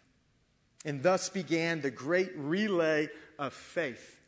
And 0.86 1.04
thus 1.04 1.30
began 1.30 1.82
the 1.82 1.92
great 1.92 2.32
relay 2.36 3.10
of 3.38 3.54
faith. 3.54 4.20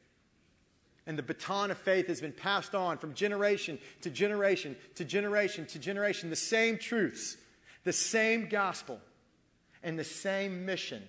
And 1.08 1.18
the 1.18 1.24
baton 1.24 1.72
of 1.72 1.78
faith 1.78 2.08
has 2.08 2.22
been 2.22 2.34
passed 2.34 2.76
on 2.76 2.98
from 2.98 3.14
generation 3.14 3.80
to 4.02 4.10
generation 4.10 4.76
to 4.96 5.04
generation 5.04 5.66
to 5.68 5.80
generation. 5.80 6.30
The 6.30 6.36
same 6.36 6.78
truths, 6.78 7.38
the 7.84 7.94
same 7.94 8.48
gospel, 8.48 9.00
and 9.82 9.98
the 9.98 10.04
same 10.04 10.66
mission. 10.66 11.04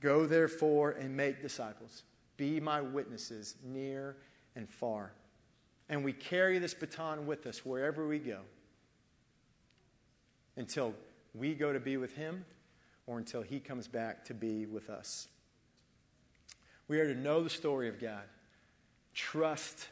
Go 0.00 0.26
therefore 0.26 0.92
and 0.92 1.16
make 1.16 1.40
disciples. 1.40 2.02
Be 2.36 2.60
my 2.60 2.80
witnesses 2.80 3.56
near 3.64 4.16
and 4.54 4.68
far. 4.68 5.12
And 5.88 6.04
we 6.04 6.12
carry 6.12 6.58
this 6.58 6.74
baton 6.74 7.26
with 7.26 7.46
us 7.46 7.64
wherever 7.64 8.06
we 8.06 8.18
go 8.18 8.40
until 10.56 10.94
we 11.34 11.54
go 11.54 11.72
to 11.72 11.80
be 11.80 11.96
with 11.96 12.14
Him 12.14 12.44
or 13.06 13.18
until 13.18 13.42
He 13.42 13.60
comes 13.60 13.88
back 13.88 14.24
to 14.26 14.34
be 14.34 14.66
with 14.66 14.90
us. 14.90 15.28
We 16.88 17.00
are 17.00 17.12
to 17.12 17.18
know 17.18 17.42
the 17.42 17.50
story 17.50 17.88
of 17.88 18.00
God, 18.00 18.24
trust, 19.14 19.88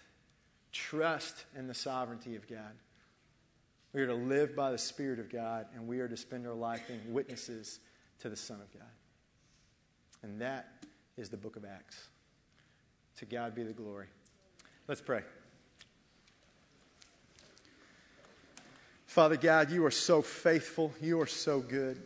trust 0.73 1.45
in 1.57 1.67
the 1.67 1.75
sovereignty 1.75 2.37
of 2.37 2.49
God. 2.49 2.73
We 3.93 4.03
are 4.03 4.07
to 4.07 4.15
live 4.15 4.57
by 4.57 4.71
the 4.71 4.79
Spirit 4.79 5.19
of 5.19 5.31
God, 5.31 5.67
and 5.75 5.87
we 5.87 6.01
are 6.01 6.09
to 6.09 6.17
spend 6.17 6.47
our 6.47 6.55
life 6.55 6.87
being 6.89 7.13
witnesses 7.13 7.81
to 8.21 8.29
the 8.29 8.37
Son 8.37 8.61
of 8.61 8.73
God. 8.73 8.89
And 10.23 10.41
that 10.41 10.85
is 11.17 11.29
the 11.29 11.37
book 11.37 11.57
of 11.57 11.65
Acts. 11.65 12.09
To 13.19 13.27
God 13.27 13.55
be 13.55 13.63
the 13.63 13.73
glory. 13.73 14.07
Let's 14.89 15.03
pray. 15.03 15.23
Father 19.13 19.37
God, 19.37 19.71
you 19.71 19.85
are 19.85 19.91
so 19.91 20.23
faithful. 20.23 20.91
You 20.99 21.21
are 21.21 21.27
so 21.27 21.61
good. 21.61 22.01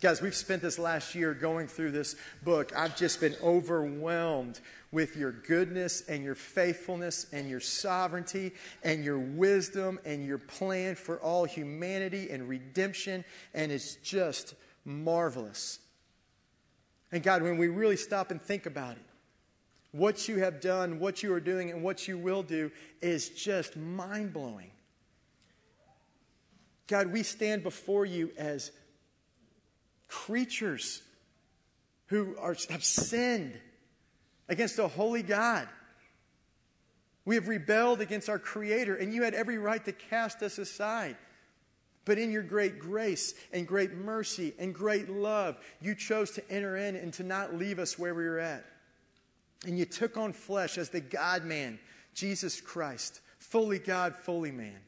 Guys, 0.00 0.22
we've 0.22 0.32
spent 0.32 0.62
this 0.62 0.78
last 0.78 1.16
year 1.16 1.34
going 1.34 1.66
through 1.66 1.90
this 1.90 2.14
book. 2.44 2.72
I've 2.76 2.96
just 2.96 3.20
been 3.20 3.34
overwhelmed 3.42 4.60
with 4.92 5.16
your 5.16 5.32
goodness 5.32 6.02
and 6.08 6.22
your 6.22 6.36
faithfulness 6.36 7.26
and 7.32 7.50
your 7.50 7.58
sovereignty 7.58 8.52
and 8.84 9.04
your 9.04 9.18
wisdom 9.18 9.98
and 10.04 10.24
your 10.24 10.38
plan 10.38 10.94
for 10.94 11.18
all 11.18 11.44
humanity 11.44 12.30
and 12.30 12.48
redemption. 12.48 13.24
And 13.52 13.72
it's 13.72 13.96
just 13.96 14.54
marvelous. 14.84 15.80
And 17.10 17.20
God, 17.20 17.42
when 17.42 17.58
we 17.58 17.66
really 17.66 17.96
stop 17.96 18.30
and 18.30 18.40
think 18.40 18.66
about 18.66 18.92
it, 18.92 19.02
what 19.90 20.28
you 20.28 20.38
have 20.38 20.60
done, 20.60 21.00
what 21.00 21.24
you 21.24 21.34
are 21.34 21.40
doing, 21.40 21.72
and 21.72 21.82
what 21.82 22.06
you 22.06 22.16
will 22.16 22.44
do 22.44 22.70
is 23.02 23.30
just 23.30 23.76
mind 23.76 24.32
blowing. 24.32 24.70
God, 26.88 27.12
we 27.12 27.22
stand 27.22 27.62
before 27.62 28.04
you 28.04 28.32
as 28.36 28.72
creatures 30.08 31.02
who 32.06 32.34
are, 32.38 32.56
have 32.70 32.84
sinned 32.84 33.58
against 34.48 34.78
a 34.78 34.88
holy 34.88 35.22
God. 35.22 35.68
We 37.26 37.34
have 37.34 37.46
rebelled 37.46 38.00
against 38.00 38.30
our 38.30 38.38
Creator, 38.38 38.96
and 38.96 39.12
you 39.12 39.22
had 39.22 39.34
every 39.34 39.58
right 39.58 39.84
to 39.84 39.92
cast 39.92 40.42
us 40.42 40.56
aside. 40.56 41.16
But 42.06 42.16
in 42.16 42.32
your 42.32 42.42
great 42.42 42.78
grace 42.78 43.34
and 43.52 43.68
great 43.68 43.92
mercy 43.92 44.54
and 44.58 44.74
great 44.74 45.10
love, 45.10 45.58
you 45.82 45.94
chose 45.94 46.30
to 46.32 46.50
enter 46.50 46.74
in 46.78 46.96
and 46.96 47.12
to 47.14 47.22
not 47.22 47.54
leave 47.54 47.78
us 47.78 47.98
where 47.98 48.14
we 48.14 48.24
were 48.24 48.38
at. 48.38 48.64
And 49.66 49.78
you 49.78 49.84
took 49.84 50.16
on 50.16 50.32
flesh 50.32 50.78
as 50.78 50.88
the 50.88 51.02
God 51.02 51.44
man, 51.44 51.78
Jesus 52.14 52.62
Christ, 52.62 53.20
fully 53.38 53.78
God, 53.78 54.16
fully 54.16 54.52
man. 54.52 54.78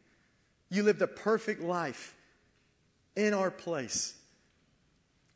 You 0.70 0.84
lived 0.84 1.02
a 1.02 1.06
perfect 1.06 1.60
life 1.60 2.14
in 3.16 3.34
our 3.34 3.50
place, 3.50 4.14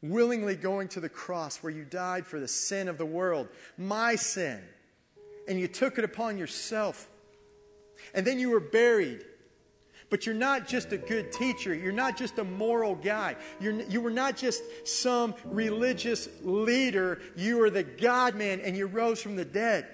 willingly 0.01 0.55
going 0.55 0.89
to 0.89 1.01
the 1.01 1.09
cross 1.09 1.59
where 1.59 1.73
you 1.73 1.85
died 1.85 2.27
for 2.27 2.39
the 2.39 2.49
sin 2.49 2.89
of 2.89 2.99
the 2.99 3.07
world, 3.07 3.49
my 3.77 4.15
sin, 4.15 4.63
and 5.49 5.59
you 5.59 5.69
took 5.69 5.99
it 5.99 6.05
upon 6.05 6.39
yourself. 6.39 7.11
And 8.15 8.27
then 8.27 8.39
you 8.39 8.51
were 8.51 8.61
buried. 8.61 9.25
But 10.11 10.27
you're 10.27 10.35
not 10.35 10.69
just 10.69 10.93
a 10.93 10.99
good 10.99 11.33
teacher. 11.33 11.75
You're 11.75 11.91
not 11.91 12.17
just 12.17 12.39
a 12.39 12.45
moral 12.45 12.95
guy. 12.95 13.37
You're, 13.61 13.83
you 13.83 14.01
were 14.01 14.11
not 14.11 14.37
just 14.37 14.63
some 14.87 15.35
religious 15.45 16.29
leader. 16.43 17.21
You 17.37 17.59
were 17.59 17.71
the 17.71 17.83
God 17.83 18.37
man 18.37 18.61
and 18.61 18.77
you 18.77 18.87
rose 18.87 19.21
from 19.21 19.35
the 19.35 19.45
dead. 19.45 19.89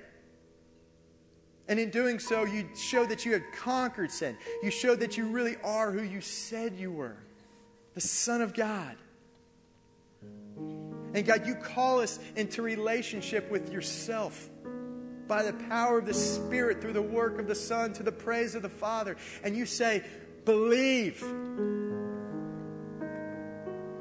And 1.70 1.78
in 1.78 1.90
doing 1.90 2.18
so, 2.18 2.44
you 2.44 2.68
show 2.74 3.06
that 3.06 3.24
you 3.24 3.32
had 3.32 3.44
conquered 3.52 4.10
sin. 4.10 4.36
You 4.60 4.72
show 4.72 4.96
that 4.96 5.16
you 5.16 5.28
really 5.28 5.56
are 5.62 5.92
who 5.92 6.02
you 6.02 6.20
said 6.20 6.74
you 6.74 6.90
were 6.90 7.16
the 7.94 8.00
Son 8.00 8.42
of 8.42 8.54
God. 8.54 8.96
And 11.14 11.24
God, 11.24 11.46
you 11.46 11.54
call 11.54 12.00
us 12.00 12.18
into 12.34 12.62
relationship 12.62 13.48
with 13.50 13.72
yourself 13.72 14.50
by 15.28 15.44
the 15.44 15.52
power 15.52 15.98
of 15.98 16.06
the 16.06 16.14
Spirit 16.14 16.80
through 16.80 16.92
the 16.92 17.02
work 17.02 17.38
of 17.38 17.46
the 17.46 17.54
Son 17.54 17.92
to 17.94 18.02
the 18.02 18.12
praise 18.12 18.56
of 18.56 18.62
the 18.62 18.68
Father. 18.68 19.16
And 19.44 19.56
you 19.56 19.64
say, 19.64 20.04
believe. 20.44 21.22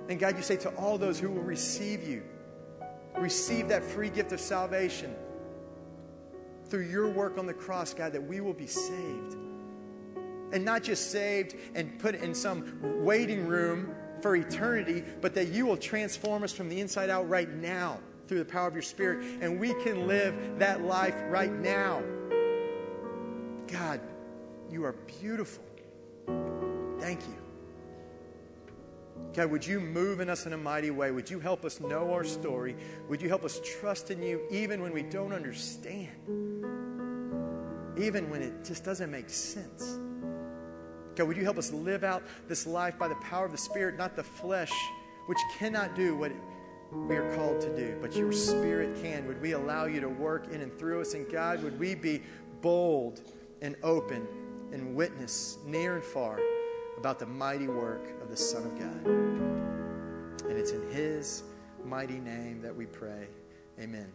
And 0.10 0.20
God, 0.20 0.38
you 0.38 0.44
say 0.44 0.58
to 0.58 0.70
all 0.70 0.98
those 0.98 1.20
who 1.20 1.30
will 1.30 1.44
receive 1.44 2.08
you, 2.08 2.24
receive 3.20 3.68
that 3.68 3.84
free 3.84 4.10
gift 4.10 4.32
of 4.32 4.40
salvation 4.40 5.16
through 6.70 6.88
your 6.88 7.08
work 7.10 7.38
on 7.38 7.46
the 7.46 7.54
cross, 7.54 7.94
God, 7.94 8.14
that 8.14 8.24
we 8.24 8.42
will 8.42 8.54
be 8.54 8.68
saved. 8.68 9.36
And 10.52 10.66
not 10.66 10.84
just 10.84 11.12
saved 11.12 11.56
and 11.76 11.98
put 12.00 12.16
in 12.16 12.34
some 12.34 13.04
waiting 13.04 13.46
room 13.46 13.96
for 14.22 14.36
eternity, 14.36 15.04
but 15.22 15.34
that 15.36 15.50
you 15.50 15.66
will 15.66 15.78
transform 15.78 16.44
us 16.44 16.52
from 16.52 16.70
the 16.70 16.80
inside 16.80 17.10
out 17.10 17.30
right 17.30 17.50
now 17.50 18.00
through 18.28 18.40
the 18.40 18.46
power 18.46 18.68
of 18.68 18.74
your 18.74 18.84
Spirit, 18.84 19.26
and 19.42 19.60
we 19.60 19.74
can 19.84 20.08
live 20.08 20.36
that 20.60 20.84
life 20.84 21.16
right 21.30 21.52
now. 21.52 22.04
God, 23.68 24.02
you 24.70 24.86
are 24.86 24.94
beautiful. 25.20 25.64
Thank 27.00 27.22
you. 27.22 27.49
God, 29.34 29.52
would 29.52 29.66
you 29.66 29.80
move 29.80 30.20
in 30.22 30.30
us 30.30 30.46
in 30.46 30.54
a 30.54 30.58
mighty 30.58 30.92
way? 30.92 31.12
Would 31.12 31.30
you 31.30 31.40
help 31.40 31.64
us 31.64 31.80
know 31.80 32.12
our 32.14 32.24
story? 32.24 32.76
Would 33.08 33.22
you 33.22 33.30
help 33.30 33.44
us 33.44 33.62
trust 33.64 34.10
in 34.12 34.22
you 34.22 34.42
even 34.50 34.82
when 34.82 34.92
we 34.92 35.04
don't 35.04 35.34
understand? 35.34 36.10
Even 37.98 38.30
when 38.30 38.42
it 38.42 38.66
just 38.66 38.84
doesn't 38.84 39.12
make 39.12 39.30
sense? 39.30 40.00
God, 41.16 41.28
would 41.28 41.38
you 41.38 41.44
help 41.44 41.58
us 41.58 41.72
live 41.72 42.04
out 42.04 42.24
this 42.48 42.66
life 42.66 42.98
by 42.98 43.08
the 43.08 43.16
power 43.16 43.46
of 43.46 43.52
the 43.52 43.58
Spirit, 43.58 43.98
not 43.98 44.16
the 44.16 44.24
flesh, 44.24 44.72
which 45.28 45.38
cannot 45.58 45.96
do 45.96 46.16
what 46.16 46.32
we 46.92 47.16
are 47.16 47.36
called 47.36 47.62
to 47.62 47.76
do, 47.76 47.98
but 48.02 48.16
your 48.16 48.32
Spirit 48.32 49.02
can? 49.02 49.28
Would 49.28 49.42
we 49.42 49.52
allow 49.52 49.86
you 49.86 50.02
to 50.02 50.10
work 50.10 50.52
in 50.52 50.62
and 50.62 50.78
through 50.80 51.02
us? 51.02 51.14
And 51.14 51.30
God, 51.32 51.62
would 51.62 51.78
we 51.80 51.94
be 51.94 52.24
bold 52.62 53.22
and 53.62 53.76
open 53.84 54.28
and 54.72 54.96
witness 54.96 55.60
near 55.66 55.96
and 55.96 56.04
far 56.04 56.40
about 57.00 57.18
the 57.18 57.26
mighty 57.26 57.70
work 57.70 58.22
of 58.22 58.30
the 58.30 58.36
Son 58.36 58.66
of 58.66 58.78
God. 58.78 59.06
And 60.50 60.58
it's 60.58 60.72
in 60.72 60.92
His 60.92 61.44
mighty 61.86 62.20
name 62.20 62.62
that 62.62 62.76
we 62.76 62.86
pray. 62.86 63.28
Amen. 63.80 64.12